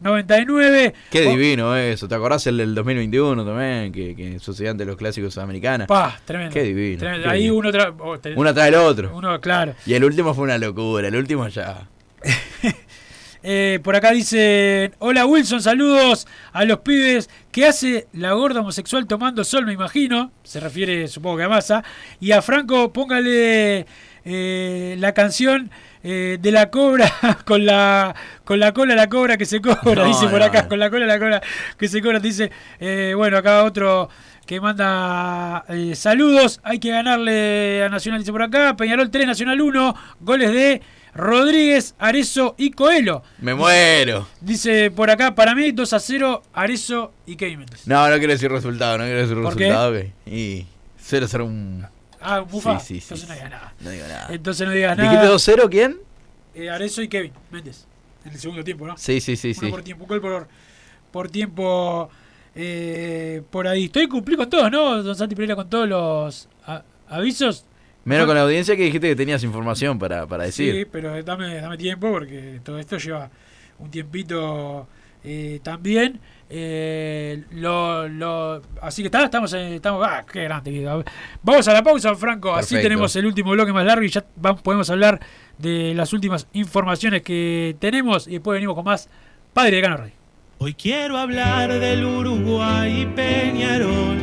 999. 0.02 0.94
Qué 1.10 1.26
Oh, 1.26 1.30
divino 1.30 1.76
eso, 1.76 2.08
¿te 2.08 2.14
acordás 2.14 2.46
el 2.46 2.56
del 2.58 2.74
2021 2.74 3.44
también? 3.44 3.92
Que, 3.92 4.14
que 4.16 4.38
sucedían 4.38 4.76
de 4.76 4.84
los 4.84 4.96
clásicos 4.96 5.34
sudamericanos. 5.34 5.86
Pa, 5.86 6.20
tremendo. 6.24 6.52
Qué 6.54 6.62
divino. 6.64 6.98
Tremendo. 6.98 7.24
qué 7.24 7.30
Ahí 7.30 7.42
divino. 7.44 7.58
uno, 7.58 7.70
tra- 7.70 7.94
oh, 7.98 8.18
Uno 8.36 8.50
atrás 8.50 8.66
del 8.66 8.74
otro. 8.76 9.16
Uno, 9.16 9.40
claro. 9.40 9.74
Y 9.86 9.94
el 9.94 10.04
último 10.04 10.34
fue 10.34 10.44
una 10.44 10.58
locura, 10.58 11.08
el 11.08 11.16
último 11.16 11.46
ya. 11.48 11.86
Eh, 13.44 13.80
por 13.82 13.96
acá 13.96 14.12
dice, 14.12 14.92
hola 15.00 15.26
Wilson, 15.26 15.60
saludos 15.60 16.28
a 16.52 16.64
los 16.64 16.78
pibes. 16.78 17.28
¿Qué 17.50 17.66
hace 17.66 18.06
la 18.12 18.34
gorda 18.34 18.60
homosexual 18.60 19.04
tomando 19.08 19.42
sol, 19.42 19.66
me 19.66 19.72
imagino? 19.72 20.30
Se 20.44 20.60
refiere 20.60 21.08
supongo 21.08 21.38
que 21.38 21.42
a 21.42 21.48
Massa. 21.48 21.82
Y 22.20 22.30
a 22.30 22.40
Franco, 22.40 22.92
póngale 22.92 23.84
eh, 24.24 24.96
la 24.98 25.12
canción 25.12 25.70
eh, 26.04 26.38
de 26.40 26.50
la 26.52 26.70
cobra 26.70 27.12
con 27.44 27.64
la 27.64 28.14
con 28.44 28.58
la 28.58 28.72
cola 28.72 28.94
la 28.94 29.08
cobra 29.08 29.36
que 29.36 29.46
se 29.46 29.60
cobra, 29.60 30.02
No, 30.02 30.06
dice 30.06 30.26
por 30.28 30.40
no, 30.40 30.44
acá, 30.44 30.62
no. 30.62 30.68
con 30.68 30.78
la 30.78 30.90
cola 30.90 31.06
la 31.06 31.18
cobra 31.18 31.42
que 31.78 31.88
se 31.88 32.02
cobra. 32.02 32.18
Dice, 32.18 32.50
eh, 32.80 33.14
bueno, 33.16 33.36
acá 33.38 33.64
otro 33.64 34.08
que 34.46 34.60
manda 34.60 35.64
eh, 35.68 35.94
saludos. 35.94 36.60
Hay 36.64 36.78
que 36.78 36.90
ganarle 36.90 37.84
a 37.84 37.88
Nacional, 37.88 38.20
dice 38.20 38.32
por 38.32 38.42
acá. 38.42 38.76
Peñarol 38.76 39.10
3, 39.10 39.26
Nacional 39.26 39.60
1. 39.60 39.94
Goles 40.20 40.52
de 40.52 40.82
Rodríguez, 41.14 41.94
Arezo 41.98 42.54
y 42.58 42.70
Coelho. 42.70 43.22
Me 43.38 43.54
muero. 43.54 44.26
Dice 44.40 44.90
por 44.90 45.10
acá, 45.10 45.34
para 45.34 45.54
mí 45.54 45.72
2 45.72 45.92
a 45.92 46.00
0, 46.00 46.42
Arezo 46.54 47.12
y 47.26 47.36
Méndez. 47.36 47.86
No, 47.86 48.08
no 48.08 48.16
quiero 48.18 48.32
decir 48.32 48.50
resultado, 48.50 48.98
no 48.98 49.04
quiero 49.04 49.20
decir 49.20 49.40
¿Por 49.42 49.56
qué? 49.56 49.64
resultado. 49.66 49.98
Y 50.26 50.66
0-0 51.10 51.44
un... 51.44 51.86
Ah, 52.22 52.40
Bufa. 52.40 52.78
Sí, 52.80 53.00
sí, 53.00 53.16
sí, 53.16 53.24
Entonces 53.24 53.28
no 53.28 53.34
digas 53.34 53.50
nada. 53.50 53.74
No 53.80 53.90
digo 53.90 54.06
nada. 54.08 54.26
Entonces 54.30 54.66
no 54.66 54.72
digas 54.72 54.96
¿Dijiste 54.96 55.16
nada. 55.16 55.34
2-0 55.34 55.70
quién? 55.70 55.98
Eh, 56.54 56.70
Arezzo 56.70 57.02
y 57.02 57.08
Kevin 57.08 57.32
Méndez. 57.50 57.86
En 58.24 58.32
el 58.32 58.38
segundo 58.38 58.62
tiempo, 58.62 58.86
¿no? 58.86 58.96
Sí, 58.96 59.20
sí, 59.20 59.36
sí, 59.36 59.48
Uno 59.58 59.60
sí. 59.60 59.70
por 59.70 59.82
tiempo, 59.82 60.06
por, 60.06 60.48
por 61.10 61.28
tiempo 61.30 62.08
eh, 62.54 63.42
por 63.50 63.66
ahí. 63.66 63.84
Estoy 63.86 64.06
cumplí 64.08 64.36
con 64.36 64.48
todos, 64.48 64.70
¿no? 64.70 65.02
Don 65.02 65.16
Santi 65.16 65.34
Pereira 65.34 65.56
con 65.56 65.68
todos 65.68 65.88
los 65.88 66.48
avisos. 67.08 67.64
Menos 68.04 68.26
con 68.26 68.34
la 68.34 68.42
audiencia 68.42 68.76
que 68.76 68.82
dijiste 68.82 69.08
que 69.08 69.16
tenías 69.16 69.42
información 69.44 69.98
para, 69.98 70.26
para 70.26 70.44
decir. 70.44 70.74
Sí, 70.74 70.84
pero 70.90 71.22
dame, 71.22 71.60
dame 71.60 71.78
tiempo 71.78 72.10
porque 72.10 72.60
todo 72.64 72.78
esto 72.78 72.98
lleva 72.98 73.30
un 73.78 73.90
tiempito 73.90 74.88
eh, 75.24 75.60
también. 75.62 76.20
Eh, 76.54 77.44
lo, 77.52 78.06
lo, 78.08 78.60
así 78.82 79.02
que 79.02 79.06
está, 79.06 79.24
estamos, 79.24 79.52
en- 79.54 79.72
estamos, 79.74 80.06
ah, 80.06 80.22
qué 80.30 80.42
grande. 80.44 80.86
Vamos 81.42 81.66
a 81.68 81.72
la 81.72 81.82
pausa, 81.82 82.14
Franco. 82.14 82.54
Así 82.54 82.74
tenemos 82.82 83.16
el 83.16 83.24
último 83.26 83.52
bloque 83.52 83.72
más 83.72 83.86
largo 83.86 84.04
y 84.04 84.08
ya 84.10 84.22
podemos 84.62 84.90
hablar 84.90 85.18
de 85.56 85.94
las 85.94 86.12
últimas 86.12 86.46
informaciones 86.52 87.22
que 87.22 87.74
tenemos 87.78 88.28
y 88.28 88.32
después 88.32 88.56
venimos 88.56 88.74
con 88.74 88.84
más 88.84 89.08
Padre 89.54 89.76
de 89.76 89.82
Cano 89.82 89.96
Radio. 89.96 90.12
Hoy 90.58 90.74
quiero 90.74 91.16
hablar 91.16 91.72
del 91.72 92.04
Uruguay 92.04 93.02
y 93.02 93.06
Peñarol, 93.06 94.18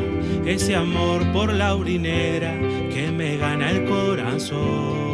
ese 0.45 0.75
amor 0.75 1.25
por 1.33 1.51
la 1.51 1.75
urinera 1.75 2.53
que 2.93 3.11
me 3.11 3.37
gana 3.37 3.71
el 3.71 3.85
corazón. 3.85 5.08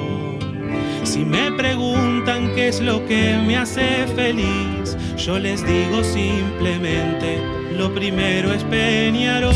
Si 1.15 1.23
me 1.23 1.49
preguntan 1.49 2.53
qué 2.55 2.67
es 2.67 2.81
lo 2.81 3.05
que 3.05 3.37
me 3.47 3.55
hace 3.55 4.05
feliz, 4.17 4.97
yo 5.15 5.39
les 5.39 5.65
digo 5.65 6.03
simplemente, 6.03 7.41
lo 7.71 7.93
primero 7.93 8.51
es 8.51 8.65
Peñarol. 8.65 9.55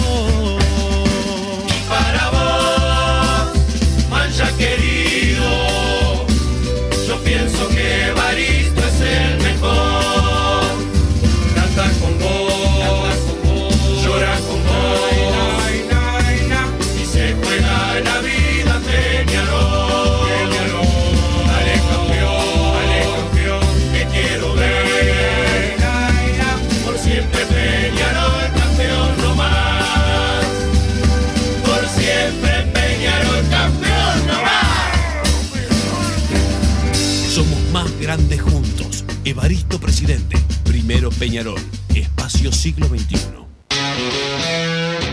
Evaristo 39.39 39.79
Presidente. 39.79 40.35
Primero 40.65 41.11
Peñarol. 41.11 41.61
Espacio 41.95 42.51
siglo 42.51 42.89
XXI. 42.89 43.17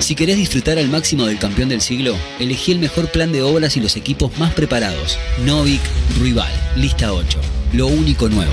Si 0.00 0.16
querés 0.16 0.36
disfrutar 0.36 0.78
al 0.78 0.88
máximo 0.88 1.26
del 1.26 1.38
campeón 1.38 1.68
del 1.68 1.80
siglo, 1.80 2.16
elegí 2.40 2.72
el 2.72 2.80
mejor 2.80 3.08
plan 3.12 3.30
de 3.30 3.42
obras 3.42 3.76
y 3.76 3.80
los 3.80 3.94
equipos 3.94 4.36
más 4.36 4.52
preparados. 4.52 5.16
Novik 5.44 5.80
Rival, 6.20 6.52
lista 6.74 7.12
8. 7.12 7.38
Lo 7.74 7.86
único 7.86 8.28
nuevo. 8.28 8.52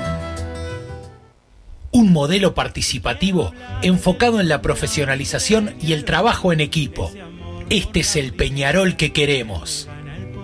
Un 1.91 2.13
modelo 2.13 2.53
participativo 2.53 3.53
enfocado 3.81 4.39
en 4.39 4.47
la 4.47 4.61
profesionalización 4.61 5.75
y 5.81 5.91
el 5.91 6.05
trabajo 6.05 6.53
en 6.53 6.61
equipo. 6.61 7.11
Este 7.69 7.99
es 7.99 8.15
el 8.15 8.33
Peñarol 8.33 8.95
que 8.95 9.11
queremos. 9.11 9.89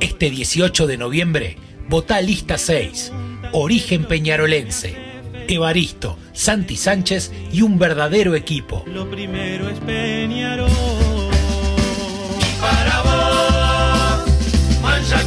Este 0.02 0.30
18 0.30 0.88
de 0.88 0.98
noviembre, 0.98 1.58
votá 1.88 2.20
lista 2.22 2.58
6. 2.58 3.14
Origen 3.54 4.04
peñarolense. 4.06 4.96
Evaristo, 5.48 6.18
Santi 6.34 6.76
Sánchez 6.76 7.32
y 7.54 7.62
un 7.62 7.80
verdadero 7.80 8.36
equipo. 8.36 8.84
Lo 8.86 9.10
primero 9.10 9.70
es 9.70 9.80
Peñarol. 9.80 10.68
Para 12.60 13.02
vos, 13.04 14.82
mancha 14.82 15.22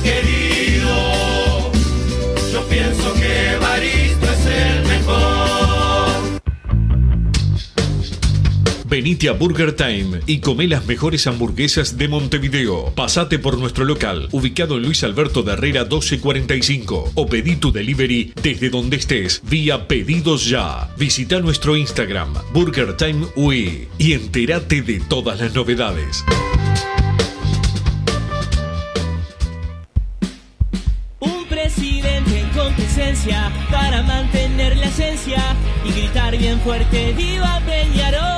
Venite 8.90 9.28
a 9.28 9.32
Burger 9.32 9.72
Time 9.76 10.20
y 10.26 10.40
come 10.40 10.66
las 10.66 10.84
mejores 10.84 11.28
hamburguesas 11.28 11.96
de 11.96 12.08
Montevideo. 12.08 12.92
Pasate 12.96 13.38
por 13.38 13.56
nuestro 13.56 13.84
local, 13.84 14.28
ubicado 14.32 14.76
en 14.76 14.82
Luis 14.82 15.04
Alberto 15.04 15.44
de 15.44 15.52
Herrera 15.52 15.82
1245, 15.82 17.12
o 17.14 17.26
pedí 17.28 17.54
tu 17.54 17.70
delivery 17.70 18.32
desde 18.42 18.68
donde 18.68 18.96
estés 18.96 19.42
vía 19.48 19.86
Pedidos 19.86 20.46
Ya. 20.46 20.92
Visita 20.98 21.38
nuestro 21.38 21.76
Instagram, 21.76 22.34
Burger 22.52 22.96
Time 22.96 23.28
UI, 23.36 23.86
y 23.96 24.12
entérate 24.14 24.82
de 24.82 24.98
todas 24.98 25.40
las 25.40 25.54
novedades. 25.54 26.24
Para 33.70 34.02
mantener 34.02 34.76
la 34.76 34.86
esencia 34.86 35.42
y 35.84 35.92
gritar 35.92 36.36
bien 36.36 36.58
fuerte 36.60 37.12
¡Viva 37.12 37.60
Peñarol! 37.66 38.29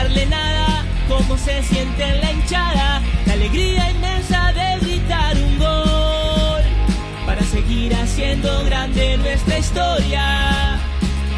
Explicarle 0.00 0.26
nada 0.26 0.84
cómo 1.08 1.36
se 1.36 1.62
siente 1.62 2.02
en 2.02 2.20
la 2.20 2.32
hinchada, 2.32 3.02
la 3.26 3.32
alegría 3.32 3.90
inmensa 3.90 4.52
de 4.52 4.78
gritar 4.80 5.36
un 5.36 5.58
gol 5.58 6.62
para 7.26 7.42
seguir 7.42 7.94
haciendo 7.94 8.64
grande 8.64 9.18
nuestra 9.18 9.58
historia 9.58 10.78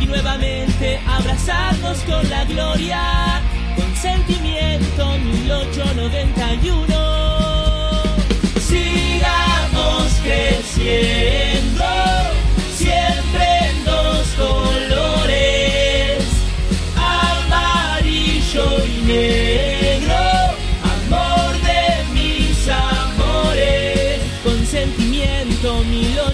y 0.00 0.06
nuevamente 0.06 1.00
abrazarnos 1.06 1.98
con 2.00 2.30
la 2.30 2.44
gloria 2.44 3.42
con 3.76 3.96
sentimiento 3.96 5.18
1891 5.18 6.84
sigamos 8.60 10.12
creciendo 10.22 12.11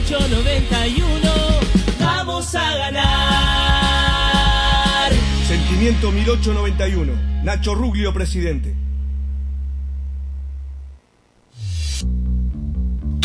1891 0.09 1.21
vamos 2.01 2.55
a 2.55 2.77
ganar 2.79 3.09
Sentimiento 5.47 6.11
1891. 6.11 7.13
Nacho 7.45 7.75
Ruglio, 7.75 8.13
presidente. 8.15 8.75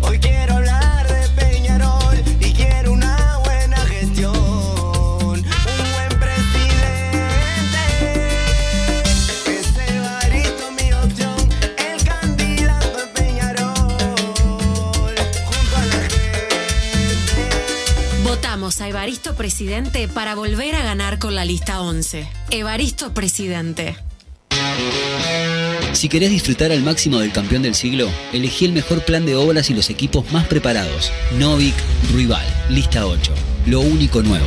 Hoy 0.00 0.18
quiero 0.18 0.54
hablar 0.54 1.06
de 1.06 1.28
Peñarol 1.40 2.16
y 2.40 2.52
quiero 2.52 2.94
una 2.94 3.38
buena 3.44 3.76
gestión, 3.76 4.34
un 4.34 5.44
buen 5.92 6.18
presidente. 6.18 7.78
Es 9.46 9.68
Evaristo 9.88 10.72
mi 10.72 10.92
opción, 10.94 11.48
el 11.78 12.04
candidato 12.04 12.98
de 12.98 13.06
Peñarol, 13.14 15.14
junto 15.44 15.76
a 15.76 15.86
la 15.86 15.94
Votamos 18.24 18.80
a 18.80 18.88
Evaristo 18.88 19.36
Presidente 19.36 20.08
para 20.08 20.34
volver 20.34 20.74
a 20.74 20.82
ganar 20.82 21.20
con 21.20 21.36
la 21.36 21.44
lista 21.44 21.82
11. 21.82 22.28
Evaristo 22.50 23.14
Presidente. 23.14 24.09
Si 26.00 26.08
querés 26.08 26.30
disfrutar 26.30 26.72
al 26.72 26.82
máximo 26.82 27.18
del 27.18 27.30
campeón 27.30 27.60
del 27.60 27.74
siglo, 27.74 28.08
elegí 28.32 28.64
el 28.64 28.72
mejor 28.72 29.04
plan 29.04 29.26
de 29.26 29.36
obras 29.36 29.68
y 29.68 29.74
los 29.74 29.90
equipos 29.90 30.32
más 30.32 30.46
preparados. 30.46 31.12
Novik 31.38 31.74
Rival, 32.14 32.46
lista 32.70 33.06
8. 33.06 33.34
Lo 33.66 33.80
único 33.80 34.22
nuevo. 34.22 34.46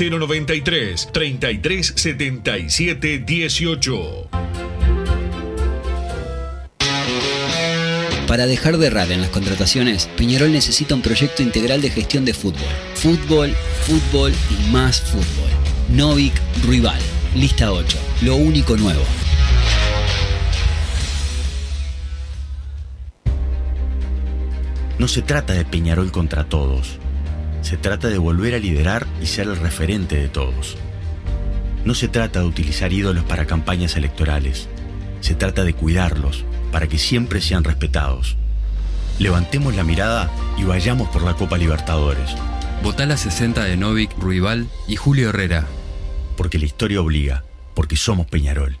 093 0.09 1.09
3377 1.11 3.19
18. 3.19 4.29
Para 8.27 8.47
dejar 8.47 8.77
de 8.77 8.87
errar 8.87 9.11
en 9.11 9.21
las 9.21 9.29
contrataciones, 9.29 10.07
Peñarol 10.17 10.51
necesita 10.51 10.95
un 10.95 11.01
proyecto 11.01 11.43
integral 11.43 11.81
de 11.81 11.89
gestión 11.89 12.25
de 12.25 12.33
fútbol. 12.33 12.61
Fútbol, 12.95 13.53
fútbol 13.85 14.33
y 14.49 14.71
más 14.71 15.01
fútbol. 15.01 15.49
Novik 15.89 16.33
Rival, 16.65 16.99
lista 17.35 17.71
8. 17.71 17.97
Lo 18.21 18.37
único 18.37 18.77
nuevo. 18.77 19.03
No 24.97 25.07
se 25.07 25.21
trata 25.21 25.53
de 25.53 25.65
Peñarol 25.65 26.11
contra 26.11 26.45
todos. 26.45 27.00
Se 27.71 27.77
trata 27.77 28.09
de 28.09 28.17
volver 28.17 28.53
a 28.53 28.59
liderar 28.59 29.07
y 29.21 29.27
ser 29.27 29.47
el 29.47 29.55
referente 29.55 30.17
de 30.17 30.27
todos. 30.27 30.75
No 31.85 31.95
se 31.95 32.09
trata 32.09 32.41
de 32.41 32.45
utilizar 32.45 32.91
ídolos 32.91 33.23
para 33.23 33.45
campañas 33.45 33.95
electorales. 33.95 34.67
Se 35.21 35.35
trata 35.35 35.63
de 35.63 35.73
cuidarlos 35.73 36.43
para 36.73 36.87
que 36.87 36.97
siempre 36.97 37.39
sean 37.39 37.63
respetados. 37.63 38.35
Levantemos 39.19 39.73
la 39.73 39.85
mirada 39.85 40.29
y 40.57 40.65
vayamos 40.65 41.07
por 41.11 41.21
la 41.21 41.35
Copa 41.35 41.57
Libertadores. 41.57 42.35
Votá 42.83 43.05
la 43.05 43.15
60 43.15 43.63
de 43.63 43.77
Novik, 43.77 44.17
Ruibal 44.17 44.67
y 44.89 44.97
Julio 44.97 45.29
Herrera. 45.29 45.65
Porque 46.35 46.59
la 46.59 46.65
historia 46.65 46.99
obliga, 46.99 47.45
porque 47.73 47.95
somos 47.95 48.27
Peñarol. 48.27 48.80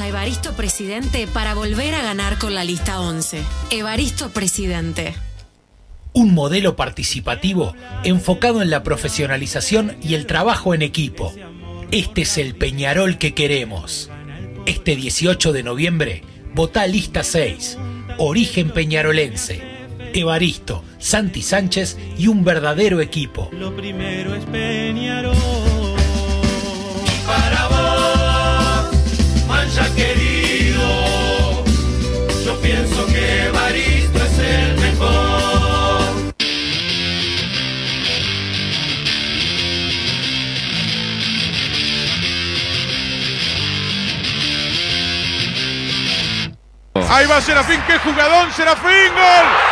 A 0.00 0.08
Evaristo 0.08 0.54
Presidente 0.54 1.26
para 1.26 1.54
volver 1.54 1.94
a 1.94 2.02
ganar 2.02 2.38
con 2.38 2.54
la 2.54 2.64
lista 2.64 3.00
11. 3.00 3.42
Evaristo 3.70 4.30
Presidente. 4.30 5.14
un 6.14 6.34
modelo 6.34 6.76
participativo 6.76 7.74
enfocado 8.04 8.60
en 8.62 8.70
la 8.70 8.82
profesionalización 8.82 9.96
y 10.02 10.14
el 10.14 10.26
trabajo 10.26 10.74
en 10.74 10.82
equipo. 10.82 11.32
Este 11.92 12.22
es 12.22 12.38
el 12.38 12.54
Peñarol 12.54 13.18
que 13.18 13.34
queremos. 13.34 14.10
Este 14.64 14.96
18 14.96 15.52
de 15.52 15.62
noviembre, 15.62 16.22
votá 16.54 16.86
lista 16.86 17.22
6, 17.22 17.76
Origen 18.16 18.70
Peñarolense, 18.70 19.60
Evaristo, 20.14 20.82
Santi 20.96 21.42
Sánchez 21.42 21.98
y 22.16 22.28
un 22.28 22.44
verdadero 22.44 23.02
equipo. 23.02 23.50
Lo 23.52 23.76
primero 23.76 24.34
es 24.34 24.46
Peñarol. 24.46 25.34
Y 27.04 27.26
para 27.26 27.68
vos, 27.68 27.91
Ahí 47.14 47.26
va 47.26 47.42
Serafín, 47.42 47.78
qué 47.86 47.98
jugadón, 47.98 48.50
Serafín, 48.52 49.12
gol. 49.12 49.71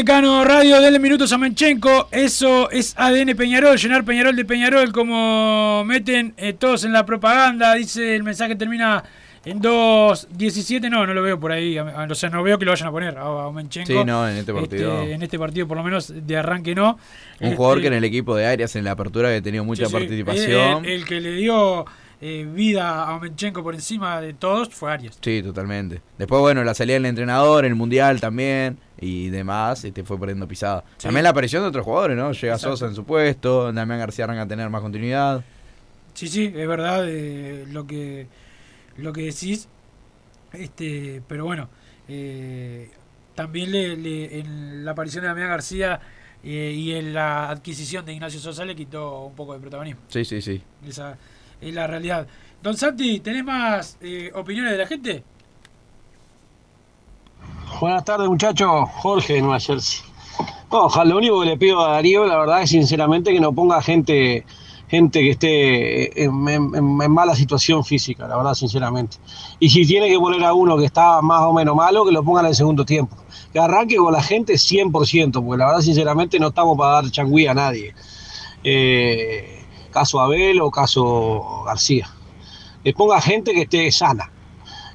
Decano 0.00 0.42
Radio, 0.46 0.80
denle 0.80 0.98
minutos 0.98 1.30
a 1.30 1.36
Menchenko. 1.36 2.08
Eso 2.10 2.70
es 2.70 2.94
ADN 2.96 3.36
Peñarol, 3.36 3.76
llenar 3.76 4.02
Peñarol 4.02 4.34
de 4.34 4.46
Peñarol, 4.46 4.92
como 4.92 5.84
meten 5.84 6.32
eh, 6.38 6.54
todos 6.54 6.84
en 6.84 6.94
la 6.94 7.04
propaganda. 7.04 7.74
Dice 7.74 8.16
el 8.16 8.22
mensaje 8.22 8.56
termina 8.56 9.04
en 9.44 9.60
2.17. 9.60 10.88
No, 10.88 11.06
no 11.06 11.12
lo 11.12 11.22
veo 11.22 11.38
por 11.38 11.52
ahí. 11.52 11.78
O 11.78 12.14
sea, 12.14 12.30
no 12.30 12.42
veo 12.42 12.58
que 12.58 12.64
lo 12.64 12.70
vayan 12.70 12.88
a 12.88 12.90
poner 12.90 13.18
a, 13.18 13.24
a. 13.24 13.52
Sí, 13.68 13.92
no, 14.06 14.26
en 14.26 14.38
este 14.38 14.54
partido. 14.54 15.02
en 15.02 15.22
este 15.22 15.38
partido, 15.38 15.68
por 15.68 15.76
lo 15.76 15.82
menos 15.82 16.10
de 16.14 16.34
arranque, 16.34 16.74
no. 16.74 16.98
Un 17.38 17.54
jugador 17.54 17.76
Este, 17.76 17.82
que 17.82 17.86
en 17.88 17.98
el 17.98 18.04
equipo 18.04 18.34
de 18.34 18.46
Arias 18.46 18.74
en 18.76 18.84
la 18.84 18.92
apertura 18.92 19.28
había 19.28 19.42
tenido 19.42 19.66
mucha 19.66 19.84
sí, 19.84 19.90
sí, 19.90 19.92
participación. 19.92 20.86
El, 20.86 20.92
el 20.92 21.04
que 21.04 21.20
le 21.20 21.32
dio 21.32 21.84
eh, 22.20 22.46
vida 22.52 23.08
a 23.08 23.18
Menchenko 23.18 23.62
por 23.62 23.74
encima 23.74 24.20
de 24.20 24.34
todos 24.34 24.68
fue 24.74 24.92
Arias. 24.92 25.18
Sí, 25.22 25.42
totalmente. 25.42 26.02
Después, 26.18 26.40
bueno, 26.40 26.62
la 26.64 26.74
salida 26.74 26.94
del 26.94 27.06
entrenador, 27.06 27.64
el 27.64 27.74
mundial 27.74 28.20
también 28.20 28.78
y 29.00 29.28
demás, 29.30 29.84
este 29.84 30.04
fue 30.04 30.18
perdiendo 30.18 30.46
pisada. 30.46 30.84
Sí. 30.98 31.04
También 31.04 31.24
la 31.24 31.30
aparición 31.30 31.62
de 31.62 31.68
otros 31.68 31.84
jugadores, 31.84 32.16
¿no? 32.16 32.32
Llega 32.32 32.54
Exacto. 32.54 32.76
Sosa 32.76 32.86
en 32.90 32.94
su 32.94 33.04
puesto, 33.04 33.72
Damián 33.72 33.98
García 34.00 34.24
arranca 34.24 34.42
a 34.42 34.48
tener 34.48 34.68
más 34.68 34.82
continuidad. 34.82 35.42
Sí, 36.14 36.28
sí, 36.28 36.52
es 36.54 36.68
verdad 36.68 37.04
eh, 37.08 37.64
lo 37.68 37.86
que 37.86 38.26
lo 38.96 39.12
que 39.12 39.22
decís. 39.22 39.68
Este, 40.52 41.22
pero 41.28 41.44
bueno, 41.44 41.68
eh, 42.08 42.90
también 43.34 43.70
le, 43.70 43.96
le- 43.96 44.40
en 44.40 44.84
la 44.84 44.90
aparición 44.90 45.22
de 45.22 45.28
Damián 45.28 45.48
García 45.48 46.00
eh, 46.42 46.74
y 46.76 46.92
en 46.92 47.14
la 47.14 47.48
adquisición 47.50 48.04
de 48.04 48.12
Ignacio 48.12 48.40
Sosa 48.40 48.64
le 48.64 48.74
quitó 48.74 49.20
un 49.26 49.34
poco 49.36 49.54
de 49.54 49.60
protagonismo. 49.60 50.00
Sí, 50.08 50.24
sí, 50.24 50.42
sí. 50.42 50.60
Esa 50.86 51.16
es 51.60 51.74
la 51.74 51.86
realidad. 51.86 52.26
Don 52.62 52.76
Santi, 52.76 53.20
¿tenés 53.20 53.44
más 53.44 53.96
eh, 54.00 54.30
opiniones 54.34 54.72
de 54.72 54.78
la 54.78 54.86
gente? 54.86 55.24
Buenas 57.80 58.04
tardes, 58.04 58.28
muchachos. 58.28 58.88
Jorge 58.96 59.34
de 59.34 59.40
Nueva 59.42 59.58
Jersey. 59.60 60.00
No, 60.70 60.88
lo 61.04 61.16
único 61.16 61.40
que 61.40 61.46
le 61.46 61.56
pido 61.56 61.80
a 61.84 61.92
Darío, 61.92 62.26
la 62.26 62.36
verdad 62.38 62.62
es 62.62 62.70
sinceramente 62.70 63.32
que 63.32 63.40
no 63.40 63.52
ponga 63.52 63.82
gente, 63.82 64.44
gente 64.88 65.20
que 65.20 65.30
esté 65.30 66.22
en, 66.24 66.48
en- 66.48 67.10
mala 67.10 67.34
situación 67.34 67.84
física, 67.84 68.28
la 68.28 68.36
verdad, 68.36 68.54
sinceramente. 68.54 69.16
Y 69.58 69.70
si 69.70 69.84
tiene 69.86 70.08
que 70.08 70.18
poner 70.18 70.44
a 70.44 70.52
uno 70.52 70.76
que 70.76 70.84
está 70.84 71.22
más 71.22 71.42
o 71.42 71.52
menos 71.52 71.74
malo, 71.74 72.04
que 72.04 72.12
lo 72.12 72.22
ponga 72.22 72.40
en 72.40 72.46
el 72.48 72.54
segundo 72.54 72.84
tiempo. 72.84 73.16
Que 73.52 73.58
arranque 73.58 73.96
con 73.96 74.12
la 74.12 74.22
gente 74.22 74.52
100%, 74.54 75.32
porque 75.44 75.58
la 75.58 75.66
verdad, 75.66 75.80
sinceramente, 75.80 76.38
no 76.38 76.48
estamos 76.48 76.76
para 76.78 76.92
dar 77.02 77.10
changüí 77.10 77.46
a 77.48 77.54
nadie. 77.54 77.94
Eh, 78.62 79.59
caso 79.90 80.20
Abel 80.20 80.60
o 80.60 80.70
caso 80.70 81.62
García. 81.66 82.08
Que 82.82 82.92
ponga 82.92 83.20
gente 83.20 83.52
que 83.52 83.62
esté 83.62 83.90
sana. 83.92 84.30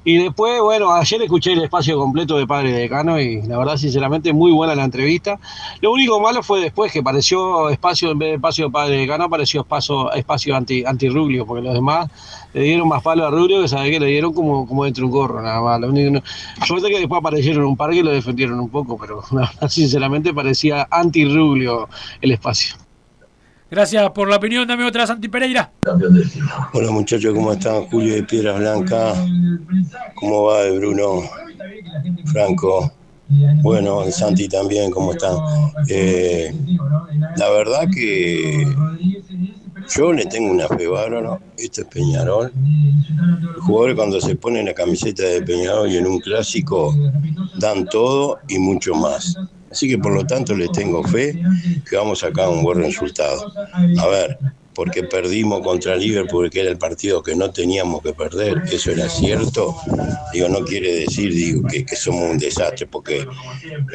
Y 0.08 0.18
después, 0.20 0.62
bueno, 0.62 0.92
ayer 0.94 1.20
escuché 1.24 1.54
el 1.54 1.64
espacio 1.64 1.98
completo 1.98 2.38
de 2.38 2.46
Padre 2.46 2.72
Decano 2.72 3.20
y 3.20 3.42
la 3.42 3.58
verdad, 3.58 3.76
sinceramente, 3.76 4.34
muy 4.34 4.52
buena 4.52 4.76
la 4.76 4.84
entrevista. 4.84 5.40
Lo 5.82 5.92
único 5.92 6.20
malo 6.20 6.44
fue 6.44 6.60
después 6.62 6.92
que 6.92 7.00
apareció 7.00 7.70
espacio, 7.70 8.12
en 8.12 8.20
vez 8.20 8.30
de 8.30 8.36
espacio 8.36 8.66
de 8.66 8.72
Padre 8.72 8.98
Decano, 8.98 9.24
apareció 9.24 9.62
espacio, 9.62 10.12
espacio 10.14 10.56
anti, 10.56 10.86
anti 10.86 11.10
Ruglio, 11.10 11.48
porque 11.48 11.64
los 11.64 11.74
demás 11.74 12.08
le 12.54 12.62
dieron 12.62 12.88
más 12.88 13.02
palo 13.02 13.26
a 13.26 13.32
Ruglio 13.32 13.64
que 13.64 13.68
sabe 13.68 13.90
que 13.90 14.00
le 14.00 14.06
dieron 14.06 14.32
como, 14.32 14.68
como 14.68 14.84
dentro 14.86 15.02
de 15.02 15.06
un 15.08 15.12
gorro, 15.12 15.42
nada 15.42 15.60
más. 15.62 15.82
Lo 15.82 15.90
único, 15.90 16.12
no- 16.12 16.22
suerte 16.68 16.90
que 16.90 17.00
después 17.00 17.18
aparecieron 17.18 17.66
un 17.66 17.76
par 17.76 17.90
que 17.90 18.04
lo 18.04 18.12
defendieron 18.12 18.60
un 18.60 18.70
poco, 18.70 19.00
pero 19.00 19.24
la 19.32 19.42
verdad, 19.42 19.70
sinceramente 19.70 20.36
parecía 20.36 20.88
anti 20.92 21.26
Ruglio 21.26 21.90
el 22.22 22.32
espacio. 22.32 22.76
Gracias 23.70 24.12
por 24.12 24.30
la 24.30 24.36
opinión, 24.36 24.68
dame 24.68 24.86
otra 24.86 25.08
Santi 25.08 25.28
Pereira. 25.28 25.72
Hola 26.74 26.92
muchachos, 26.92 27.34
¿cómo 27.34 27.52
están? 27.52 27.88
Julio 27.88 28.14
de 28.14 28.24
Piedras 28.24 28.60
Blancas. 28.60 29.18
¿Cómo 30.14 30.44
va 30.44 30.62
de 30.62 30.78
Bruno? 30.78 31.24
Franco. 32.26 32.92
Bueno, 33.64 34.04
Santi 34.12 34.48
también, 34.48 34.92
¿cómo 34.92 35.14
están? 35.14 35.36
Eh, 35.90 36.54
la 37.38 37.50
verdad 37.50 37.88
que 37.92 38.68
yo 39.96 40.14
le 40.14 40.26
tengo 40.28 40.52
una 40.52 40.68
fe 40.68 40.88
bárbara. 40.88 41.40
Esto 41.58 41.82
es 41.82 41.88
Peñarol. 41.88 42.52
Los 43.56 43.66
jugadores 43.66 43.96
cuando 43.96 44.22
se 44.22 44.36
ponen 44.36 44.68
la 44.68 44.74
camiseta 44.74 45.24
de 45.24 45.42
Peñarol 45.42 45.90
y 45.90 45.98
en 45.98 46.06
un 46.06 46.20
clásico 46.20 46.96
dan 47.58 47.86
todo 47.86 48.38
y 48.48 48.60
mucho 48.60 48.94
más. 48.94 49.36
Así 49.76 49.90
que 49.90 49.98
por 49.98 50.14
lo 50.14 50.26
tanto 50.26 50.56
les 50.56 50.72
tengo 50.72 51.04
fe 51.04 51.38
que 51.90 51.98
vamos 51.98 52.24
a 52.24 52.28
sacar 52.28 52.48
un 52.48 52.64
buen 52.64 52.78
resultado. 52.80 53.52
A 54.00 54.08
ver, 54.08 54.38
porque 54.74 55.04
perdimos 55.04 55.60
contra 55.60 55.98
Liverpool, 55.98 56.50
que 56.50 56.62
era 56.62 56.70
el 56.70 56.78
partido 56.78 57.22
que 57.22 57.36
no 57.36 57.52
teníamos 57.52 58.02
que 58.02 58.14
perder, 58.14 58.64
eso 58.72 58.92
era 58.92 59.10
cierto. 59.10 59.76
Digo, 60.32 60.48
no 60.48 60.64
quiere 60.64 61.02
decir 61.02 61.34
digo, 61.34 61.68
que, 61.68 61.86
somos 61.94 62.32
un 62.32 62.38
desastre, 62.38 62.88
porque 62.88 63.28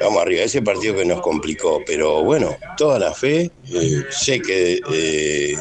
vamos 0.02 0.20
arriba, 0.20 0.42
ese 0.42 0.60
partido 0.60 0.96
que 0.96 1.06
nos 1.06 1.22
complicó, 1.22 1.80
pero 1.86 2.22
bueno, 2.24 2.54
toda 2.76 2.98
la 2.98 3.14
fe, 3.14 3.50
eh, 3.72 4.02
sé 4.10 4.38
que 4.42 4.82
eh, 4.92 5.56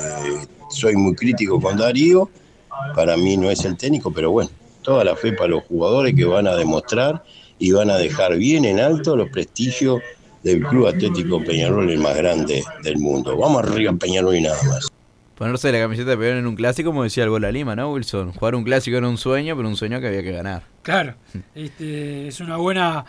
soy 0.69 0.97
muy 0.97 1.15
crítico 1.15 1.61
con 1.61 1.77
Darío, 1.77 2.29
para 2.93 3.15
mí 3.15 3.37
no 3.37 3.49
es 3.49 3.63
el 3.63 3.77
técnico, 3.77 4.11
pero 4.11 4.31
bueno, 4.31 4.49
toda 4.81 5.05
la 5.05 5.15
fe 5.15 5.31
para 5.31 5.51
los 5.51 5.63
jugadores 5.63 6.13
que 6.13 6.25
van 6.25 6.45
a 6.45 6.57
demostrar 6.57 7.23
y 7.59 7.71
van 7.71 7.89
a 7.89 7.97
dejar 7.97 8.37
bien 8.37 8.65
en 8.65 8.79
alto 8.79 9.15
los 9.15 9.29
prestigios 9.29 10.01
del 10.43 10.63
Club 10.63 10.87
Atlético 10.87 11.43
Peñarol, 11.43 11.89
el 11.89 11.99
más 11.99 12.15
grande 12.15 12.63
del 12.83 12.97
mundo. 12.97 13.37
Vamos 13.37 13.63
arriba 13.63 13.93
Peñarol 13.93 14.35
y 14.35 14.41
nada 14.41 14.57
más. 14.63 14.87
Ponerse 15.35 15.71
la 15.71 15.79
camiseta 15.79 16.11
de 16.11 16.17
Peñarol 16.17 16.39
en 16.39 16.47
un 16.47 16.55
clásico, 16.55 16.89
como 16.89 17.03
decía 17.03 17.23
el 17.23 17.29
gol 17.29 17.45
a 17.45 17.51
Lima, 17.51 17.75
¿no, 17.75 17.91
Wilson? 17.93 18.33
Jugar 18.33 18.55
un 18.55 18.63
clásico 18.63 18.97
era 18.97 19.07
un 19.07 19.17
sueño, 19.17 19.55
pero 19.55 19.67
un 19.67 19.75
sueño 19.75 19.99
que 19.99 20.07
había 20.07 20.23
que 20.23 20.31
ganar. 20.31 20.63
Claro, 20.81 21.15
este, 21.55 22.27
es 22.27 22.39
una 22.39 22.57
buena, 22.57 23.05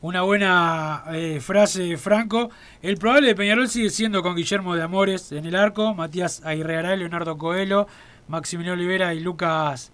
una 0.00 0.22
buena 0.22 1.04
eh, 1.12 1.40
frase, 1.40 1.96
Franco. 1.98 2.50
El 2.82 2.96
probable 2.96 3.28
de 3.28 3.34
Peñarol 3.34 3.68
sigue 3.68 3.90
siendo 3.90 4.22
con 4.22 4.34
Guillermo 4.34 4.74
de 4.74 4.82
Amores 4.82 5.32
en 5.32 5.44
el 5.44 5.54
arco, 5.54 5.94
Matías 5.94 6.42
Aguirregaray, 6.44 6.98
Leonardo 6.98 7.36
Coelho, 7.36 7.86
Maximiliano 8.28 8.74
Olivera 8.74 9.14
y 9.14 9.20
Lucas 9.20 9.92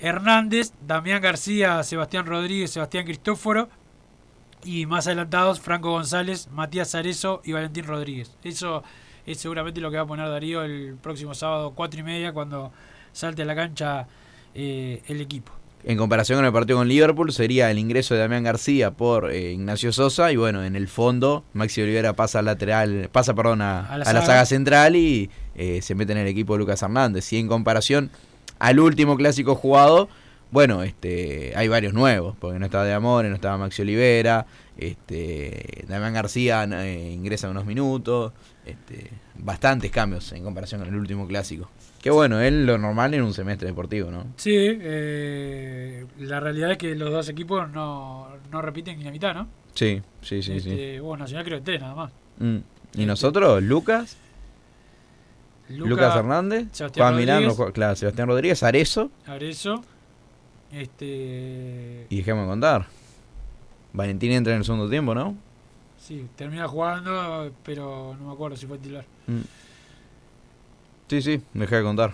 Hernández, 0.00 0.72
Damián 0.86 1.20
García, 1.22 1.82
Sebastián 1.82 2.26
Rodríguez, 2.26 2.70
Sebastián 2.70 3.04
Cristóforo 3.04 3.68
y 4.64 4.86
más 4.86 5.06
adelantados 5.06 5.60
Franco 5.60 5.90
González, 5.90 6.48
Matías 6.52 6.94
Arezo 6.94 7.40
y 7.44 7.52
Valentín 7.52 7.84
Rodríguez. 7.84 8.30
Eso 8.42 8.82
es 9.26 9.38
seguramente 9.38 9.80
lo 9.80 9.90
que 9.90 9.96
va 9.96 10.02
a 10.04 10.06
poner 10.06 10.28
Darío 10.28 10.62
el 10.62 10.96
próximo 11.00 11.34
sábado, 11.34 11.72
cuatro 11.74 12.00
y 12.00 12.02
media, 12.02 12.32
cuando 12.32 12.72
salte 13.12 13.42
a 13.42 13.44
la 13.44 13.54
cancha 13.54 14.06
eh, 14.54 15.02
el 15.06 15.20
equipo. 15.20 15.52
En 15.84 15.96
comparación 15.96 16.38
con 16.38 16.44
el 16.46 16.52
partido 16.52 16.78
con 16.78 16.88
Liverpool, 16.88 17.32
sería 17.32 17.70
el 17.70 17.78
ingreso 17.78 18.12
de 18.14 18.20
Damián 18.20 18.42
García 18.42 18.90
por 18.90 19.30
eh, 19.30 19.52
Ignacio 19.52 19.92
Sosa. 19.92 20.32
Y 20.32 20.36
bueno, 20.36 20.64
en 20.64 20.74
el 20.74 20.88
fondo, 20.88 21.44
Maxi 21.52 21.80
Olivera 21.82 22.14
pasa 22.14 22.40
al 22.40 22.46
lateral, 22.46 23.08
pasa, 23.12 23.32
perdón, 23.34 23.62
a, 23.62 23.86
A 23.86 23.98
la 23.98 24.04
a 24.04 24.12
la 24.12 24.20
saga. 24.20 24.26
saga 24.26 24.46
central 24.46 24.96
y 24.96 25.30
eh, 25.54 25.80
se 25.80 25.94
mete 25.94 26.12
en 26.12 26.18
el 26.18 26.26
equipo 26.26 26.54
de 26.54 26.58
Lucas 26.58 26.82
Hernández. 26.82 27.32
Y 27.32 27.38
en 27.38 27.46
comparación 27.46 28.10
al 28.58 28.80
último 28.80 29.16
clásico 29.16 29.54
jugado, 29.54 30.08
bueno, 30.50 30.82
este, 30.82 31.52
hay 31.56 31.68
varios 31.68 31.92
nuevos, 31.92 32.34
porque 32.38 32.58
no 32.58 32.64
estaba 32.64 32.84
de 32.84 32.94
Amores, 32.94 33.28
no 33.28 33.34
estaba 33.34 33.58
Maxi 33.58 33.82
Olivera, 33.82 34.46
este, 34.78 35.84
Damián 35.88 36.14
García 36.14 36.64
eh, 36.64 37.12
ingresa 37.12 37.50
unos 37.50 37.66
minutos, 37.66 38.32
este, 38.64 39.10
bastantes 39.34 39.90
cambios 39.90 40.32
en 40.32 40.44
comparación 40.44 40.80
con 40.80 40.88
el 40.88 40.96
último 40.96 41.26
clásico. 41.26 41.68
Que 42.00 42.10
bueno, 42.10 42.40
es 42.40 42.52
lo 42.52 42.78
normal 42.78 43.12
en 43.14 43.22
un 43.22 43.34
semestre 43.34 43.66
deportivo, 43.68 44.10
¿no? 44.10 44.26
Sí, 44.36 44.54
eh, 44.56 46.06
la 46.20 46.40
realidad 46.40 46.72
es 46.72 46.78
que 46.78 46.94
los 46.94 47.10
dos 47.10 47.28
equipos 47.28 47.68
no, 47.70 48.28
no 48.50 48.62
repiten 48.62 48.98
ni 48.98 49.04
la 49.04 49.10
mitad, 49.10 49.34
¿no? 49.34 49.48
Sí, 49.74 50.00
sí, 50.22 50.42
sí, 50.42 50.60
sí. 50.60 50.70
Este, 50.70 51.00
Bueno, 51.00 51.24
Nacional 51.24 51.44
creo 51.44 51.58
que 51.58 51.64
tres 51.64 51.80
nada 51.80 51.94
más. 51.94 52.12
Mm. 52.38 52.58
¿Y 52.94 53.04
nosotros? 53.04 53.62
Lucas, 53.62 54.16
Luca- 55.68 55.88
Lucas 55.90 56.16
Hernández, 56.16 56.66
Sebastián 56.72 57.04
Juan 57.04 57.14
Rodríguez. 57.14 57.48
no 57.48 57.54
juega- 57.54 57.72
claro, 57.72 57.96
Sebastián 57.96 58.28
Rodríguez, 58.28 58.62
Arezo, 58.62 59.10
Arezo. 59.26 59.82
Este. 60.72 62.06
y 62.08 62.16
dejemos 62.16 62.44
de 62.44 62.48
contar. 62.50 62.86
Valentín 63.92 64.32
entra 64.32 64.52
en 64.52 64.58
el 64.60 64.64
segundo 64.64 64.88
tiempo, 64.88 65.14
¿no? 65.14 65.34
Sí, 65.98 66.26
termina 66.36 66.68
jugando, 66.68 67.50
pero 67.64 68.16
no 68.20 68.28
me 68.28 68.32
acuerdo 68.32 68.56
si 68.56 68.66
fue 68.66 68.78
titular. 68.78 69.04
Mm. 69.26 69.40
Sí, 71.08 71.22
sí, 71.22 71.40
dejé 71.54 71.76
de 71.76 71.82
contar. 71.82 72.12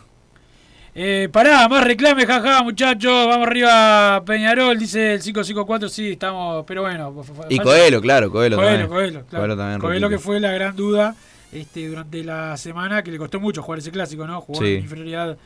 Eh, 0.97 1.29
pará, 1.33 1.67
más 1.69 1.83
reclame, 1.83 2.25
jaja, 2.25 2.63
muchachos. 2.63 3.27
Vamos 3.27 3.49
arriba, 3.49 4.23
Peñarol, 4.25 4.79
dice 4.79 5.15
el 5.15 5.21
554. 5.21 5.89
Sí, 5.89 6.13
estamos, 6.13 6.65
pero 6.67 6.83
bueno. 6.83 7.13
Y 7.49 7.59
Coelho, 7.59 8.01
claro, 8.01 8.31
Coelho, 8.31 8.57
Coelho, 8.57 8.71
también. 8.71 8.89
Coelho, 8.89 9.27
claro. 9.27 9.43
Coelho 9.43 9.57
también 9.57 9.81
Coelho 9.81 10.09
que 10.09 10.19
fue 10.21 10.39
la 10.39 10.53
gran 10.53 10.77
duda 10.77 11.17
este, 11.55 11.89
durante 11.89 12.23
la 12.25 12.57
semana, 12.59 13.03
que 13.03 13.11
le 13.11 13.17
costó 13.19 13.41
mucho 13.41 13.63
jugar 13.63 13.79
ese 13.79 13.91
clásico, 13.91 14.27
¿no? 14.27 14.41
Jugó 14.43 14.61
Sí. 14.61 14.75
en 14.75 14.81
inferioridad 14.83 15.39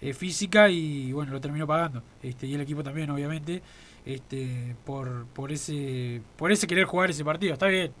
eh, 0.00 0.12
física 0.14 0.68
y 0.68 1.12
bueno, 1.12 1.32
lo 1.32 1.40
terminó 1.40 1.66
pagando. 1.66 2.02
Este, 2.22 2.46
y 2.46 2.54
el 2.54 2.60
equipo 2.60 2.82
también, 2.82 3.10
obviamente, 3.10 3.62
este, 4.04 4.76
por, 4.84 5.26
por 5.26 5.50
ese 5.52 6.20
por 6.36 6.52
ese 6.52 6.66
querer 6.66 6.84
jugar 6.84 7.10
ese 7.10 7.24
partido. 7.24 7.52
Está 7.54 7.66
bien. 7.66 7.92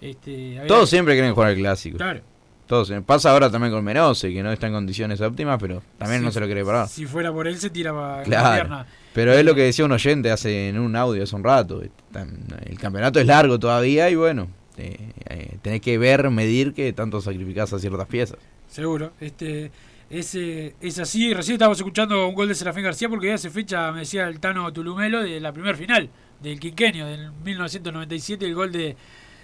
Este, 0.00 0.56
había- 0.58 0.66
Todos 0.68 0.88
siempre 0.88 1.14
quieren 1.14 1.34
jugar 1.34 1.50
el 1.50 1.58
clásico. 1.58 1.96
Claro. 1.98 2.20
Todos. 2.66 2.92
Pasa 3.04 3.32
ahora 3.32 3.50
también 3.50 3.72
con 3.72 3.82
Menose, 3.84 4.32
que 4.32 4.42
no 4.44 4.52
está 4.52 4.68
en 4.68 4.72
condiciones 4.74 5.20
óptimas, 5.20 5.58
pero 5.60 5.82
también 5.98 6.22
no 6.22 6.30
se 6.30 6.38
lo 6.38 6.46
quiere 6.46 6.64
parar. 6.64 6.86
Si 6.88 7.04
fuera 7.04 7.32
por 7.32 7.48
él, 7.48 7.58
se 7.58 7.68
tiraba 7.68 8.18
la 8.18 8.22
Claro. 8.22 8.54
pierna. 8.54 8.86
Pero 9.12 9.32
es 9.32 9.44
lo 9.44 9.56
que 9.56 9.62
decía 9.62 9.84
un 9.84 9.90
oyente 9.90 10.30
hace 10.30 10.68
en 10.68 10.78
un 10.78 10.94
audio 10.94 11.24
hace 11.24 11.34
un 11.34 11.42
rato. 11.42 11.82
El 11.82 12.78
campeonato 12.78 13.18
es 13.18 13.26
largo 13.26 13.58
todavía 13.58 14.08
y 14.08 14.14
bueno, 14.14 14.46
eh, 14.80 15.12
eh, 15.28 15.58
tenés 15.62 15.80
que 15.80 15.98
ver, 15.98 16.30
medir 16.30 16.72
que 16.72 16.92
tanto 16.92 17.20
sacrificás 17.20 17.72
a 17.72 17.78
ciertas 17.78 18.06
piezas. 18.06 18.38
Seguro. 18.68 19.12
Este, 19.20 19.70
es, 20.10 20.34
eh, 20.34 20.74
es 20.80 20.98
así. 20.98 21.32
Recién 21.32 21.54
estábamos 21.54 21.78
escuchando 21.78 22.26
un 22.26 22.34
gol 22.34 22.48
de 22.48 22.54
Serafín 22.54 22.82
García 22.82 23.08
porque 23.08 23.28
ya 23.28 23.34
hace 23.34 23.50
fecha, 23.50 23.92
me 23.92 24.00
decía 24.00 24.26
el 24.28 24.40
Tano 24.40 24.72
Tulumelo, 24.72 25.22
de 25.22 25.40
la 25.40 25.52
primer 25.52 25.76
final 25.76 26.10
del 26.40 26.58
quinquenio 26.58 27.06
del 27.06 27.32
1997, 27.32 28.44
el 28.44 28.54
gol 28.54 28.72
de 28.72 28.96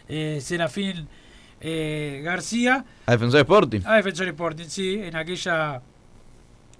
eh, 0.09 0.39
Serafín 0.41 1.09
eh, 1.61 2.21
García 2.25 2.85
A 3.07 3.13
Defensor 3.13 3.41
Sporting. 3.41 3.81
a 3.85 3.97
Defensor 3.97 4.29
Sporting, 4.29 4.67
sí, 4.67 5.01
en 5.01 5.17
aquella 5.17 5.83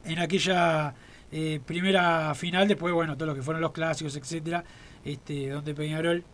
en 0.05 0.19
aquella 0.19 0.95
eh, 1.33 1.61
primera 1.65 2.35
final, 2.35 2.69
después, 2.69 2.93
bueno, 2.95 3.17
todo 3.17 3.27
lo 3.27 3.35
que 3.35 3.43
fueron 3.43 3.61
los 3.61 3.73
clásicos, 3.73 4.17
etcétera, 4.17 4.65
este, 5.05 5.49
donde 5.51 5.75
Peñarol 5.75 6.25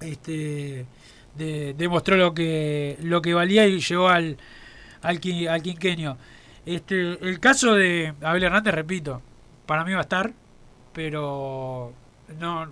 este, 0.00 0.86
de- 1.36 1.74
demostró 1.74 2.16
lo 2.16 2.34
que 2.34 2.96
lo 3.02 3.20
que 3.22 3.34
valía 3.34 3.66
y 3.66 3.80
llegó 3.80 4.08
al, 4.08 4.36
al, 5.02 5.20
qui- 5.20 5.48
al 5.48 5.62
quinquenio. 5.62 6.16
Este, 6.64 7.00
el 7.24 7.38
caso 7.40 7.74
de 7.74 8.12
Abel 8.22 8.42
Hernández, 8.44 8.74
repito, 8.74 9.22
para 9.66 9.84
mí 9.84 9.92
va 9.92 9.98
a 9.98 10.02
estar, 10.02 10.32
pero 10.92 11.92
no, 12.40 12.66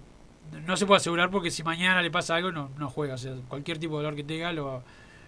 no 0.66 0.76
se 0.76 0.86
puede 0.86 0.98
asegurar 0.98 1.30
porque 1.30 1.50
si 1.50 1.62
mañana 1.62 2.02
le 2.02 2.10
pasa 2.10 2.34
algo 2.36 2.50
no, 2.52 2.70
no 2.78 2.88
juega. 2.90 3.14
O 3.14 3.18
sea, 3.18 3.32
cualquier 3.48 3.78
tipo 3.78 3.96
de 3.98 4.04
dolor 4.04 4.16
que 4.16 4.24
tenga 4.24 4.52
lo, 4.52 4.82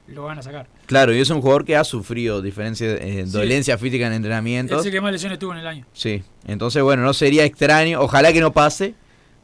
lo 0.08 0.24
van 0.24 0.38
a 0.38 0.42
sacar. 0.42 0.66
Claro, 0.86 1.14
y 1.14 1.20
es 1.20 1.30
un 1.30 1.40
jugador 1.40 1.64
que 1.64 1.76
ha 1.76 1.84
sufrido 1.84 2.42
diferencia, 2.42 2.88
eh, 2.94 3.24
Sí. 3.26 3.32
dolencia 3.32 3.78
física 3.78 4.06
en 4.06 4.14
entrenamientos. 4.14 4.80
Es 4.80 4.86
el 4.86 4.92
que 4.92 5.00
más 5.00 5.12
lesiones 5.12 5.38
tuvo 5.38 5.52
en 5.52 5.58
el 5.58 5.66
año. 5.66 5.84
Sí, 5.92 6.22
entonces 6.46 6.82
bueno, 6.82 7.02
no 7.02 7.12
sería 7.14 7.44
extraño, 7.44 8.00
ojalá 8.00 8.32
que 8.32 8.40
no 8.40 8.52
pase, 8.52 8.94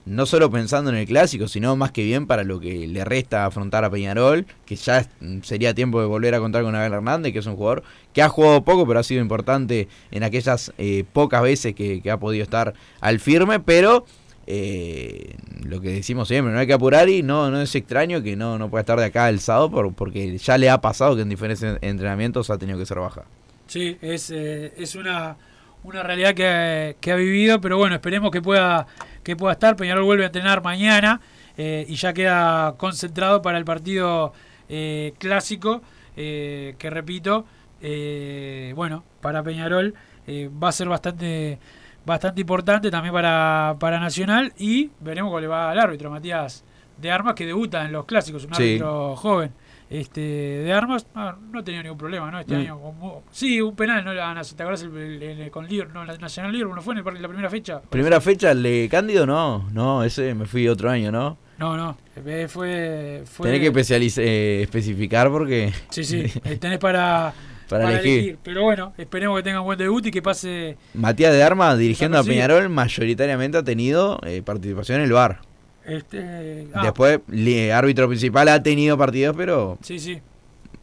no 0.04 0.26
solo 0.26 0.50
pensando 0.50 0.90
en 0.90 0.96
el 0.96 1.06
clásico, 1.06 1.46
sino 1.48 1.76
más 1.76 1.92
que 1.92 2.02
bien 2.04 2.26
para 2.26 2.42
lo 2.44 2.58
que 2.60 2.86
le 2.88 3.04
resta 3.04 3.46
afrontar 3.46 3.84
a 3.84 3.90
Peñarol, 3.90 4.46
que 4.66 4.76
ya 4.76 4.98
es- 4.98 5.08
sería 5.42 5.74
tiempo 5.74 6.00
de 6.00 6.06
volver 6.06 6.34
a 6.34 6.40
contar 6.40 6.62
con 6.64 6.74
Abel 6.74 6.92
Hernández, 6.92 7.32
que 7.32 7.38
es 7.38 7.46
un 7.46 7.56
jugador 7.56 7.82
que 8.12 8.20
ha 8.22 8.28
jugado 8.28 8.64
poco, 8.64 8.86
pero 8.86 8.98
ha 9.00 9.02
sido 9.04 9.20
importante 9.22 9.88
en 10.10 10.22
aquellas 10.24 10.72
eh, 10.78 11.04
pocas 11.12 11.42
veces 11.42 11.74
que, 11.74 12.02
ha 12.10 12.18
podido 12.18 12.42
estar 12.42 12.74
al 13.00 13.20
firme, 13.20 13.60
pero 13.60 14.04
eh, 14.48 15.36
lo 15.64 15.80
que 15.80 15.90
decimos 15.90 16.26
siempre, 16.28 16.52
no 16.52 16.58
hay 16.58 16.66
que 16.66 16.72
apurar 16.72 17.08
y 17.08 17.22
no, 17.22 17.50
no 17.50 17.60
es 17.62 17.74
extraño 17.74 18.22
que 18.22 18.34
no, 18.36 18.58
no 18.58 18.68
pueda 18.70 18.80
estar 18.80 18.98
de 18.98 19.04
acá 19.06 19.28
el 19.28 19.38
sábado, 19.40 19.70
por- 19.70 19.94
porque 19.94 20.36
ya 20.38 20.58
le 20.58 20.68
ha 20.68 20.80
pasado 20.80 21.14
que 21.14 21.22
en 21.22 21.28
diferentes 21.28 21.62
entrenamientos 21.80 22.50
ha 22.50 22.58
tenido 22.58 22.76
que 22.78 22.86
ser 22.86 22.98
baja. 22.98 23.22
Sí, 23.68 23.96
es, 24.02 24.30
eh, 24.30 24.72
es 24.76 24.96
una, 24.96 25.36
una 25.84 26.02
realidad 26.02 26.34
que, 26.34 26.96
que 27.00 27.12
ha 27.12 27.16
vivido, 27.16 27.60
pero 27.60 27.76
bueno, 27.76 27.94
esperemos 27.96 28.30
que 28.30 28.40
pueda, 28.40 28.86
que 29.22 29.36
pueda 29.36 29.52
estar. 29.54 29.76
Peñarol 29.76 30.04
vuelve 30.04 30.24
a 30.24 30.26
entrenar 30.26 30.62
mañana 30.62 31.20
eh, 31.56 31.84
y 31.88 31.94
ya 31.96 32.12
queda 32.12 32.74
concentrado 32.76 33.42
para 33.42 33.58
el 33.58 33.64
partido 33.64 34.32
eh, 34.68 35.12
clásico, 35.18 35.82
eh, 36.16 36.74
que 36.78 36.88
repito, 36.90 37.44
eh, 37.80 38.72
bueno, 38.76 39.02
para 39.20 39.42
Peñarol 39.42 39.94
eh, 40.26 40.48
va 40.62 40.68
a 40.68 40.72
ser 40.72 40.88
bastante 40.88 41.58
bastante 42.04 42.40
importante 42.40 42.90
también 42.90 43.14
para, 43.14 43.76
para 43.78 44.00
Nacional 44.00 44.52
y 44.58 44.90
veremos 45.00 45.30
cómo 45.30 45.38
le 45.40 45.46
va 45.46 45.70
al 45.70 45.78
árbitro 45.78 46.10
Matías 46.10 46.64
de 46.98 47.10
Armas 47.12 47.34
que 47.34 47.46
debuta 47.46 47.84
en 47.84 47.92
los 47.92 48.06
clásicos, 48.06 48.44
un 48.44 48.54
Sí. 48.54 48.62
árbitro 48.62 49.14
joven 49.16 49.52
este 50.00 50.20
de 50.20 50.72
Armas 50.72 51.06
ah, 51.14 51.36
no 51.50 51.58
ha 51.60 51.62
tenido 51.64 51.82
ningún 51.82 51.98
problema 51.98 52.30
no 52.30 52.40
este 52.40 52.54
Mm. 52.54 52.60
año 52.60 52.80
como- 52.80 53.22
sí 53.30 53.60
un 53.60 53.76
penal 53.76 54.04
no 54.04 54.10
Ah, 54.12 54.34
no, 54.34 54.42
te 54.42 54.62
acuerdas 54.62 54.82
el, 54.82 54.96
el- 54.96 55.22
el- 55.22 55.50
con 55.50 55.66
Liverpool 55.68 55.94
no, 55.94 56.04
la- 56.04 56.16
Nacional 56.18 56.50
Liverpool 56.52 56.76
no 56.76 56.82
fue 56.82 56.94
en 56.94 56.98
el 56.98 57.04
par- 57.04 57.20
la 57.20 57.28
primera 57.28 57.50
fecha 57.50 57.80
Primera 57.90 58.20
fecha, 58.20 58.50
el 58.52 58.62
de 58.62 58.88
Cándido, 58.90 59.26
no, 59.26 59.68
no, 59.72 60.02
ese 60.04 60.34
me 60.34 60.46
fui 60.46 60.66
otro 60.68 60.90
año, 60.90 61.12
¿no? 61.12 61.36
no 61.58 61.76
no 61.76 61.96
eh, 62.16 62.46
fue 62.48 63.22
fue 63.26 63.46
Tenés 63.52 63.60
que 63.60 63.72
especializ- 63.72 64.18
eh, 64.18 64.62
especificar 64.62 65.30
porque... 65.30 65.72
sí 65.90 66.02
sí 66.04 66.22
eh, 66.44 66.56
tenés 66.56 66.78
para 66.78 67.32
Para 67.68 67.90
elegir. 67.92 68.38
pero 68.42 68.62
bueno 68.62 68.92
esperemos 68.98 69.36
que 69.38 69.42
tenga 69.42 69.60
un 69.60 69.66
buen 69.66 69.78
debut 69.78 70.04
y 70.06 70.10
que 70.10 70.22
pase 70.22 70.76
Matías 70.94 71.32
de 71.32 71.42
Armas, 71.42 71.78
dirigiendo 71.78 72.16
a 72.18 72.20
Desapercibido. 72.22 72.48
Peñarol, 72.48 72.68
mayoritariamente 72.70 73.58
ha 73.58 73.62
tenido 73.62 74.18
eh, 74.26 74.42
participación 74.42 74.98
en 74.98 75.04
el 75.04 75.12
VAR. 75.12 75.40
Este 75.86 76.66
ah, 76.74 76.82
Después, 76.84 77.20
árbitro 77.72 78.08
principal 78.08 78.48
ha 78.48 78.62
tenido 78.62 78.96
partidos, 78.98 79.34
pero 79.36 79.78
sí 79.82 79.98
sí 79.98 80.20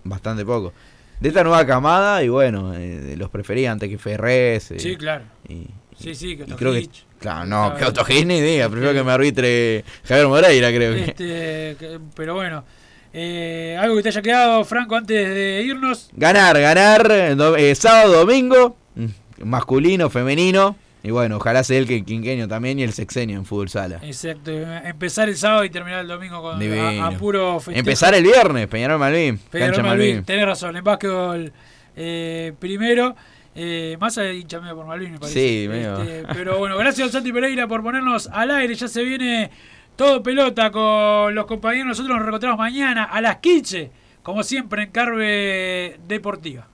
bastante 0.04 0.46
poco. 0.46 0.74
De 1.20 1.28
esta 1.30 1.44
nueva 1.44 1.66
camada, 1.66 2.24
y 2.24 2.30
bueno, 2.30 2.74
eh, 2.76 3.16
los 3.18 3.30
prefería 3.30 3.72
antes 3.72 3.90
que 3.90 3.98
Ferrez. 3.98 4.72
eh, 4.72 4.80
sí 4.80 4.96
claro 4.96 5.26
y, 5.48 5.68
sí 5.98 6.16
sí 6.16 6.38
que 6.38 6.46
creo 6.46 6.72
que... 6.74 6.88
Claro, 7.20 7.46
no, 7.46 7.76
Claro. 7.76 8.06
que 8.06 8.24
ni 8.26 8.38
idea, 8.38 8.70
prefiero 8.70 8.94
que 8.94 9.04
me 9.04 9.12
arbitre 9.12 9.84
Javier 10.06 10.28
Moreira, 10.30 10.70
creo. 10.70 10.94
Este, 10.94 11.76
que- 11.78 12.00
pero 12.16 12.36
bueno, 12.36 12.64
eh, 13.12 13.78
algo 13.78 13.98
que 13.98 14.04
te 14.04 14.10
haya 14.10 14.22
quedado, 14.22 14.64
Franco, 14.64 14.96
antes 14.96 15.28
de 15.28 15.62
irnos. 15.66 16.10
Ganar, 16.14 16.58
ganar, 16.62 17.36
do- 17.36 17.58
eh, 17.58 17.76
sábado, 17.76 18.20
domingo, 18.26 18.78
mm, 18.96 19.06
masculino, 19.44 20.10
femenino, 20.10 20.78
y 21.02 21.12
bueno, 21.12 21.38
ojalá 21.38 21.64
sea 21.64 21.78
el 21.80 21.88
que 21.88 21.98
el 21.98 22.06
quinquenio 22.06 22.48
también 22.48 22.80
y 22.80 22.84
el 22.84 22.94
sexenio 22.94 23.38
en 23.38 23.46
fútbol 23.46 23.70
sala. 23.70 24.00
Exacto, 24.02 24.52
empezar 24.52 25.30
el 25.30 25.38
sábado 25.38 25.64
y 25.64 25.70
terminar 25.70 26.02
el 26.02 26.08
domingo 26.08 26.42
con 26.42 26.62
a, 26.62 27.08
a 27.08 27.12
puro 27.12 27.60
festejo. 27.60 27.80
Empezar 27.80 28.14
el 28.16 28.24
viernes, 28.24 28.68
Peñarol 28.68 29.00
Malvin, 29.00 29.38
Peñarol 29.38 29.76
cancha 29.76 29.88
Malvin, 29.88 30.08
Malvin. 30.08 30.26
tenés 30.26 30.46
razón, 30.46 30.76
en 30.76 30.84
básquetbol 30.84 31.54
eh, 31.96 32.54
primero. 32.60 33.16
Eh, 33.56 33.98
más 34.00 34.18
hincha 34.18 34.62
medio 34.62 34.76
por 34.76 34.86
Malvin, 34.86 35.14
me 35.14 35.20
parece. 35.20 35.40
Sí, 35.40 35.68
medio. 35.68 36.02
Este, 36.02 36.24
pero 36.34 36.58
bueno, 36.58 36.78
gracias 36.78 37.12
Santi 37.12 37.34
Pereira 37.34 37.68
por 37.68 37.82
ponernos 37.84 38.28
al 38.28 38.52
aire. 38.52 38.76
Ya 38.76 38.88
se 38.88 39.04
viene 39.04 39.50
todo 39.96 40.24
pelota 40.24 40.72
con 40.72 41.34
los 41.36 41.46
compañeros. 41.46 41.88
Nosotros 41.88 42.10
nos 42.16 42.20
reencontramos 42.20 42.58
mañana 42.58 43.04
a 43.06 43.20
las 43.20 43.38
15, 43.38 43.92
como 44.24 44.44
siempre 44.44 44.84
en 44.84 44.92
Carve 44.92 46.00
Deportiva. 46.08 46.68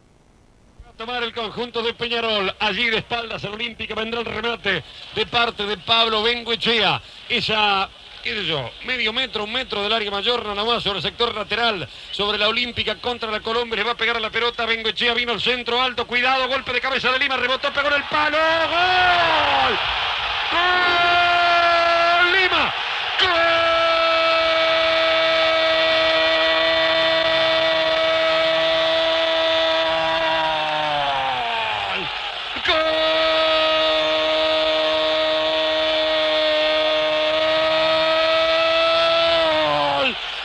Tomar 0.96 1.24
el 1.24 1.34
conjunto 1.34 1.82
de 1.84 1.94
Peñarol. 1.94 2.54
Allí 2.60 2.90
de 2.90 2.98
espaldas 2.98 3.44
al 3.44 3.54
Olímpica 3.54 3.96
vendrá 3.96 4.20
el 4.22 4.26
remate 4.26 4.84
de 5.16 5.26
parte 5.26 5.66
de 5.66 5.78
Pablo 5.78 6.24
Bengoechea. 6.24 7.02
Esa 7.30 7.90
qué 8.24 8.34
sé 8.34 8.46
yo, 8.48 8.72
medio 8.86 9.14
metro, 9.14 9.44
un 9.44 9.52
metro 9.52 9.84
del 9.84 9.94
área 9.94 10.10
mayor, 10.10 10.44
nada 10.44 10.64
más, 10.64 10.82
sobre 10.82 10.98
el 10.98 11.04
sector 11.04 11.36
lateral, 11.36 11.88
sobre 12.10 12.40
la 12.40 12.48
Olímpica 12.48 12.96
contra 12.96 13.30
la 13.30 13.40
Colombia, 13.40 13.78
le 13.78 13.84
va 13.84 13.92
a 13.92 13.98
pegar 13.98 14.18
a 14.18 14.20
la 14.20 14.32
pelota, 14.32 14.66
Bengoechea 14.66 15.14
vino 15.14 15.32
al 15.32 15.42
centro 15.42 15.80
alto, 15.80 16.08
cuidado, 16.08 16.48
golpe 16.48 16.74
de 16.74 16.82
cabeza 16.82 17.12
de 17.12 17.20
Lima, 17.20 17.38
rebotó, 17.38 17.72
pegó 17.72 17.90
en 17.90 17.94
el 17.94 18.04
palo, 18.06 18.38
¡gol! 18.38 19.78
¡Gol! 20.52 22.32
Lima, 22.34 22.74
¡Gol! 23.22 23.66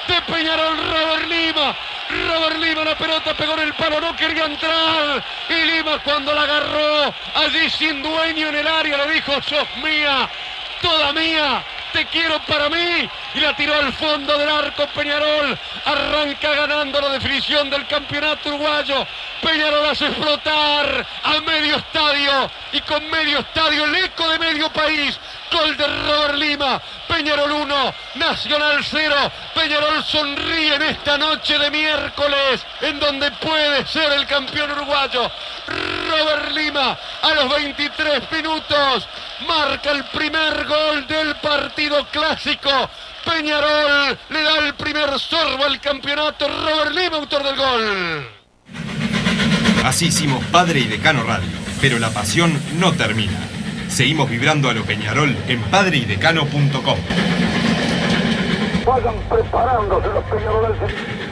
De 0.08 0.22
Peñarol, 0.22 0.76
Robert 0.76 1.26
Lima. 1.28 1.76
Robert 2.10 2.58
Lima, 2.58 2.84
la 2.84 2.96
pelota 2.98 3.34
pegó 3.34 3.54
en 3.54 3.60
el 3.60 3.74
palo, 3.74 4.00
no 4.00 4.16
quería 4.40 4.46
entrar. 4.46 5.24
Y 5.48 5.54
Lima 5.54 5.98
cuando 6.02 6.32
la 6.32 6.42
agarró, 6.42 7.14
allí 7.34 7.70
sin 7.70 8.02
dueño 8.02 8.48
en 8.48 8.56
el 8.56 8.66
área, 8.66 8.96
le 8.98 9.14
dijo, 9.14 9.32
sos 9.42 9.68
mía, 9.82 10.28
toda 10.80 11.12
mía. 11.12 11.62
Te 11.92 12.06
quiero 12.06 12.38
para 12.42 12.68
mí. 12.68 13.08
Y 13.34 13.40
la 13.40 13.56
tiró 13.56 13.74
al 13.74 13.92
fondo 13.94 14.38
del 14.38 14.48
arco 14.48 14.86
Peñarol. 14.94 15.58
Arranca 15.84 16.54
ganando 16.54 17.00
la 17.00 17.08
definición 17.10 17.68
del 17.68 17.84
campeonato 17.88 18.48
uruguayo. 18.48 19.04
Peñarol 19.42 19.86
hace 19.86 20.06
explotar 20.06 21.06
a 21.24 21.40
medio 21.40 21.76
estadio. 21.76 22.48
Y 22.72 22.80
con 22.82 23.10
medio 23.10 23.40
estadio, 23.40 23.84
el 23.86 23.94
eco 23.96 24.28
de 24.28 24.38
medio 24.38 24.70
país. 24.70 25.18
Gol 25.50 25.76
de 25.76 25.86
Robert 25.86 26.34
Lima. 26.36 26.80
Peñarol 27.08 27.50
1, 27.50 27.94
Nacional 28.16 28.84
0. 28.84 29.14
Peñarol 29.54 30.04
sonríe 30.04 30.74
en 30.74 30.82
esta 30.82 31.18
noche 31.18 31.58
de 31.58 31.70
miércoles, 31.70 32.64
en 32.80 32.98
donde 33.00 33.30
puede 33.32 33.86
ser 33.86 34.12
el 34.12 34.26
campeón 34.26 34.70
uruguayo. 34.72 35.30
Robert 35.66 36.52
Lima 36.52 36.98
a 37.22 37.34
los 37.34 37.50
23 37.50 38.32
minutos 38.32 39.08
marca 39.46 39.90
el 39.92 40.04
primer 40.04 40.66
gol 40.66 41.06
del 41.06 41.34
partido 41.36 42.06
clásico. 42.06 42.70
Peñarol 43.24 44.18
le 44.30 44.42
da 44.42 44.58
el 44.58 44.74
primer 44.74 45.18
sorbo 45.18 45.64
al 45.64 45.80
campeonato. 45.80 46.48
Robert 46.48 46.92
Lima, 46.92 47.16
autor 47.16 47.42
del 47.42 47.56
gol. 47.56 48.28
Así 49.84 50.06
hicimos 50.06 50.44
Padre 50.46 50.80
y 50.80 50.84
Decano 50.84 51.22
Radio, 51.24 51.48
pero 51.80 51.98
la 51.98 52.10
pasión 52.10 52.60
no 52.78 52.92
termina. 52.92 53.49
Seguimos 53.90 54.30
vibrando 54.30 54.70
a 54.70 54.72
lo 54.72 54.84
Peñarol 54.84 55.36
en 55.48 55.60
padreidecano.com. 55.62 56.98
Vayan 58.86 59.14
preparándose 59.28 60.08
los 60.08 60.24
peñaroles. 60.24 61.29